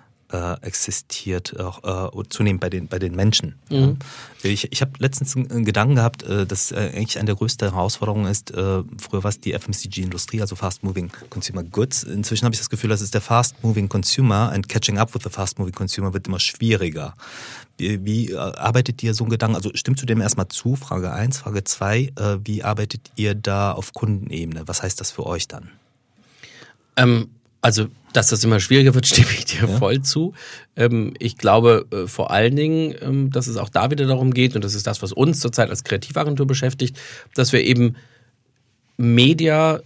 existiert, 0.62 1.60
auch 1.60 2.14
äh, 2.14 2.24
zunehmend 2.30 2.62
bei 2.62 2.70
den, 2.70 2.88
bei 2.88 3.00
den 3.00 3.16
Menschen. 3.16 3.56
Mhm. 3.70 3.98
Ich, 4.44 4.72
ich 4.72 4.82
habe 4.82 4.92
letztens 5.00 5.36
einen 5.36 5.66
Gedanken 5.66 5.96
gehabt, 5.96 6.24
äh, 6.24 6.46
dass 6.46 6.72
äh, 6.72 6.92
eigentlich 6.96 7.18
eine 7.18 7.28
der 7.28 7.36
größten 7.36 7.70
Herausforderungen 7.70 8.26
ist, 8.26 8.52
äh, 8.52 8.84
früher 8.98 9.24
war 9.24 9.30
es 9.30 9.40
die 9.40 9.54
FMCG-Industrie, 9.54 10.42
also 10.42 10.56
Fast 10.56 10.84
Moving 10.84 11.12
Consumer 11.30 11.64
Goods. 11.64 12.04
Inzwischen 12.04 12.46
habe 12.46 12.54
ich 12.54 12.60
das 12.60 12.70
Gefühl, 12.70 12.90
dass 12.90 13.02
es 13.02 13.12
der 13.12 13.22
Fast 13.22 13.64
Moving 13.64 13.90
Consumer 13.90 14.52
and 14.52 14.68
Catching 14.70 14.98
Up 14.98 15.14
with 15.14 15.24
the 15.24 15.30
Fast 15.30 15.60
Moving 15.60 15.74
Consumer 15.74 16.14
wird 16.14 16.28
immer 16.28 16.40
schwieriger. 16.40 17.14
Wie, 17.78 18.04
wie 18.06 18.32
äh, 18.32 18.38
arbeitet 18.38 19.02
ihr 19.04 19.14
so 19.14 19.24
einen 19.24 19.32
Gedanken? 19.32 19.56
Also 19.56 19.72
stimmst 19.74 20.02
du 20.02 20.06
dem 20.06 20.22
erstmal 20.22 20.48
zu? 20.48 20.76
Frage 20.76 21.12
eins, 21.12 21.40
Frage 21.40 21.64
zwei, 21.64 22.12
äh, 22.16 22.38
wie 22.44 22.64
arbeitet 22.64 23.12
ihr 23.16 23.36
da 23.36 23.72
auf 23.72 23.94
Kundenebene? 23.94 24.68
Was 24.68 24.84
heißt 24.84 25.00
das 25.00 25.12
für 25.12 25.26
euch 25.26 25.48
dann? 25.48 25.70
Ähm, 26.96 27.30
also, 27.62 27.88
dass 28.14 28.28
das 28.28 28.44
immer 28.44 28.60
schwieriger 28.60 28.94
wird, 28.94 29.08
stimme 29.08 29.32
ich 29.32 29.46
dir 29.46 29.62
ja. 29.62 29.68
voll 29.68 30.02
zu. 30.02 30.34
Ähm, 30.76 31.14
ich 31.20 31.38
glaube 31.38 31.86
äh, 31.92 32.08
vor 32.08 32.32
allen 32.32 32.56
Dingen, 32.56 32.96
ähm, 33.02 33.32
dass 33.32 33.48
es 33.48 33.58
auch 33.58 33.70
da 33.70 33.92
wieder 33.92 34.08
darum 34.08 34.34
geht, 34.34 34.56
und 34.56 34.64
das 34.64 34.76
ist 34.76 34.88
das, 34.88 35.02
was 35.02 35.14
uns 35.14 35.40
zurzeit 35.40 35.70
als 35.70 35.84
Kreativagentur 35.84 36.48
beschäftigt, 36.48 36.98
dass 37.36 37.54
wir 37.54 37.64
eben 37.64 37.96
Media 38.98 39.82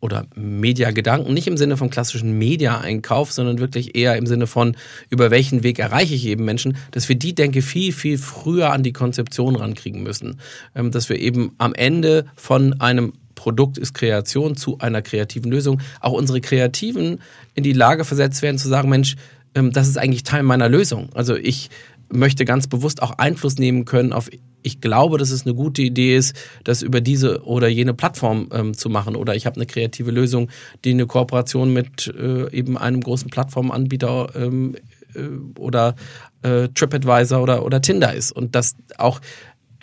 oder 0.00 0.26
Mediagedanken, 0.34 1.34
nicht 1.34 1.46
im 1.46 1.58
Sinne 1.58 1.76
von 1.76 1.90
klassischen 1.90 2.38
Media-Einkauf, 2.38 3.32
sondern 3.32 3.58
wirklich 3.58 3.94
eher 3.94 4.16
im 4.16 4.26
Sinne 4.26 4.46
von, 4.46 4.74
über 5.10 5.30
welchen 5.30 5.62
Weg 5.62 5.78
erreiche 5.78 6.14
ich 6.14 6.26
eben 6.26 6.44
Menschen, 6.46 6.78
dass 6.92 7.08
wir 7.10 7.16
die, 7.16 7.34
denke 7.34 7.60
viel, 7.60 7.92
viel 7.92 8.16
früher 8.16 8.72
an 8.72 8.82
die 8.82 8.94
Konzeption 8.94 9.56
rankriegen 9.56 10.02
müssen. 10.02 10.40
Ähm, 10.74 10.90
dass 10.90 11.10
wir 11.10 11.18
eben 11.18 11.52
am 11.58 11.74
Ende 11.74 12.24
von 12.34 12.80
einem 12.80 13.12
Produkt 13.40 13.78
ist 13.78 13.94
Kreation 13.94 14.54
zu 14.54 14.78
einer 14.80 15.00
kreativen 15.00 15.50
Lösung, 15.50 15.80
auch 16.00 16.12
unsere 16.12 16.42
Kreativen 16.42 17.20
in 17.54 17.62
die 17.62 17.72
Lage 17.72 18.04
versetzt 18.04 18.42
werden 18.42 18.58
zu 18.58 18.68
sagen, 18.68 18.90
Mensch, 18.90 19.16
ähm, 19.54 19.72
das 19.72 19.88
ist 19.88 19.96
eigentlich 19.96 20.24
Teil 20.24 20.42
meiner 20.42 20.68
Lösung. 20.68 21.08
Also 21.14 21.36
ich 21.36 21.70
möchte 22.12 22.44
ganz 22.44 22.66
bewusst 22.66 23.00
auch 23.00 23.12
Einfluss 23.12 23.56
nehmen 23.56 23.86
können 23.86 24.12
auf, 24.12 24.28
ich 24.62 24.82
glaube, 24.82 25.16
dass 25.16 25.30
es 25.30 25.46
eine 25.46 25.54
gute 25.54 25.80
Idee 25.80 26.18
ist, 26.18 26.36
das 26.64 26.82
über 26.82 27.00
diese 27.00 27.42
oder 27.44 27.66
jene 27.68 27.94
Plattform 27.94 28.50
ähm, 28.52 28.76
zu 28.76 28.90
machen. 28.90 29.16
Oder 29.16 29.34
ich 29.34 29.46
habe 29.46 29.56
eine 29.56 29.64
kreative 29.64 30.10
Lösung, 30.10 30.50
die 30.84 30.90
eine 30.90 31.06
Kooperation 31.06 31.72
mit 31.72 32.08
äh, 32.08 32.50
eben 32.50 32.76
einem 32.76 33.00
großen 33.00 33.30
Plattformanbieter 33.30 34.32
ähm, 34.34 34.76
äh, 35.14 35.58
oder 35.58 35.94
äh, 36.42 36.68
TripAdvisor 36.68 37.42
oder, 37.42 37.64
oder 37.64 37.80
Tinder 37.80 38.12
ist. 38.12 38.32
Und 38.32 38.54
dass 38.54 38.76
auch 38.98 39.20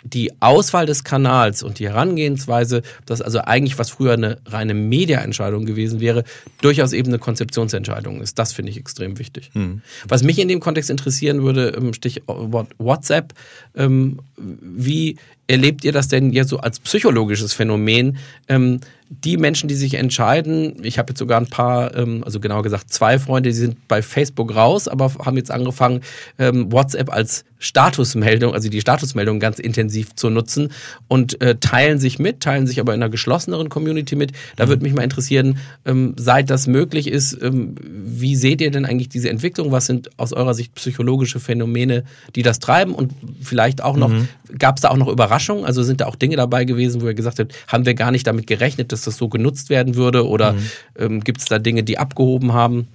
die 0.04 0.30
Auswahl 0.40 0.86
des 0.86 1.04
Kanals 1.04 1.62
und 1.62 1.78
die 1.78 1.88
Herangehensweise, 1.88 2.82
das 3.06 3.20
also 3.20 3.40
eigentlich, 3.40 3.78
was 3.78 3.90
früher 3.90 4.12
eine 4.12 4.38
reine 4.46 4.74
Media-Entscheidung 4.74 5.66
gewesen 5.66 6.00
wäre, 6.00 6.24
durchaus 6.60 6.92
eben 6.92 7.08
eine 7.08 7.18
Konzeptionsentscheidung 7.18 8.20
ist. 8.20 8.38
Das 8.38 8.52
finde 8.52 8.70
ich 8.70 8.78
extrem 8.78 9.18
wichtig. 9.18 9.50
Mhm. 9.54 9.82
Was 10.06 10.22
mich 10.22 10.38
in 10.38 10.48
dem 10.48 10.60
Kontext 10.60 10.90
interessieren 10.90 11.42
würde, 11.42 11.78
Stichwort 11.94 12.68
WhatsApp, 12.78 13.34
ähm, 13.76 14.20
wie 14.36 15.16
erlebt 15.48 15.84
ihr 15.84 15.92
das 15.92 16.08
denn 16.08 16.32
jetzt 16.32 16.50
so 16.50 16.58
als 16.58 16.78
psychologisches 16.78 17.52
Phänomen? 17.52 18.18
Ähm, 18.48 18.80
die 19.10 19.38
Menschen, 19.38 19.68
die 19.68 19.74
sich 19.74 19.94
entscheiden, 19.94 20.76
ich 20.82 20.98
habe 20.98 21.10
jetzt 21.10 21.18
sogar 21.18 21.40
ein 21.40 21.46
paar, 21.46 21.96
ähm, 21.96 22.22
also 22.24 22.40
genauer 22.40 22.62
gesagt 22.62 22.92
zwei 22.92 23.18
Freunde, 23.18 23.48
die 23.50 23.56
sind 23.56 23.88
bei 23.88 24.02
Facebook 24.02 24.54
raus, 24.54 24.86
aber 24.86 25.10
haben 25.24 25.36
jetzt 25.36 25.50
angefangen, 25.50 26.02
ähm, 26.38 26.70
WhatsApp 26.70 27.10
als 27.10 27.44
Statusmeldung, 27.58 28.52
also 28.52 28.68
die 28.68 28.80
Statusmeldung 28.80 29.40
ganz 29.40 29.58
intensiv 29.58 30.14
zu 30.14 30.28
nutzen 30.30 30.72
und 31.08 31.40
äh, 31.40 31.56
teilen 31.56 31.98
sich 31.98 32.18
mit, 32.18 32.40
teilen 32.40 32.66
sich 32.66 32.80
aber 32.80 32.94
in 32.94 33.02
einer 33.02 33.10
geschlosseneren 33.10 33.70
Community 33.70 34.14
mit. 34.14 34.32
Da 34.56 34.66
mhm. 34.66 34.68
würde 34.68 34.82
mich 34.82 34.92
mal 34.92 35.02
interessieren, 35.02 35.58
ähm, 35.86 36.14
seit 36.18 36.50
das 36.50 36.66
möglich 36.66 37.08
ist, 37.08 37.32
ähm, 37.42 37.74
wie 37.82 38.36
seht 38.36 38.60
ihr 38.60 38.70
denn 38.70 38.84
eigentlich 38.84 39.08
diese 39.08 39.30
Entwicklung? 39.30 39.72
Was 39.72 39.86
sind 39.86 40.10
aus 40.18 40.34
eurer 40.34 40.54
Sicht 40.54 40.74
psychologische 40.74 41.40
Phänomene, 41.40 42.04
die 42.36 42.42
das 42.42 42.58
treiben? 42.58 42.94
Und 42.94 43.12
vielleicht 43.40 43.82
auch 43.82 43.96
noch, 43.96 44.10
mhm. 44.10 44.28
gab 44.58 44.76
es 44.76 44.82
da 44.82 44.90
auch 44.90 44.96
noch 44.96 45.08
Überraschungen? 45.08 45.37
Also 45.64 45.82
sind 45.82 46.00
da 46.00 46.06
auch 46.06 46.16
Dinge 46.16 46.36
dabei 46.36 46.64
gewesen, 46.64 47.00
wo 47.00 47.06
ihr 47.06 47.14
gesagt 47.14 47.38
habt, 47.38 47.54
haben 47.66 47.86
wir 47.86 47.94
gar 47.94 48.10
nicht 48.10 48.26
damit 48.26 48.46
gerechnet, 48.46 48.92
dass 48.92 49.02
das 49.02 49.16
so 49.16 49.28
genutzt 49.28 49.70
werden 49.70 49.94
würde? 49.94 50.26
Oder 50.26 50.52
mhm. 50.52 50.70
ähm, 50.98 51.24
gibt 51.24 51.40
es 51.40 51.46
da 51.46 51.58
Dinge, 51.58 51.82
die 51.82 51.98
abgehoben 51.98 52.52
haben? 52.52 52.88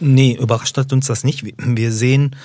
Nee, 0.00 0.38
überrascht 0.40 0.76
hat 0.76 0.92
uns 0.92 1.06
das 1.06 1.24
nicht. 1.24 1.44
Wir 1.58 1.92
sehen 1.92 2.36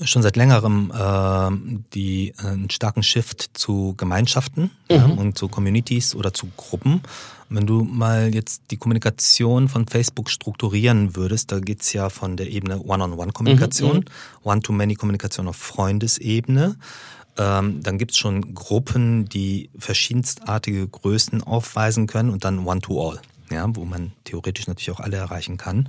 schon 0.00 0.22
seit 0.22 0.36
längerem 0.36 0.92
äh, 0.94 1.80
die, 1.94 2.34
äh, 2.38 2.46
einen 2.48 2.70
starken 2.70 3.02
Shift 3.02 3.50
zu 3.54 3.94
Gemeinschaften 3.96 4.70
mhm. 4.90 4.96
ja, 4.96 5.04
und 5.04 5.38
zu 5.38 5.48
Communities 5.48 6.14
oder 6.14 6.32
zu 6.32 6.48
Gruppen. 6.56 7.02
Wenn 7.48 7.66
du 7.66 7.84
mal 7.84 8.34
jetzt 8.34 8.62
die 8.70 8.78
Kommunikation 8.78 9.68
von 9.68 9.86
Facebook 9.86 10.30
strukturieren 10.30 11.16
würdest, 11.16 11.52
da 11.52 11.60
geht's 11.60 11.92
ja 11.92 12.08
von 12.08 12.36
der 12.38 12.48
Ebene 12.48 12.80
One-on-One-Kommunikation, 12.80 13.98
mhm. 13.98 14.04
One-to-Many-Kommunikation 14.42 15.48
auf 15.48 15.56
Freundesebene. 15.56 16.76
Ähm, 17.38 17.82
dann 17.82 17.98
gibt's 17.98 18.18
schon 18.18 18.54
Gruppen, 18.54 19.28
die 19.28 19.70
verschiedenstartige 19.78 20.86
Größen 20.86 21.42
aufweisen 21.42 22.06
können 22.06 22.30
und 22.30 22.44
dann 22.44 22.66
One-to-All, 22.66 23.20
ja, 23.50 23.66
wo 23.74 23.84
man 23.84 24.12
theoretisch 24.24 24.66
natürlich 24.66 24.90
auch 24.90 25.00
alle 25.00 25.16
erreichen 25.16 25.56
kann. 25.56 25.88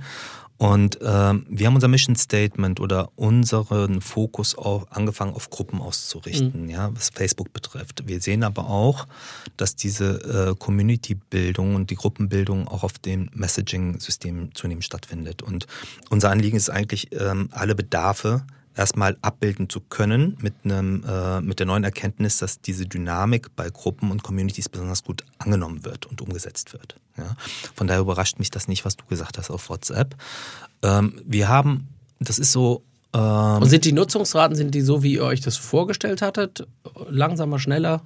Und 0.56 0.98
ähm, 1.02 1.46
wir 1.48 1.66
haben 1.66 1.74
unser 1.74 1.88
Mission 1.88 2.14
Statement 2.14 2.78
oder 2.78 3.10
unseren 3.16 4.00
Fokus 4.00 4.56
auch 4.56 4.86
angefangen 4.90 5.34
auf 5.34 5.50
Gruppen 5.50 5.80
auszurichten, 5.80 6.62
mhm. 6.64 6.70
ja, 6.70 6.94
was 6.94 7.10
Facebook 7.10 7.52
betrifft. 7.52 8.06
Wir 8.06 8.20
sehen 8.20 8.44
aber 8.44 8.70
auch, 8.70 9.08
dass 9.56 9.74
diese 9.74 10.52
äh, 10.52 10.54
Community-Bildung 10.54 11.74
und 11.74 11.90
die 11.90 11.96
Gruppenbildung 11.96 12.68
auch 12.68 12.84
auf 12.84 12.98
dem 13.00 13.30
Messaging-System 13.34 14.54
zunehmend 14.54 14.84
stattfindet. 14.84 15.42
Und 15.42 15.66
unser 16.08 16.30
Anliegen 16.30 16.56
ist 16.56 16.70
eigentlich, 16.70 17.08
ähm, 17.12 17.48
alle 17.50 17.74
Bedarfe 17.74 18.44
erstmal 18.76 19.16
abbilden 19.22 19.68
zu 19.68 19.80
können 19.80 20.36
mit 20.40 20.54
einem 20.64 21.04
äh, 21.04 21.40
mit 21.40 21.58
der 21.58 21.66
neuen 21.66 21.84
Erkenntnis, 21.84 22.38
dass 22.38 22.60
diese 22.60 22.86
Dynamik 22.86 23.54
bei 23.56 23.68
Gruppen 23.70 24.10
und 24.10 24.22
Communities 24.22 24.68
besonders 24.68 25.04
gut 25.04 25.24
angenommen 25.38 25.84
wird 25.84 26.06
und 26.06 26.20
umgesetzt 26.20 26.72
wird. 26.72 26.96
Ja? 27.16 27.36
Von 27.74 27.86
daher 27.86 28.00
überrascht 28.00 28.38
mich 28.38 28.50
das 28.50 28.68
nicht, 28.68 28.84
was 28.84 28.96
du 28.96 29.04
gesagt 29.06 29.38
hast 29.38 29.50
auf 29.50 29.68
WhatsApp. 29.68 30.16
Ähm, 30.82 31.20
wir 31.24 31.48
haben, 31.48 31.88
das 32.18 32.38
ist 32.38 32.52
so. 32.52 32.82
Ähm, 33.12 33.62
und 33.62 33.68
sind 33.68 33.84
die 33.84 33.92
Nutzungsraten, 33.92 34.56
sind 34.56 34.74
die 34.74 34.80
so, 34.80 35.02
wie 35.02 35.14
ihr 35.14 35.24
euch 35.24 35.40
das 35.40 35.56
vorgestellt 35.56 36.22
hattet? 36.22 36.66
Langsamer, 37.08 37.58
schneller? 37.58 38.02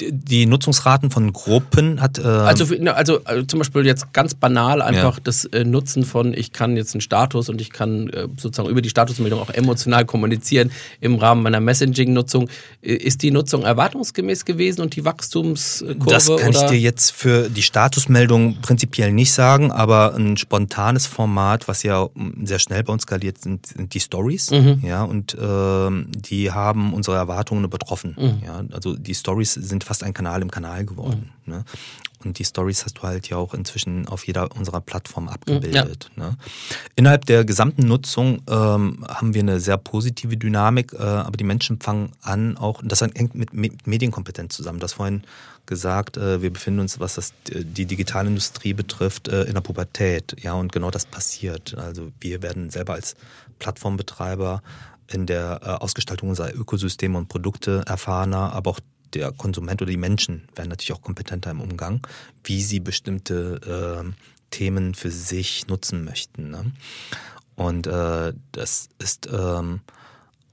Die 0.00 0.46
Nutzungsraten 0.46 1.10
von 1.10 1.32
Gruppen 1.32 2.00
hat. 2.00 2.18
Äh 2.18 2.22
also, 2.22 2.66
also, 2.92 3.20
also, 3.24 3.42
zum 3.44 3.58
Beispiel 3.58 3.86
jetzt 3.86 4.12
ganz 4.12 4.34
banal 4.34 4.82
einfach 4.82 5.16
ja. 5.16 5.22
das 5.24 5.44
äh, 5.46 5.64
Nutzen 5.64 6.04
von, 6.04 6.34
ich 6.34 6.52
kann 6.52 6.76
jetzt 6.76 6.94
einen 6.94 7.00
Status 7.00 7.48
und 7.48 7.60
ich 7.60 7.70
kann 7.70 8.08
äh, 8.10 8.28
sozusagen 8.36 8.68
über 8.68 8.82
die 8.82 8.90
Statusmeldung 8.90 9.40
auch 9.40 9.50
emotional 9.50 10.04
kommunizieren 10.04 10.70
im 11.00 11.16
Rahmen 11.16 11.42
meiner 11.42 11.60
Messaging-Nutzung. 11.60 12.48
Äh, 12.82 12.94
ist 12.94 13.22
die 13.22 13.30
Nutzung 13.30 13.62
erwartungsgemäß 13.62 14.44
gewesen 14.44 14.82
und 14.82 14.96
die 14.96 15.04
Wachstumskurve? 15.04 16.10
Das 16.10 16.26
kann 16.26 16.50
oder? 16.50 16.64
ich 16.64 16.70
dir 16.70 16.78
jetzt 16.78 17.12
für 17.12 17.48
die 17.48 17.62
Statusmeldung 17.62 18.60
prinzipiell 18.60 19.12
nicht 19.12 19.32
sagen, 19.32 19.72
aber 19.72 20.14
ein 20.14 20.36
spontanes 20.36 21.06
Format, 21.06 21.68
was 21.68 21.82
ja 21.82 22.08
sehr 22.42 22.58
schnell 22.58 22.84
bei 22.84 22.92
uns 22.92 23.02
skaliert, 23.02 23.38
sind, 23.38 23.66
sind 23.66 23.94
die 23.94 24.00
Stories. 24.00 24.50
Mhm. 24.50 24.80
Ja, 24.82 25.04
und 25.04 25.36
ähm, 25.40 26.08
die 26.16 26.52
haben 26.52 26.92
unsere 26.92 27.16
Erwartungen 27.16 27.64
übertroffen. 27.64 28.16
Mhm. 28.18 28.42
Ja, 28.44 28.62
also 28.72 28.96
die 28.96 29.14
Stories 29.14 29.54
sind 29.54 29.85
fast 29.86 30.02
ein 30.02 30.12
Kanal 30.12 30.42
im 30.42 30.50
Kanal 30.50 30.84
geworden. 30.84 31.32
Mhm. 31.44 31.52
Ne? 31.52 31.64
Und 32.24 32.38
die 32.38 32.44
Stories 32.44 32.84
hast 32.84 32.98
du 32.98 33.02
halt 33.02 33.28
ja 33.28 33.36
auch 33.36 33.54
inzwischen 33.54 34.08
auf 34.08 34.26
jeder 34.26 34.50
unserer 34.56 34.80
Plattformen 34.80 35.28
abgebildet. 35.28 36.10
Ja. 36.16 36.24
Ne? 36.24 36.36
Innerhalb 36.96 37.24
der 37.26 37.44
gesamten 37.44 37.86
Nutzung 37.86 38.42
ähm, 38.48 39.04
haben 39.08 39.34
wir 39.34 39.42
eine 39.42 39.60
sehr 39.60 39.76
positive 39.76 40.36
Dynamik, 40.36 40.92
äh, 40.92 41.02
aber 41.02 41.36
die 41.36 41.44
Menschen 41.44 41.80
fangen 41.80 42.12
an, 42.22 42.56
auch, 42.56 42.82
das 42.84 43.00
hängt 43.00 43.34
mit 43.34 43.86
Medienkompetenz 43.86 44.56
zusammen. 44.56 44.80
Das 44.80 44.94
vorhin 44.94 45.22
gesagt, 45.66 46.16
äh, 46.16 46.42
wir 46.42 46.52
befinden 46.52 46.80
uns, 46.80 46.98
was 46.98 47.14
das, 47.14 47.32
die 47.46 47.86
Digitalindustrie 47.86 48.72
betrifft, 48.72 49.28
äh, 49.28 49.44
in 49.44 49.54
der 49.54 49.60
Pubertät. 49.60 50.36
Ja, 50.40 50.54
und 50.54 50.72
genau 50.72 50.90
das 50.90 51.06
passiert. 51.06 51.76
Also 51.76 52.10
wir 52.20 52.42
werden 52.42 52.70
selber 52.70 52.94
als 52.94 53.14
Plattformbetreiber 53.58 54.62
in 55.08 55.26
der 55.26 55.60
äh, 55.62 55.68
Ausgestaltung 55.68 56.30
unserer 56.30 56.54
Ökosysteme 56.54 57.18
und 57.18 57.28
Produkte 57.28 57.84
erfahrener, 57.86 58.52
aber 58.52 58.70
auch 58.72 58.80
der 59.14 59.32
Konsument 59.32 59.82
oder 59.82 59.90
die 59.90 59.96
Menschen 59.96 60.48
werden 60.54 60.68
natürlich 60.68 60.92
auch 60.92 61.02
kompetenter 61.02 61.50
im 61.50 61.60
Umgang, 61.60 62.06
wie 62.44 62.62
sie 62.62 62.80
bestimmte 62.80 64.04
äh, 64.04 64.12
Themen 64.50 64.94
für 64.94 65.10
sich 65.10 65.66
nutzen 65.66 66.04
möchten. 66.04 66.50
Ne? 66.50 66.72
Und 67.56 67.86
äh, 67.86 68.32
das 68.52 68.88
ist 68.98 69.28
ähm, 69.32 69.80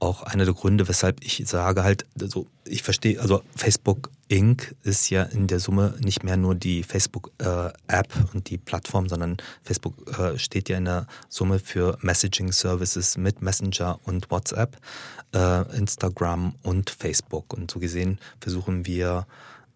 auch 0.04 0.22
einer 0.22 0.44
der 0.44 0.54
Gründe, 0.54 0.88
weshalb 0.88 1.24
ich 1.24 1.42
sage 1.46 1.82
halt, 1.82 2.04
also 2.20 2.46
ich 2.66 2.82
verstehe, 2.82 3.20
also 3.20 3.42
Facebook 3.56 4.10
Inc. 4.28 4.74
ist 4.82 5.10
ja 5.10 5.22
in 5.22 5.46
der 5.46 5.60
Summe 5.60 5.94
nicht 6.00 6.24
mehr 6.24 6.36
nur 6.36 6.54
die 6.54 6.82
Facebook-App 6.82 8.16
äh, 8.16 8.34
und 8.34 8.50
die 8.50 8.58
Plattform, 8.58 9.08
sondern 9.08 9.36
Facebook 9.62 10.18
äh, 10.18 10.38
steht 10.38 10.68
ja 10.68 10.78
in 10.78 10.86
der 10.86 11.06
Summe 11.28 11.58
für 11.58 11.98
Messaging-Services 12.00 13.16
mit 13.16 13.42
Messenger 13.42 13.98
und 14.04 14.30
WhatsApp, 14.30 14.76
äh, 15.34 15.76
Instagram 15.76 16.54
und 16.62 16.90
Facebook. 16.90 17.52
Und 17.52 17.70
so 17.70 17.78
gesehen 17.78 18.18
versuchen 18.40 18.86
wir 18.86 19.26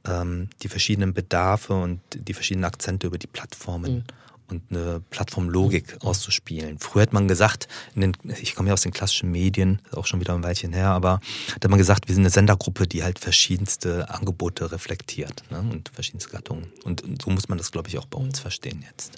ähm, 0.06 0.48
die 0.62 0.68
verschiedenen 0.68 1.12
Bedarfe 1.12 1.74
und 1.74 2.00
die 2.14 2.34
verschiedenen 2.34 2.64
Akzente 2.64 3.06
über 3.06 3.18
die 3.18 3.26
Plattformen 3.26 3.96
mhm 3.96 4.04
und 4.50 4.62
eine 4.70 5.00
Plattformlogik 5.10 5.98
auszuspielen. 6.02 6.78
Früher 6.78 7.02
hat 7.02 7.12
man 7.12 7.28
gesagt, 7.28 7.68
den, 7.94 8.16
ich 8.40 8.54
komme 8.54 8.68
ja 8.68 8.74
aus 8.74 8.82
den 8.82 8.92
klassischen 8.92 9.30
Medien, 9.30 9.80
auch 9.92 10.06
schon 10.06 10.20
wieder 10.20 10.34
ein 10.34 10.42
Weilchen 10.42 10.72
her, 10.72 10.88
aber 10.88 11.20
da 11.48 11.64
hat 11.64 11.70
man 11.70 11.78
gesagt, 11.78 12.08
wir 12.08 12.14
sind 12.14 12.22
eine 12.22 12.30
Sendergruppe, 12.30 12.86
die 12.86 13.02
halt 13.02 13.18
verschiedenste 13.18 14.10
Angebote 14.10 14.72
reflektiert 14.72 15.44
ne, 15.50 15.60
und 15.60 15.90
verschiedenste 15.90 16.30
Gattungen. 16.30 16.72
Und, 16.84 17.02
und 17.02 17.22
so 17.22 17.30
muss 17.30 17.48
man 17.48 17.58
das, 17.58 17.70
glaube 17.70 17.88
ich, 17.88 17.98
auch 17.98 18.06
bei 18.06 18.18
uns 18.18 18.40
verstehen 18.40 18.84
jetzt. 18.88 19.12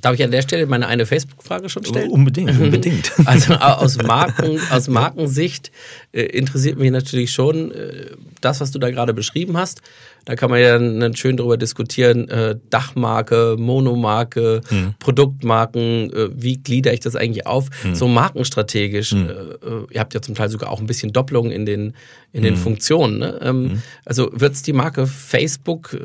Darf 0.00 0.14
ich 0.14 0.22
an 0.22 0.30
der 0.30 0.42
Stelle 0.42 0.66
meine 0.66 0.86
eine 0.86 1.06
Facebook-Frage 1.06 1.68
schon 1.68 1.84
stellen? 1.84 2.10
Unbedingt, 2.10 2.50
unbedingt. 2.60 3.12
Also 3.24 3.54
aus, 3.54 3.96
Marken, 4.02 4.58
aus 4.70 4.88
Markensicht 4.88 5.70
äh, 6.12 6.22
interessiert 6.22 6.78
mich 6.78 6.90
natürlich 6.90 7.32
schon 7.32 7.72
äh, 7.72 8.06
das, 8.40 8.60
was 8.60 8.70
du 8.70 8.78
da 8.78 8.90
gerade 8.90 9.14
beschrieben 9.14 9.56
hast. 9.56 9.82
Da 10.24 10.36
kann 10.36 10.50
man 10.50 10.60
ja 10.60 10.78
dann 10.78 11.16
schön 11.16 11.36
drüber 11.36 11.56
diskutieren, 11.56 12.28
äh, 12.28 12.56
Dachmarke, 12.68 13.56
Monomarke, 13.58 14.60
hm. 14.68 14.94
Produktmarken, 14.98 16.12
äh, 16.12 16.28
wie 16.34 16.58
glieder 16.58 16.92
ich 16.92 17.00
das 17.00 17.16
eigentlich 17.16 17.46
auf? 17.46 17.68
Hm. 17.82 17.94
So 17.94 18.06
markenstrategisch. 18.06 19.12
Hm. 19.12 19.28
Äh, 19.28 19.32
äh, 19.32 19.86
ihr 19.90 20.00
habt 20.00 20.12
ja 20.14 20.20
zum 20.20 20.34
Teil 20.34 20.50
sogar 20.50 20.70
auch 20.70 20.80
ein 20.80 20.86
bisschen 20.86 21.12
Doppelung 21.12 21.50
in 21.50 21.64
den, 21.64 21.94
in 22.32 22.42
den 22.42 22.54
hm. 22.54 22.60
Funktionen. 22.60 23.18
Ne? 23.18 23.40
Ähm, 23.42 23.70
hm. 23.70 23.82
also 24.04 24.30
wird 24.32 24.54
es 24.54 24.62
die 24.62 24.72
Marke 24.72 25.06
Facebook, 25.06 25.96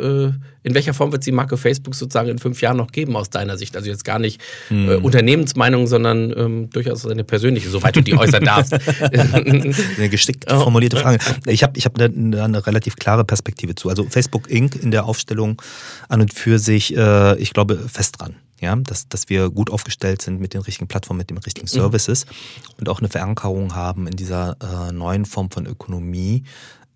in 0.66 0.74
welcher 0.74 0.96
Form 0.96 1.12
wird 1.12 1.22
es 1.22 1.26
die 1.26 1.32
Marke 1.32 1.58
Facebook 1.58 1.94
sozusagen 1.94 2.28
in 2.28 2.40
fünf 2.40 2.60
Jahren 2.60 2.78
noch 2.78 2.92
geben 2.92 3.16
aus 3.16 3.30
deiner 3.30 3.56
Sicht? 3.56 3.78
Also 3.78 3.88
jetzt 3.88 4.04
gar 4.04 4.18
nicht 4.18 4.42
äh, 4.72 4.74
hm. 4.74 5.06
Unternehmensmeinung, 5.06 5.86
sondern 5.86 6.34
ähm, 6.36 6.70
durchaus 6.72 7.06
eine 7.06 7.24
persönliche, 7.24 7.70
soweit 7.70 7.96
du 7.96 8.02
die 8.02 8.18
äußern 8.18 8.44
darfst. 8.44 8.74
eine 9.02 10.10
geschickt 10.10 10.50
formulierte 10.50 10.98
Frage. 10.98 11.20
Ich 11.46 11.62
habe 11.62 11.78
ich 11.78 11.86
hab 11.86 11.96
da 12.00 12.06
eine, 12.06 12.44
eine 12.44 12.66
relativ 12.66 12.96
klare 12.96 13.24
Perspektive 13.24 13.76
zu. 13.76 13.90
Also 13.90 14.06
Facebook 14.10 14.50
Inc. 14.50 14.76
in 14.76 14.90
der 14.90 15.06
Aufstellung 15.06 15.62
an 16.10 16.22
und 16.22 16.34
für 16.34 16.58
sich, 16.58 16.98
äh, 16.98 17.38
ich 17.38 17.54
glaube, 17.54 17.78
fest 17.88 18.20
dran. 18.20 18.36
Ja, 18.60 18.76
dass, 18.76 19.08
dass 19.10 19.30
wir 19.30 19.52
gut 19.52 19.70
aufgestellt 19.70 20.24
sind 20.24 20.40
mit 20.40 20.54
den 20.56 20.62
richtigen 20.62 20.88
Plattformen, 20.88 21.20
mit 21.20 21.30
den 21.30 21.38
richtigen 21.38 21.66
mhm. 21.66 21.80
Services 21.80 22.26
mhm. 22.26 22.80
und 22.80 22.90
auch 22.90 23.00
eine 23.00 23.10
Verankerung 23.10 23.76
haben 23.76 24.08
in 24.08 24.16
dieser 24.16 24.58
äh, 24.62 24.92
neuen 24.94 25.26
Form 25.26 25.52
von 25.52 25.68
Ökonomie 25.68 26.44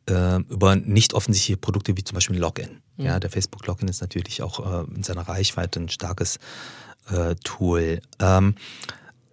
äh, 0.09 0.39
über 0.49 0.75
nicht 0.75 1.13
offensichtliche 1.13 1.57
Produkte 1.57 1.95
wie 1.95 2.03
zum 2.03 2.15
Beispiel 2.15 2.37
Login. 2.37 2.81
Mhm. 2.99 3.05
Ja, 3.05 3.19
der 3.19 3.31
Facebook 3.31 3.65
Login 3.65 3.87
ist 3.87 4.01
natürlich 4.01 4.43
auch 4.43 4.83
äh, 4.83 4.85
in 4.95 5.03
seiner 5.03 5.27
Reichweite 5.27 5.79
ein 5.79 5.89
starkes 5.89 6.37
äh, 7.09 7.35
Tool. 7.43 8.01
Ähm, 8.19 8.55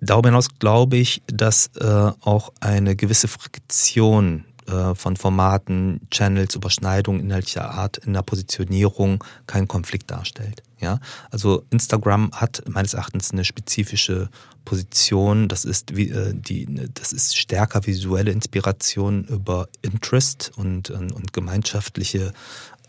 Darüber 0.01 0.29
hinaus 0.29 0.49
glaube 0.59 0.97
ich, 0.97 1.23
dass 1.27 1.69
äh, 1.77 1.85
auch 1.85 2.53
eine 2.61 2.97
gewisse 2.97 3.29
Friktion 3.29 4.45
äh, 4.67 4.95
von 4.95 5.17
Formaten, 5.17 6.01
Channels, 6.11 6.55
Überschneidungen 6.55 7.21
inhaltlicher 7.21 7.71
Art 7.71 7.99
in 7.99 8.13
der 8.13 8.23
Positionierung 8.23 9.25
keinen 9.47 9.69
Konflikt 9.69 10.11
darstellt. 10.11 10.63
Ja, 10.79 11.01
also 11.31 11.65
Instagram 11.71 12.31
hat 12.33 12.63
meines 12.69 12.93
Erachtens 12.93 13.31
eine 13.31 13.47
spezifische 13.47 14.29
Position. 14.67 15.49
Das 15.49 15.65
ist 15.65 15.97
wie 15.97 16.11
äh, 16.11 16.35
die, 16.35 16.69
das 16.93 17.15
ist 17.15 17.39
stärker 17.39 17.87
visuelle 17.87 18.31
Inspiration 18.31 19.25
über 19.25 19.69
Interest 19.81 20.53
und 20.57 20.91
und, 20.91 21.13
und 21.13 21.33
gemeinschaftliche 21.33 22.35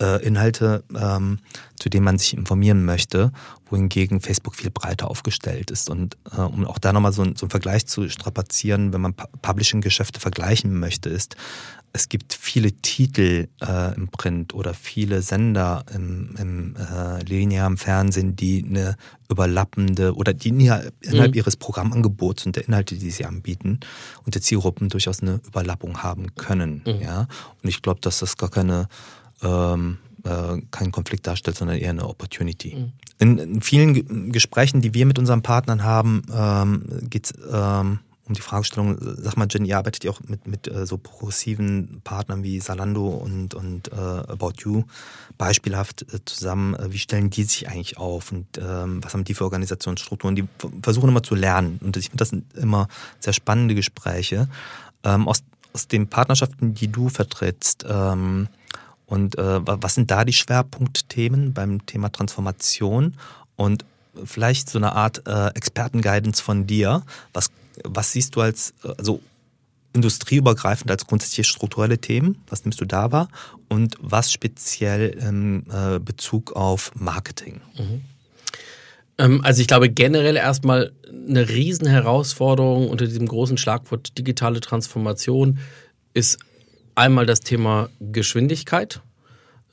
äh, 0.01 0.23
Inhalte, 0.25 0.83
ähm, 0.95 1.39
zu 1.79 1.89
denen 1.89 2.05
man 2.05 2.17
sich 2.17 2.35
informieren 2.35 2.85
möchte, 2.85 3.31
wohingegen 3.69 4.21
Facebook 4.21 4.55
viel 4.55 4.71
breiter 4.71 5.09
aufgestellt 5.09 5.71
ist. 5.71 5.89
Und 5.89 6.17
äh, 6.31 6.41
um 6.41 6.65
auch 6.65 6.79
da 6.79 6.93
nochmal 6.93 7.13
so, 7.13 7.23
so 7.23 7.45
einen 7.45 7.49
Vergleich 7.49 7.85
zu 7.87 8.07
strapazieren, 8.09 8.93
wenn 8.93 9.01
man 9.01 9.13
Publishing-Geschäfte 9.13 10.19
vergleichen 10.19 10.79
möchte, 10.79 11.09
ist, 11.09 11.35
es 11.93 12.09
gibt 12.09 12.33
viele 12.33 12.71
Titel 12.73 13.47
äh, 13.61 13.95
im 13.95 14.09
Print 14.09 14.53
oder 14.53 14.73
viele 14.73 15.21
Sender 15.21 15.83
im, 15.93 16.35
im 16.37 16.75
äh, 16.75 17.23
linearen 17.23 17.77
Fernsehen, 17.77 18.35
die 18.35 18.63
eine 18.63 18.97
überlappende 19.29 20.13
oder 20.13 20.33
die 20.33 20.49
innerhalb 20.49 20.93
mhm. 21.03 21.33
ihres 21.33 21.55
Programmangebots 21.55 22.45
und 22.45 22.55
der 22.55 22.67
Inhalte, 22.67 22.95
die 22.95 23.09
sie 23.09 23.25
anbieten 23.25 23.79
und 24.25 24.35
der 24.35 24.41
Zielgruppen 24.41 24.89
durchaus 24.89 25.21
eine 25.21 25.39
Überlappung 25.47 26.03
haben 26.03 26.35
können. 26.35 26.83
Mhm. 26.85 27.01
Ja? 27.01 27.27
Und 27.63 27.69
ich 27.69 27.81
glaube, 27.81 27.99
dass 28.01 28.19
das 28.19 28.37
gar 28.37 28.49
keine 28.49 28.87
ähm, 29.43 29.97
äh, 30.23 30.61
keinen 30.71 30.91
Konflikt 30.91 31.27
darstellt, 31.27 31.57
sondern 31.57 31.77
eher 31.77 31.91
eine 31.91 32.07
Opportunity. 32.07 32.75
Mhm. 32.75 32.91
In, 33.19 33.37
in, 33.37 33.61
vielen 33.61 34.31
Gesprächen, 34.31 34.81
die 34.81 34.93
wir 34.93 35.05
mit 35.05 35.19
unseren 35.19 35.41
Partnern 35.41 35.83
haben, 35.83 36.23
ähm, 36.31 36.83
geht 37.09 37.25
es 37.25 37.33
ähm, 37.51 37.99
um 38.27 38.33
die 38.33 38.41
Fragestellung, 38.41 38.97
sag 38.99 39.37
mal, 39.37 39.47
Jen, 39.49 39.65
ihr 39.65 39.77
arbeitet 39.77 40.03
ja 40.03 40.11
auch 40.11 40.19
mit, 40.27 40.47
mit 40.47 40.67
äh, 40.67 40.85
so 40.85 40.97
progressiven 40.97 42.01
Partnern 42.03 42.43
wie 42.43 42.59
Salando 42.59 43.07
und, 43.07 43.53
und 43.53 43.91
äh, 43.91 43.95
About 43.95 44.53
You 44.59 44.83
beispielhaft 45.37 46.05
äh, 46.13 46.19
zusammen. 46.25 46.75
Äh, 46.75 46.91
wie 46.91 46.99
stellen 46.99 47.29
die 47.29 47.43
sich 47.43 47.69
eigentlich 47.69 47.97
auf 47.97 48.31
und 48.31 48.45
ähm, 48.57 49.03
was 49.03 49.13
haben 49.13 49.23
die 49.23 49.33
für 49.33 49.45
Organisationsstrukturen? 49.45 50.35
Die 50.35 50.47
versuchen 50.81 51.09
immer 51.09 51.23
zu 51.23 51.35
lernen 51.35 51.79
und 51.83 51.95
ich 51.97 52.09
finde 52.09 52.17
das 52.17 52.29
sind 52.29 52.53
immer 52.55 52.87
sehr 53.19 53.33
spannende 53.33 53.75
Gespräche. 53.75 54.49
Ähm, 55.03 55.27
aus, 55.27 55.43
aus 55.73 55.87
den 55.87 56.07
Partnerschaften, 56.07 56.73
die 56.73 56.89
du 56.89 57.09
vertrittst, 57.09 57.85
ähm, 57.87 58.49
und 59.07 59.37
äh, 59.37 59.59
was 59.65 59.95
sind 59.95 60.11
da 60.11 60.25
die 60.25 60.33
Schwerpunktthemen 60.33 61.53
beim 61.53 61.85
Thema 61.85 62.11
Transformation? 62.11 63.15
Und 63.55 63.85
vielleicht 64.25 64.69
so 64.69 64.77
eine 64.77 64.93
Art 64.93 65.23
äh, 65.25 65.47
Expertenguidance 65.55 66.43
von 66.43 66.67
dir. 66.67 67.03
Was, 67.33 67.49
was 67.83 68.11
siehst 68.11 68.35
du 68.35 68.41
als, 68.41 68.73
also 68.97 69.21
industrieübergreifend 69.93 70.91
als 70.91 71.07
grundsätzliche 71.07 71.45
strukturelle 71.45 71.99
Themen? 71.99 72.43
Was 72.49 72.65
nimmst 72.65 72.81
du 72.81 72.85
da 72.85 73.11
wahr? 73.11 73.29
Und 73.69 73.95
was 74.01 74.31
speziell 74.31 75.09
im 75.09 75.63
äh, 75.71 75.99
Bezug 75.99 76.53
auf 76.53 76.91
Marketing? 76.95 77.61
Mhm. 77.77 78.01
Ähm, 79.17 79.41
also 79.43 79.61
ich 79.61 79.67
glaube 79.67 79.89
generell 79.89 80.35
erstmal 80.35 80.91
eine 81.09 81.47
Riesenherausforderung 81.47 82.89
unter 82.89 83.07
diesem 83.07 83.27
großen 83.27 83.57
Schlagwort 83.57 84.17
digitale 84.17 84.59
Transformation 84.59 85.59
ist 86.13 86.39
einmal 86.97 87.25
das 87.25 87.41
Thema 87.41 87.89
Geschwindigkeit. 87.99 89.01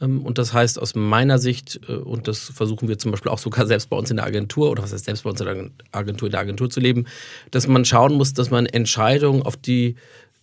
Ähm, 0.01 0.23
und 0.23 0.39
das 0.39 0.53
heißt 0.53 0.79
aus 0.79 0.95
meiner 0.95 1.39
Sicht, 1.39 1.81
äh, 1.89 1.93
und 1.93 2.29
das 2.29 2.51
versuchen 2.55 2.89
wir 2.89 2.99
zum 2.99 3.11
Beispiel 3.11 3.31
auch 3.31 3.39
sogar 3.39 3.67
selbst 3.67 3.91
bei 3.91 3.97
uns 3.97 4.11
in 4.11 4.17
der 4.17 4.27
Agentur 4.27 4.71
oder 4.71 4.83
was 4.83 4.93
heißt 4.93 5.07
selbst 5.07 5.25
bei 5.25 5.31
uns 5.31 5.41
in 5.41 5.47
der 5.47 5.71
Agentur, 5.93 6.29
in 6.29 6.33
der 6.33 6.41
Agentur 6.41 6.71
zu 6.71 6.81
leben, 6.81 7.07
dass 7.51 7.67
man 7.67 7.85
schauen 7.85 8.15
muss, 8.15 8.35
dass 8.35 8.51
man 8.51 8.67
Entscheidungen 8.67 9.43
auf 9.43 9.57
die, 9.57 9.97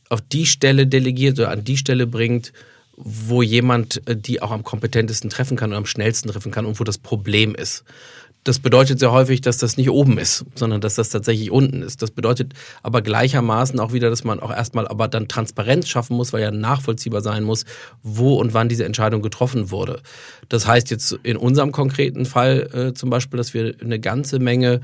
auf 0.09 0.21
die 0.21 0.45
Stelle 0.45 0.87
delegiert 0.87 1.39
oder 1.39 1.51
an 1.51 1.63
die 1.63 1.77
Stelle 1.77 2.07
bringt, 2.07 2.51
wo 2.97 3.41
jemand 3.41 4.07
äh, 4.07 4.15
die 4.15 4.41
auch 4.41 4.51
am 4.51 4.63
kompetentesten 4.63 5.29
treffen 5.29 5.57
kann 5.57 5.71
und 5.71 5.77
am 5.77 5.85
schnellsten 5.85 6.29
treffen 6.29 6.51
kann 6.51 6.65
und 6.65 6.79
wo 6.79 6.83
das 6.83 6.97
Problem 6.97 7.55
ist. 7.55 7.83
Das 8.43 8.57
bedeutet 8.57 8.99
sehr 8.99 9.11
häufig, 9.11 9.41
dass 9.41 9.57
das 9.57 9.77
nicht 9.77 9.91
oben 9.91 10.17
ist, 10.17 10.45
sondern 10.55 10.81
dass 10.81 10.95
das 10.95 11.09
tatsächlich 11.09 11.51
unten 11.51 11.83
ist. 11.83 12.01
Das 12.01 12.09
bedeutet 12.09 12.53
aber 12.81 13.03
gleichermaßen 13.03 13.79
auch 13.79 13.93
wieder, 13.93 14.09
dass 14.09 14.23
man 14.23 14.39
auch 14.39 14.51
erstmal 14.51 14.87
aber 14.87 15.07
dann 15.07 15.27
Transparenz 15.27 15.87
schaffen 15.87 16.17
muss, 16.17 16.33
weil 16.33 16.41
ja 16.41 16.49
nachvollziehbar 16.49 17.21
sein 17.21 17.43
muss, 17.43 17.65
wo 18.01 18.35
und 18.35 18.55
wann 18.55 18.67
diese 18.67 18.85
Entscheidung 18.85 19.21
getroffen 19.21 19.69
wurde. 19.69 20.01
Das 20.49 20.65
heißt 20.65 20.89
jetzt 20.89 21.19
in 21.23 21.37
unserem 21.37 21.71
konkreten 21.71 22.25
Fall 22.25 22.69
äh, 22.73 22.93
zum 22.95 23.11
Beispiel, 23.11 23.37
dass 23.37 23.53
wir 23.53 23.75
eine 23.79 23.99
ganze 23.99 24.39
Menge 24.39 24.81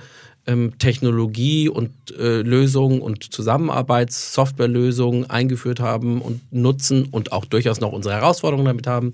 ähm, 0.48 0.78
Technologie 0.78 1.68
und 1.68 1.92
äh, 2.18 2.42
Lösungen 2.42 3.02
und 3.02 3.34
Zusammenarbeitssoftwarelösungen 3.34 5.30
eingeführt 5.30 5.80
haben 5.80 6.22
und 6.22 6.42
nutzen 6.54 7.06
und 7.12 7.32
auch 7.32 7.46
durchaus 7.46 7.80
noch 7.82 7.92
unsere 7.92 8.16
Herausforderungen 8.16 8.68
damit 8.68 8.88
haben, 8.88 9.14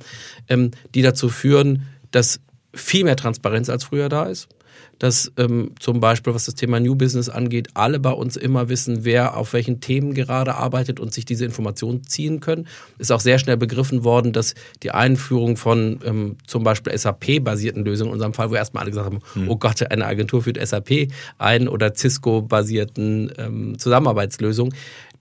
ähm, 0.50 0.72
die 0.94 1.02
dazu 1.02 1.30
führen, 1.30 1.88
dass 2.12 2.40
viel 2.74 3.04
mehr 3.04 3.16
Transparenz 3.16 3.70
als 3.70 3.84
früher 3.84 4.10
da 4.10 4.26
ist. 4.26 4.48
Dass 5.00 5.32
ähm, 5.38 5.72
zum 5.80 6.00
Beispiel, 6.00 6.34
was 6.34 6.46
das 6.46 6.56
Thema 6.56 6.80
New 6.80 6.96
Business 6.96 7.30
angeht, 7.30 7.70
alle 7.74 8.00
bei 8.00 8.12
uns 8.12 8.38
immer 8.38 8.70
wissen, 8.70 9.06
wer 9.06 9.38
auf 9.38 9.54
welchen 9.54 9.82
Themen 9.82 10.14
gerade 10.14 10.56
arbeitet 10.56 11.00
und 11.00 11.14
sich 11.14 11.26
diese 11.26 11.46
Informationen 11.46 12.04
ziehen 12.04 12.40
können. 12.40 12.68
Ist 12.98 13.12
auch 13.12 13.20
sehr 13.20 13.38
schnell 13.38 13.58
begriffen 13.58 14.04
worden, 14.04 14.34
dass 14.34 14.56
die 14.82 14.92
Einführung 14.92 15.58
von 15.58 16.00
ähm, 16.06 16.38
zum 16.48 16.64
Beispiel 16.64 16.98
SAP-basierten 16.98 17.84
Lösungen, 17.84 18.10
in 18.10 18.14
unserem 18.14 18.34
Fall, 18.34 18.50
wo 18.50 18.56
erstmal 18.56 18.84
alle 18.84 18.92
gesagt 18.92 19.06
haben, 19.06 19.20
hm. 19.34 19.50
oh 19.50 19.58
Gott, 19.58 19.82
eine 19.92 20.06
Agentur 20.06 20.42
führt 20.44 20.66
SAP 20.66 21.08
ein 21.38 21.68
oder 21.68 21.94
Cisco-basierten 21.94 23.32
ähm, 23.38 23.80
Zusammenarbeitslösungen, 23.80 24.74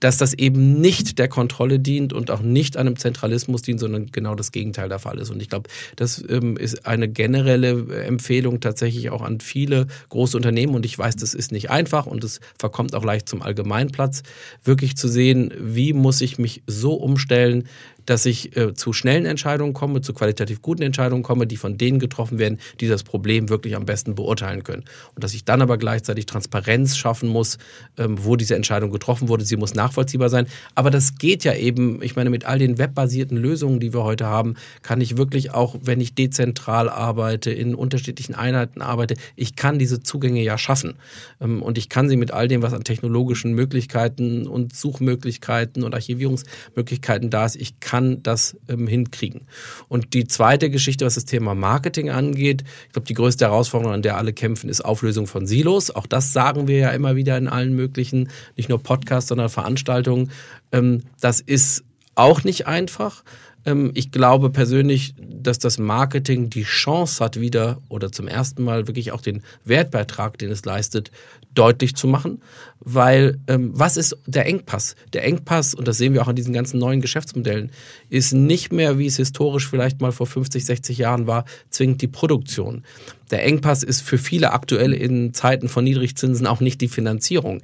dass 0.03 0.17
das 0.17 0.33
eben 0.33 0.81
nicht 0.81 1.17
der 1.17 1.29
Kontrolle 1.29 1.79
dient 1.79 2.11
und 2.11 2.29
auch 2.29 2.41
nicht 2.41 2.75
einem 2.75 2.97
Zentralismus 2.97 3.61
dient, 3.61 3.79
sondern 3.79 4.07
genau 4.07 4.35
das 4.35 4.51
Gegenteil 4.51 4.89
der 4.89 4.99
Fall 4.99 5.17
ist. 5.17 5.29
Und 5.29 5.41
ich 5.41 5.47
glaube, 5.47 5.69
das 5.95 6.21
ähm, 6.27 6.57
ist 6.57 6.85
eine 6.85 7.07
generelle 7.07 8.03
Empfehlung 8.03 8.59
tatsächlich 8.59 9.11
auch 9.11 9.21
an 9.21 9.39
viele 9.39 9.87
große 10.09 10.35
Unternehmen. 10.35 10.75
Und 10.75 10.85
ich 10.85 10.99
weiß, 10.99 11.15
das 11.15 11.33
ist 11.33 11.53
nicht 11.53 11.69
einfach 11.69 12.05
und 12.05 12.21
es 12.25 12.41
verkommt 12.59 12.95
auch 12.95 13.05
leicht 13.05 13.29
zum 13.29 13.41
Allgemeinplatz, 13.41 14.23
wirklich 14.65 14.97
zu 14.97 15.07
sehen, 15.07 15.53
wie 15.57 15.93
muss 15.93 16.19
ich 16.19 16.37
mich 16.37 16.63
so 16.67 16.95
umstellen, 16.95 17.69
dass 18.05 18.25
ich 18.25 18.55
äh, 18.57 18.73
zu 18.73 18.93
schnellen 18.93 19.25
Entscheidungen 19.25 19.73
komme, 19.73 20.01
zu 20.01 20.13
qualitativ 20.13 20.61
guten 20.61 20.81
Entscheidungen 20.81 21.23
komme, 21.23 21.47
die 21.47 21.57
von 21.57 21.77
denen 21.77 21.99
getroffen 21.99 22.39
werden, 22.39 22.59
die 22.79 22.87
das 22.87 23.03
Problem 23.03 23.49
wirklich 23.49 23.75
am 23.75 23.85
besten 23.85 24.15
beurteilen 24.15 24.63
können. 24.63 24.83
Und 25.15 25.23
dass 25.23 25.33
ich 25.33 25.45
dann 25.45 25.61
aber 25.61 25.77
gleichzeitig 25.77 26.25
Transparenz 26.25 26.97
schaffen 26.97 27.29
muss, 27.29 27.57
ähm, 27.97 28.23
wo 28.23 28.35
diese 28.35 28.55
Entscheidung 28.55 28.91
getroffen 28.91 29.27
wurde. 29.27 29.45
Sie 29.45 29.57
muss 29.57 29.73
nachvollziehbar 29.73 30.29
sein. 30.29 30.47
Aber 30.75 30.91
das 30.91 31.15
geht 31.17 31.43
ja 31.43 31.53
eben, 31.53 32.01
ich 32.01 32.15
meine, 32.15 32.29
mit 32.29 32.45
all 32.45 32.59
den 32.59 32.77
webbasierten 32.77 33.37
Lösungen, 33.37 33.79
die 33.79 33.93
wir 33.93 34.03
heute 34.03 34.25
haben, 34.25 34.55
kann 34.81 35.01
ich 35.01 35.17
wirklich 35.17 35.51
auch, 35.51 35.75
wenn 35.81 36.01
ich 36.01 36.15
dezentral 36.15 36.89
arbeite, 36.89 37.51
in 37.51 37.75
unterschiedlichen 37.75 38.35
Einheiten 38.35 38.81
arbeite, 38.81 39.15
ich 39.35 39.55
kann 39.55 39.79
diese 39.79 40.01
Zugänge 40.01 40.41
ja 40.41 40.57
schaffen. 40.57 40.95
Ähm, 41.39 41.61
und 41.61 41.77
ich 41.77 41.89
kann 41.89 42.09
sie 42.09 42.17
mit 42.17 42.31
all 42.31 42.47
dem, 42.47 42.61
was 42.61 42.73
an 42.73 42.83
technologischen 42.83 43.53
Möglichkeiten 43.53 44.47
und 44.47 44.75
Suchmöglichkeiten 44.75 45.83
und 45.83 45.93
Archivierungsmöglichkeiten 45.93 47.29
da 47.29 47.45
ist, 47.45 47.55
ich 47.55 47.79
kann 47.79 47.92
kann 47.93 48.23
das 48.23 48.57
ähm, 48.69 48.87
hinkriegen. 48.87 49.41
Und 49.87 50.15
die 50.15 50.25
zweite 50.25 50.71
Geschichte, 50.71 51.05
was 51.05 51.13
das 51.13 51.25
Thema 51.25 51.53
Marketing 51.53 52.09
angeht, 52.09 52.63
ich 52.87 52.93
glaube, 52.93 53.07
die 53.07 53.13
größte 53.13 53.45
Herausforderung, 53.45 53.93
an 53.93 54.01
der 54.01 54.17
alle 54.17 54.33
kämpfen, 54.33 54.67
ist 54.67 54.81
Auflösung 54.83 55.27
von 55.27 55.45
Silos. 55.45 55.91
Auch 55.91 56.07
das 56.07 56.33
sagen 56.33 56.67
wir 56.67 56.79
ja 56.79 56.89
immer 56.89 57.15
wieder 57.15 57.37
in 57.37 57.47
allen 57.47 57.75
möglichen, 57.75 58.29
nicht 58.57 58.67
nur 58.67 58.81
Podcasts, 58.81 59.27
sondern 59.27 59.49
Veranstaltungen. 59.49 60.31
Ähm, 60.71 61.03
das 61.21 61.39
ist 61.39 61.83
auch 62.15 62.43
nicht 62.43 62.65
einfach. 62.65 63.23
Ähm, 63.63 63.91
ich 63.93 64.09
glaube 64.09 64.49
persönlich, 64.49 65.13
dass 65.19 65.59
das 65.59 65.77
Marketing 65.77 66.49
die 66.49 66.63
Chance 66.63 67.23
hat, 67.23 67.39
wieder 67.39 67.79
oder 67.89 68.11
zum 68.11 68.27
ersten 68.27 68.63
Mal 68.63 68.87
wirklich 68.87 69.11
auch 69.11 69.21
den 69.21 69.43
Wertbeitrag, 69.65 70.39
den 70.39 70.49
es 70.49 70.65
leistet, 70.65 71.11
deutlich 71.53 71.95
zu 71.95 72.07
machen. 72.07 72.41
Weil 72.85 73.39
ähm, 73.47 73.71
was 73.73 73.95
ist 73.95 74.17
der 74.25 74.45
Engpass? 74.45 74.95
Der 75.13 75.23
Engpass, 75.23 75.73
und 75.73 75.87
das 75.87 75.97
sehen 75.97 76.13
wir 76.13 76.21
auch 76.21 76.27
an 76.27 76.35
diesen 76.35 76.53
ganzen 76.53 76.79
neuen 76.79 76.99
Geschäftsmodellen, 76.99 77.71
ist 78.09 78.33
nicht 78.33 78.73
mehr, 78.73 78.97
wie 78.97 79.05
es 79.05 79.15
historisch 79.15 79.69
vielleicht 79.69 80.01
mal 80.01 80.11
vor 80.11 80.27
50, 80.27 80.65
60 80.65 80.97
Jahren 80.97 81.25
war, 81.25 81.45
zwingend 81.69 82.01
die 82.01 82.07
Produktion. 82.07 82.83
Der 83.31 83.45
Engpass 83.45 83.83
ist 83.83 84.01
für 84.01 84.17
viele 84.17 84.51
aktuell 84.51 84.93
in 84.93 85.33
Zeiten 85.33 85.69
von 85.69 85.85
Niedrigzinsen 85.85 86.45
auch 86.45 86.59
nicht 86.59 86.81
die 86.81 86.89
Finanzierung. 86.89 87.61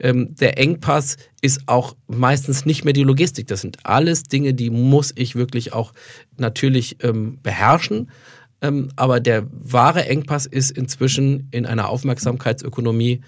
Ähm, 0.00 0.34
der 0.36 0.58
Engpass 0.58 1.18
ist 1.42 1.62
auch 1.66 1.94
meistens 2.06 2.64
nicht 2.64 2.84
mehr 2.84 2.94
die 2.94 3.02
Logistik. 3.02 3.48
Das 3.48 3.60
sind 3.60 3.78
alles 3.84 4.22
Dinge, 4.22 4.54
die 4.54 4.70
muss 4.70 5.12
ich 5.14 5.36
wirklich 5.36 5.72
auch 5.72 5.92
natürlich 6.38 6.96
ähm, 7.04 7.38
beherrschen. 7.42 8.10
Ähm, 8.62 8.88
aber 8.96 9.20
der 9.20 9.46
wahre 9.50 10.06
Engpass 10.06 10.46
ist 10.46 10.70
inzwischen 10.70 11.48
in 11.50 11.66
einer 11.66 11.88
Aufmerksamkeitsökonomie 11.88 13.20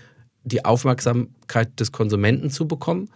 die 0.44 0.64
Aufmerksamkeit 0.64 1.80
des 1.80 1.90
Konsumenten 1.90 2.50
zu 2.50 2.68
bekommen, 2.68 3.10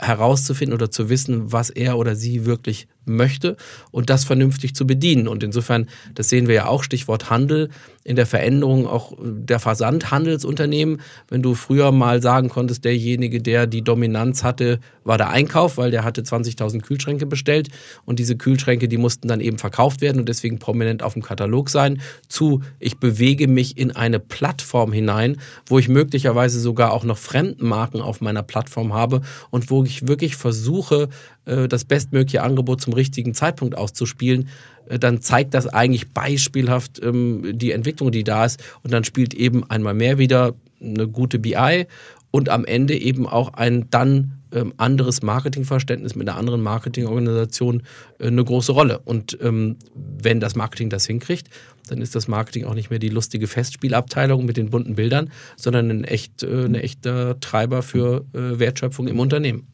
herauszufinden 0.00 0.74
oder 0.74 0.90
zu 0.90 1.08
wissen, 1.08 1.52
was 1.52 1.70
er 1.70 1.96
oder 1.96 2.16
sie 2.16 2.44
wirklich 2.44 2.88
möchte 3.06 3.56
und 3.90 4.10
das 4.10 4.24
vernünftig 4.24 4.74
zu 4.74 4.86
bedienen. 4.86 5.28
Und 5.28 5.42
insofern, 5.42 5.88
das 6.14 6.28
sehen 6.28 6.48
wir 6.48 6.54
ja 6.54 6.66
auch, 6.66 6.82
Stichwort 6.82 7.30
Handel, 7.30 7.70
in 8.04 8.16
der 8.16 8.26
Veränderung 8.26 8.86
auch 8.86 9.14
der 9.18 9.58
Versandhandelsunternehmen. 9.58 11.00
Wenn 11.28 11.42
du 11.42 11.54
früher 11.54 11.90
mal 11.90 12.22
sagen 12.22 12.50
konntest, 12.50 12.84
derjenige, 12.84 13.40
der 13.40 13.66
die 13.66 13.82
Dominanz 13.82 14.44
hatte, 14.44 14.78
war 15.04 15.16
der 15.16 15.30
Einkauf, 15.30 15.78
weil 15.78 15.90
der 15.90 16.04
hatte 16.04 16.22
20.000 16.22 16.82
Kühlschränke 16.82 17.26
bestellt 17.26 17.68
und 18.04 18.18
diese 18.18 18.36
Kühlschränke, 18.36 18.88
die 18.88 18.98
mussten 18.98 19.28
dann 19.28 19.40
eben 19.40 19.58
verkauft 19.58 20.02
werden 20.02 20.18
und 20.18 20.28
deswegen 20.28 20.58
prominent 20.58 21.02
auf 21.02 21.14
dem 21.14 21.22
Katalog 21.22 21.70
sein, 21.70 22.00
zu 22.28 22.60
ich 22.78 22.98
bewege 22.98 23.48
mich 23.48 23.78
in 23.78 23.96
eine 23.96 24.20
Plattform 24.20 24.92
hinein, 24.92 25.38
wo 25.66 25.78
ich 25.78 25.88
möglicherweise 25.88 26.60
sogar 26.60 26.92
auch 26.92 27.04
noch 27.04 27.18
Fremdmarken 27.18 28.02
auf 28.02 28.20
meiner 28.20 28.42
Plattform 28.42 28.92
habe 28.92 29.22
und 29.50 29.70
wo 29.70 29.82
ich 29.84 30.06
wirklich 30.06 30.36
versuche, 30.36 31.08
das 31.44 31.84
bestmögliche 31.84 32.42
Angebot 32.42 32.80
zum 32.80 32.92
richtigen 32.92 33.34
Zeitpunkt 33.34 33.76
auszuspielen, 33.76 34.48
äh, 34.88 34.98
dann 34.98 35.20
zeigt 35.20 35.54
das 35.54 35.66
eigentlich 35.66 36.12
beispielhaft 36.12 37.00
ähm, 37.02 37.42
die 37.54 37.72
Entwicklung, 37.72 38.12
die 38.12 38.24
da 38.24 38.44
ist. 38.44 38.62
Und 38.82 38.92
dann 38.92 39.04
spielt 39.04 39.34
eben 39.34 39.68
einmal 39.70 39.94
mehr 39.94 40.18
wieder 40.18 40.54
eine 40.80 41.08
gute 41.08 41.38
BI 41.38 41.86
und 42.30 42.48
am 42.48 42.64
Ende 42.64 42.96
eben 42.96 43.26
auch 43.26 43.54
ein 43.54 43.88
dann 43.90 44.40
ähm, 44.52 44.74
anderes 44.76 45.22
Marketingverständnis 45.22 46.14
mit 46.14 46.28
einer 46.28 46.38
anderen 46.38 46.62
Marketingorganisation 46.62 47.82
äh, 48.18 48.26
eine 48.26 48.44
große 48.44 48.72
Rolle. 48.72 48.98
Und 49.00 49.38
ähm, 49.40 49.76
wenn 49.94 50.40
das 50.40 50.54
Marketing 50.54 50.90
das 50.90 51.06
hinkriegt, 51.06 51.48
dann 51.88 52.00
ist 52.00 52.14
das 52.14 52.28
Marketing 52.28 52.64
auch 52.64 52.74
nicht 52.74 52.90
mehr 52.90 52.98
die 52.98 53.08
lustige 53.08 53.46
Festspielabteilung 53.46 54.44
mit 54.44 54.56
den 54.56 54.70
bunten 54.70 54.94
Bildern, 54.94 55.30
sondern 55.56 55.90
ein 55.90 56.04
echt, 56.04 56.42
äh, 56.42 56.64
ein 56.64 56.74
echter 56.74 57.38
Treiber 57.40 57.82
für 57.82 58.24
äh, 58.32 58.58
Wertschöpfung 58.58 59.08
im 59.08 59.20
Unternehmen. 59.20 59.66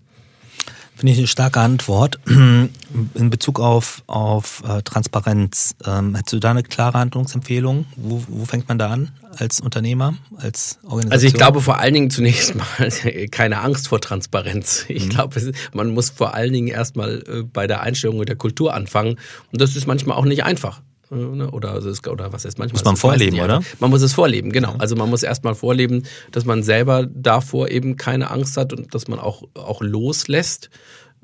Finde 1.00 1.14
ich 1.14 1.18
eine 1.18 1.28
starke 1.28 1.60
Antwort. 1.60 2.20
In 2.26 3.30
Bezug 3.30 3.58
auf, 3.58 4.02
auf 4.06 4.62
äh, 4.68 4.82
Transparenz, 4.82 5.74
ähm, 5.86 6.14
hättest 6.14 6.34
du 6.34 6.40
da 6.40 6.50
eine 6.50 6.62
klare 6.62 6.98
Handlungsempfehlung? 6.98 7.86
Wo, 7.96 8.22
wo 8.28 8.44
fängt 8.44 8.68
man 8.68 8.78
da 8.78 8.90
an 8.90 9.10
als 9.38 9.60
Unternehmer, 9.62 10.18
als 10.36 10.78
Organisation? 10.82 11.12
Also 11.12 11.26
ich 11.26 11.32
glaube 11.32 11.62
vor 11.62 11.78
allen 11.78 11.94
Dingen 11.94 12.10
zunächst 12.10 12.54
mal 12.54 12.66
keine 13.30 13.60
Angst 13.62 13.88
vor 13.88 14.02
Transparenz. 14.02 14.84
Ich 14.88 15.06
mhm. 15.06 15.08
glaube, 15.08 15.52
man 15.72 15.88
muss 15.88 16.10
vor 16.10 16.34
allen 16.34 16.52
Dingen 16.52 16.68
erstmal 16.68 17.24
äh, 17.26 17.42
bei 17.44 17.66
der 17.66 17.80
Einstellung 17.80 18.22
der 18.26 18.36
Kultur 18.36 18.74
anfangen. 18.74 19.16
Und 19.52 19.60
das 19.62 19.76
ist 19.76 19.86
manchmal 19.86 20.18
auch 20.18 20.26
nicht 20.26 20.44
einfach. 20.44 20.82
Ne? 21.10 21.50
Oder, 21.50 21.72
also 21.72 21.90
es, 21.90 22.06
oder 22.06 22.32
was 22.32 22.44
heißt 22.44 22.58
manchmal? 22.58 22.78
Muss 22.78 22.84
man 22.84 22.96
vorleben, 22.96 23.40
oder? 23.40 23.60
Man 23.80 23.90
muss 23.90 24.00
es 24.02 24.12
vorleben, 24.12 24.52
genau. 24.52 24.76
Also 24.78 24.94
man 24.94 25.10
muss 25.10 25.24
erstmal 25.24 25.56
vorleben, 25.56 26.04
dass 26.30 26.44
man 26.44 26.62
selber 26.62 27.06
davor 27.12 27.68
eben 27.68 27.96
keine 27.96 28.30
Angst 28.30 28.56
hat 28.56 28.72
und 28.72 28.94
dass 28.94 29.08
man 29.08 29.18
auch, 29.18 29.42
auch 29.54 29.80
loslässt. 29.82 30.70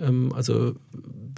Ähm, 0.00 0.32
also 0.34 0.74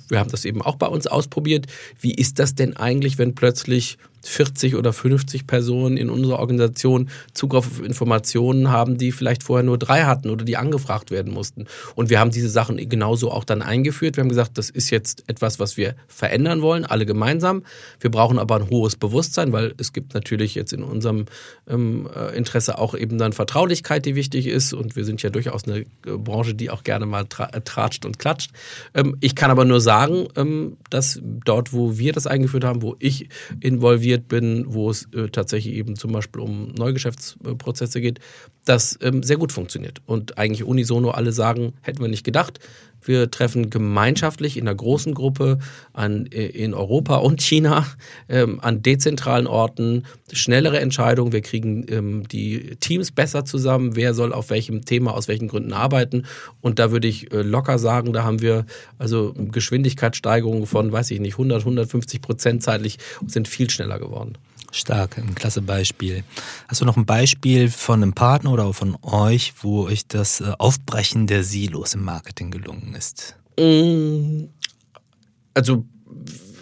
wir 0.09 0.19
haben 0.19 0.31
das 0.31 0.45
eben 0.45 0.63
auch 0.63 0.77
bei 0.77 0.87
uns 0.87 1.07
ausprobiert. 1.07 1.67
Wie 2.01 2.15
ist 2.15 2.39
das 2.39 2.55
denn 2.55 2.77
eigentlich, 2.77 3.19
wenn 3.19 3.35
plötzlich 3.35 3.99
40 4.23 4.75
oder 4.75 4.93
50 4.93 5.47
Personen 5.47 5.97
in 5.97 6.11
unserer 6.11 6.39
Organisation 6.39 7.09
Zugriff 7.33 7.67
auf 7.67 7.85
Informationen 7.85 8.71
haben, 8.71 8.99
die 8.99 9.13
vielleicht 9.13 9.43
vorher 9.43 9.65
nur 9.65 9.79
drei 9.79 10.05
hatten 10.05 10.31
oder 10.31 10.45
die 10.45 10.57
angefragt 10.57 11.11
werden 11.11 11.33
mussten. 11.33 11.67
Und 11.95 12.11
wir 12.11 12.19
haben 12.19 12.31
diese 12.31 12.49
Sachen 12.49 12.77
genauso 12.89 13.31
auch 13.31 13.45
dann 13.45 13.63
eingeführt. 13.63 14.17
Wir 14.17 14.23
haben 14.23 14.29
gesagt, 14.29 14.59
das 14.59 14.71
ist 14.71 14.91
jetzt 14.91 15.25
etwas, 15.29 15.61
was 15.61 15.77
wir 15.77 15.95
verändern 16.09 16.63
wollen, 16.63 16.85
alle 16.85 17.07
gemeinsam. 17.07 17.63
Wir 18.01 18.11
brauchen 18.11 18.39
aber 18.39 18.57
ein 18.57 18.71
hohes 18.71 18.97
Bewusstsein, 18.97 19.53
weil 19.53 19.75
es 19.79 19.93
gibt 19.93 20.15
natürlich 20.15 20.55
jetzt 20.55 20.73
in 20.73 20.83
unserem 20.83 21.27
ähm, 21.69 22.09
äh, 22.15 22.37
Interesse 22.37 22.79
auch 22.79 22.95
eben 22.95 23.19
dann 23.19 23.33
Vertraulichkeit, 23.33 24.05
die 24.05 24.15
wichtig 24.15 24.47
ist. 24.47 24.73
Und 24.73 24.97
wir 24.97 25.05
sind 25.05 25.23
ja 25.23 25.31
durchaus 25.31 25.65
eine 25.65 25.81
äh, 25.81 25.87
Branche, 26.05 26.55
die 26.55 26.71
auch 26.71 26.83
gerne 26.83 27.07
mal 27.07 27.25
äh, 27.53 27.61
tratscht 27.61 28.05
und 28.05 28.19
klatscht. 28.19 28.47
Ähm, 28.94 29.16
ich 29.20 29.34
kann 29.34 29.51
aber 29.51 29.64
nur 29.64 29.80
sagen, 29.80 30.28
ähm, 30.36 30.76
dass 30.90 31.20
dort, 31.22 31.72
wo 31.72 31.99
wir 31.99 32.12
das 32.12 32.26
eingeführt 32.26 32.64
haben, 32.64 32.82
wo 32.82 32.96
ich 32.99 33.28
involviert 33.61 33.99
involviert 33.99 34.28
bin, 34.28 34.64
wo 34.68 34.90
es 34.90 35.09
äh, 35.14 35.28
tatsächlich 35.28 35.74
eben 35.74 35.96
zum 35.96 36.12
Beispiel 36.12 36.42
um 36.42 36.68
Neugeschäftsprozesse 36.68 38.01
geht, 38.01 38.20
das 38.64 38.99
ähm, 39.03 39.22
sehr 39.22 39.36
gut 39.36 39.53
funktioniert. 39.53 40.01
Und 40.07 40.38
eigentlich 40.38 40.64
unisono 40.64 41.11
alle 41.11 41.32
sagen, 41.32 41.74
hätten 41.82 42.01
wir 42.01 42.09
nicht 42.09 42.24
gedacht. 42.24 42.61
Wir 43.03 43.30
treffen 43.30 43.70
gemeinschaftlich 43.70 44.57
in 44.57 44.66
einer 44.66 44.76
großen 44.76 45.14
Gruppe 45.14 45.59
an, 45.92 46.26
äh, 46.26 46.46
in 46.46 46.74
Europa 46.74 47.16
und 47.16 47.40
China 47.40 47.86
ähm, 48.28 48.61
an 48.61 48.82
dezentralen 48.82 49.46
Orten 49.46 50.05
schnellere 50.32 50.80
Entscheidungen. 50.80 51.32
Wir 51.32 51.40
kriegen 51.40 51.86
ähm, 51.88 52.28
die 52.28 52.76
Teams 52.80 53.11
besser 53.11 53.44
zusammen. 53.44 53.96
Wer 53.96 54.14
soll 54.14 54.32
auf 54.32 54.51
welchem 54.51 54.84
Thema, 54.84 55.14
aus 55.14 55.28
welchen 55.28 55.49
Gründen 55.49 55.72
arbeiten? 55.72 56.24
Und 56.61 56.78
da 56.78 56.90
würde 56.90 57.09
ich 57.09 57.32
äh, 57.32 57.42
locker 57.42 57.78
sagen, 57.78 58.12
da 58.12 58.24
haben 58.24 58.40
wir 58.40 58.66
also 58.99 59.34
Geschwindigkeitssteigerungen 59.36 60.66
von, 60.66 60.92
weiß 60.92 61.11
ich 61.11 61.20
nicht, 61.20 61.34
100, 61.34 61.61
150 61.61 62.20
Prozent 62.20 62.62
zeitlich 62.62 62.99
und 63.20 63.30
sind 63.30 63.49
viel 63.49 63.70
schneller 63.70 63.99
geworden. 63.99 64.34
Stark, 64.71 65.19
ein 65.19 65.35
klasse 65.35 65.62
Beispiel. 65.62 66.25
Hast 66.69 66.81
du 66.81 66.85
noch 66.85 66.97
ein 66.97 67.07
Beispiel 67.07 67.71
von 67.71 68.03
einem 68.03 68.12
Partner 68.12 68.53
oder 68.53 68.73
von 68.73 68.97
euch, 69.03 69.55
wo 69.62 69.87
euch 69.87 70.07
das 70.07 70.41
äh, 70.41 70.53
Aufbrechen 70.59 71.27
der 71.27 71.43
Silos 71.43 71.95
im 71.95 72.05
Marketing 72.05 72.51
gelungen 72.51 72.95
ist? 72.95 73.37
Mm, 73.59 74.45
also 75.55 75.85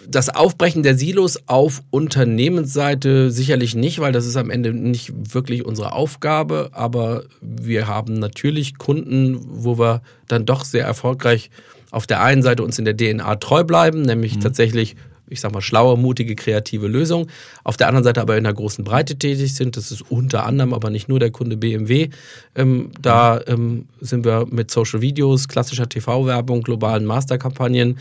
das 0.07 0.29
Aufbrechen 0.29 0.83
der 0.83 0.97
Silos 0.97 1.37
auf 1.47 1.83
Unternehmensseite 1.89 3.29
sicherlich 3.29 3.75
nicht, 3.75 3.99
weil 3.99 4.13
das 4.13 4.25
ist 4.25 4.37
am 4.37 4.49
Ende 4.49 4.73
nicht 4.73 5.11
wirklich 5.33 5.65
unsere 5.65 5.91
Aufgabe. 5.91 6.69
Aber 6.71 7.25
wir 7.41 7.87
haben 7.87 8.13
natürlich 8.13 8.77
Kunden, 8.77 9.37
wo 9.41 9.77
wir 9.77 10.01
dann 10.27 10.45
doch 10.45 10.63
sehr 10.63 10.85
erfolgreich 10.85 11.49
auf 11.91 12.07
der 12.07 12.21
einen 12.21 12.41
Seite 12.41 12.63
uns 12.63 12.79
in 12.79 12.85
der 12.85 12.95
DNA 12.95 13.35
treu 13.35 13.63
bleiben, 13.63 14.01
nämlich 14.01 14.35
mhm. 14.35 14.41
tatsächlich 14.41 14.95
ich 15.29 15.41
sag 15.41 15.53
mal, 15.53 15.61
schlaue, 15.61 15.97
mutige, 15.97 16.35
kreative 16.35 16.87
Lösung. 16.87 17.27
Auf 17.63 17.77
der 17.77 17.87
anderen 17.87 18.03
Seite 18.03 18.21
aber 18.21 18.37
in 18.37 18.45
einer 18.45 18.53
großen 18.53 18.83
Breite 18.83 19.17
tätig 19.17 19.55
sind. 19.55 19.77
Das 19.77 19.91
ist 19.91 20.09
unter 20.09 20.45
anderem, 20.45 20.73
aber 20.73 20.89
nicht 20.89 21.09
nur 21.09 21.19
der 21.19 21.31
Kunde 21.31 21.57
BMW. 21.57 22.09
Ähm, 22.55 22.91
da 23.01 23.41
ähm, 23.47 23.85
sind 24.01 24.25
wir 24.25 24.45
mit 24.49 24.71
Social 24.71 25.01
Videos, 25.01 25.47
klassischer 25.47 25.89
TV-Werbung, 25.89 26.61
globalen 26.61 27.05
Masterkampagnen 27.05 27.97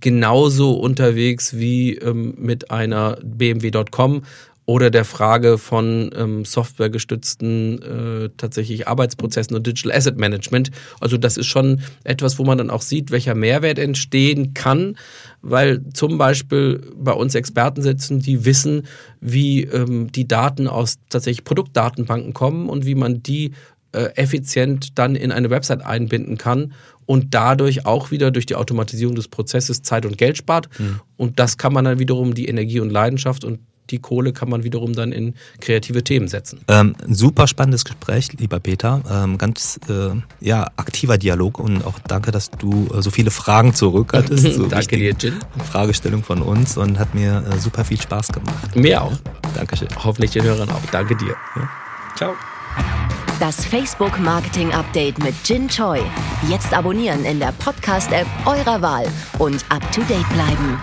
genauso 0.00 0.74
unterwegs 0.74 1.56
wie 1.56 1.96
ähm, 1.96 2.34
mit 2.38 2.70
einer 2.70 3.18
BMW.com 3.22 4.22
oder 4.68 4.90
der 4.90 5.06
Frage 5.06 5.56
von 5.56 6.10
ähm, 6.14 6.44
softwaregestützten 6.44 7.80
äh, 7.80 8.30
tatsächlich 8.36 8.86
Arbeitsprozessen 8.86 9.56
und 9.56 9.66
Digital 9.66 9.96
Asset 9.96 10.18
Management. 10.18 10.70
Also 11.00 11.16
das 11.16 11.38
ist 11.38 11.46
schon 11.46 11.80
etwas, 12.04 12.38
wo 12.38 12.44
man 12.44 12.58
dann 12.58 12.68
auch 12.68 12.82
sieht, 12.82 13.10
welcher 13.10 13.34
Mehrwert 13.34 13.78
entstehen 13.78 14.52
kann, 14.52 14.98
weil 15.40 15.82
zum 15.94 16.18
Beispiel 16.18 16.82
bei 16.94 17.12
uns 17.12 17.34
Experten 17.34 17.80
sitzen, 17.80 18.20
die 18.20 18.44
wissen, 18.44 18.82
wie 19.22 19.62
ähm, 19.62 20.12
die 20.12 20.28
Daten 20.28 20.68
aus 20.68 20.98
tatsächlich 21.08 21.44
Produktdatenbanken 21.44 22.34
kommen 22.34 22.68
und 22.68 22.84
wie 22.84 22.94
man 22.94 23.22
die 23.22 23.52
äh, 23.92 24.10
effizient 24.16 24.98
dann 24.98 25.16
in 25.16 25.32
eine 25.32 25.48
Website 25.48 25.80
einbinden 25.80 26.36
kann 26.36 26.74
und 27.06 27.32
dadurch 27.32 27.86
auch 27.86 28.10
wieder 28.10 28.30
durch 28.30 28.44
die 28.44 28.54
Automatisierung 28.54 29.14
des 29.14 29.28
Prozesses 29.28 29.80
Zeit 29.80 30.04
und 30.04 30.18
Geld 30.18 30.36
spart. 30.36 30.68
Mhm. 30.78 31.00
Und 31.16 31.38
das 31.38 31.56
kann 31.56 31.72
man 31.72 31.86
dann 31.86 31.98
wiederum 31.98 32.34
die 32.34 32.48
Energie 32.48 32.80
und 32.80 32.90
Leidenschaft 32.90 33.46
und 33.46 33.60
die 33.90 33.98
Kohle 33.98 34.32
kann 34.32 34.48
man 34.48 34.64
wiederum 34.64 34.94
dann 34.94 35.12
in 35.12 35.34
kreative 35.60 36.04
Themen 36.04 36.28
setzen. 36.28 36.60
Ähm, 36.68 36.94
super 37.06 37.46
spannendes 37.46 37.84
Gespräch, 37.84 38.32
lieber 38.38 38.60
Peter. 38.60 39.02
Ähm, 39.10 39.38
ganz 39.38 39.80
äh, 39.88 40.10
ja, 40.40 40.66
aktiver 40.76 41.18
Dialog 41.18 41.58
und 41.58 41.84
auch 41.84 41.98
danke, 42.00 42.30
dass 42.30 42.50
du 42.50 42.88
äh, 42.94 43.02
so 43.02 43.10
viele 43.10 43.30
Fragen 43.30 43.74
zurück 43.74 44.12
hattest. 44.14 44.46
So 44.58 44.66
danke 44.66 44.96
dir, 44.96 45.14
Jin. 45.18 45.36
Fragestellung 45.70 46.24
von 46.24 46.42
uns 46.42 46.76
und 46.76 46.98
hat 46.98 47.14
mir 47.14 47.44
äh, 47.48 47.58
super 47.58 47.84
viel 47.84 48.00
Spaß 48.00 48.28
gemacht. 48.28 48.74
Mir 48.74 49.02
auch. 49.02 49.12
Dankeschön. 49.54 49.88
Hoffentlich 50.02 50.32
den 50.32 50.42
Hörern 50.42 50.70
auch. 50.70 50.80
Danke 50.90 51.14
dir. 51.16 51.36
Ja. 51.54 51.68
Ciao. 52.16 52.34
Das 53.38 53.64
Facebook 53.64 54.18
Marketing 54.18 54.72
Update 54.72 55.22
mit 55.22 55.34
Jin 55.44 55.68
Choi. 55.68 56.00
Jetzt 56.48 56.74
abonnieren 56.74 57.24
in 57.24 57.38
der 57.38 57.52
Podcast-App 57.52 58.26
eurer 58.46 58.82
Wahl 58.82 59.06
und 59.38 59.64
up 59.68 59.82
to 59.92 60.00
date 60.02 60.28
bleiben. 60.30 60.78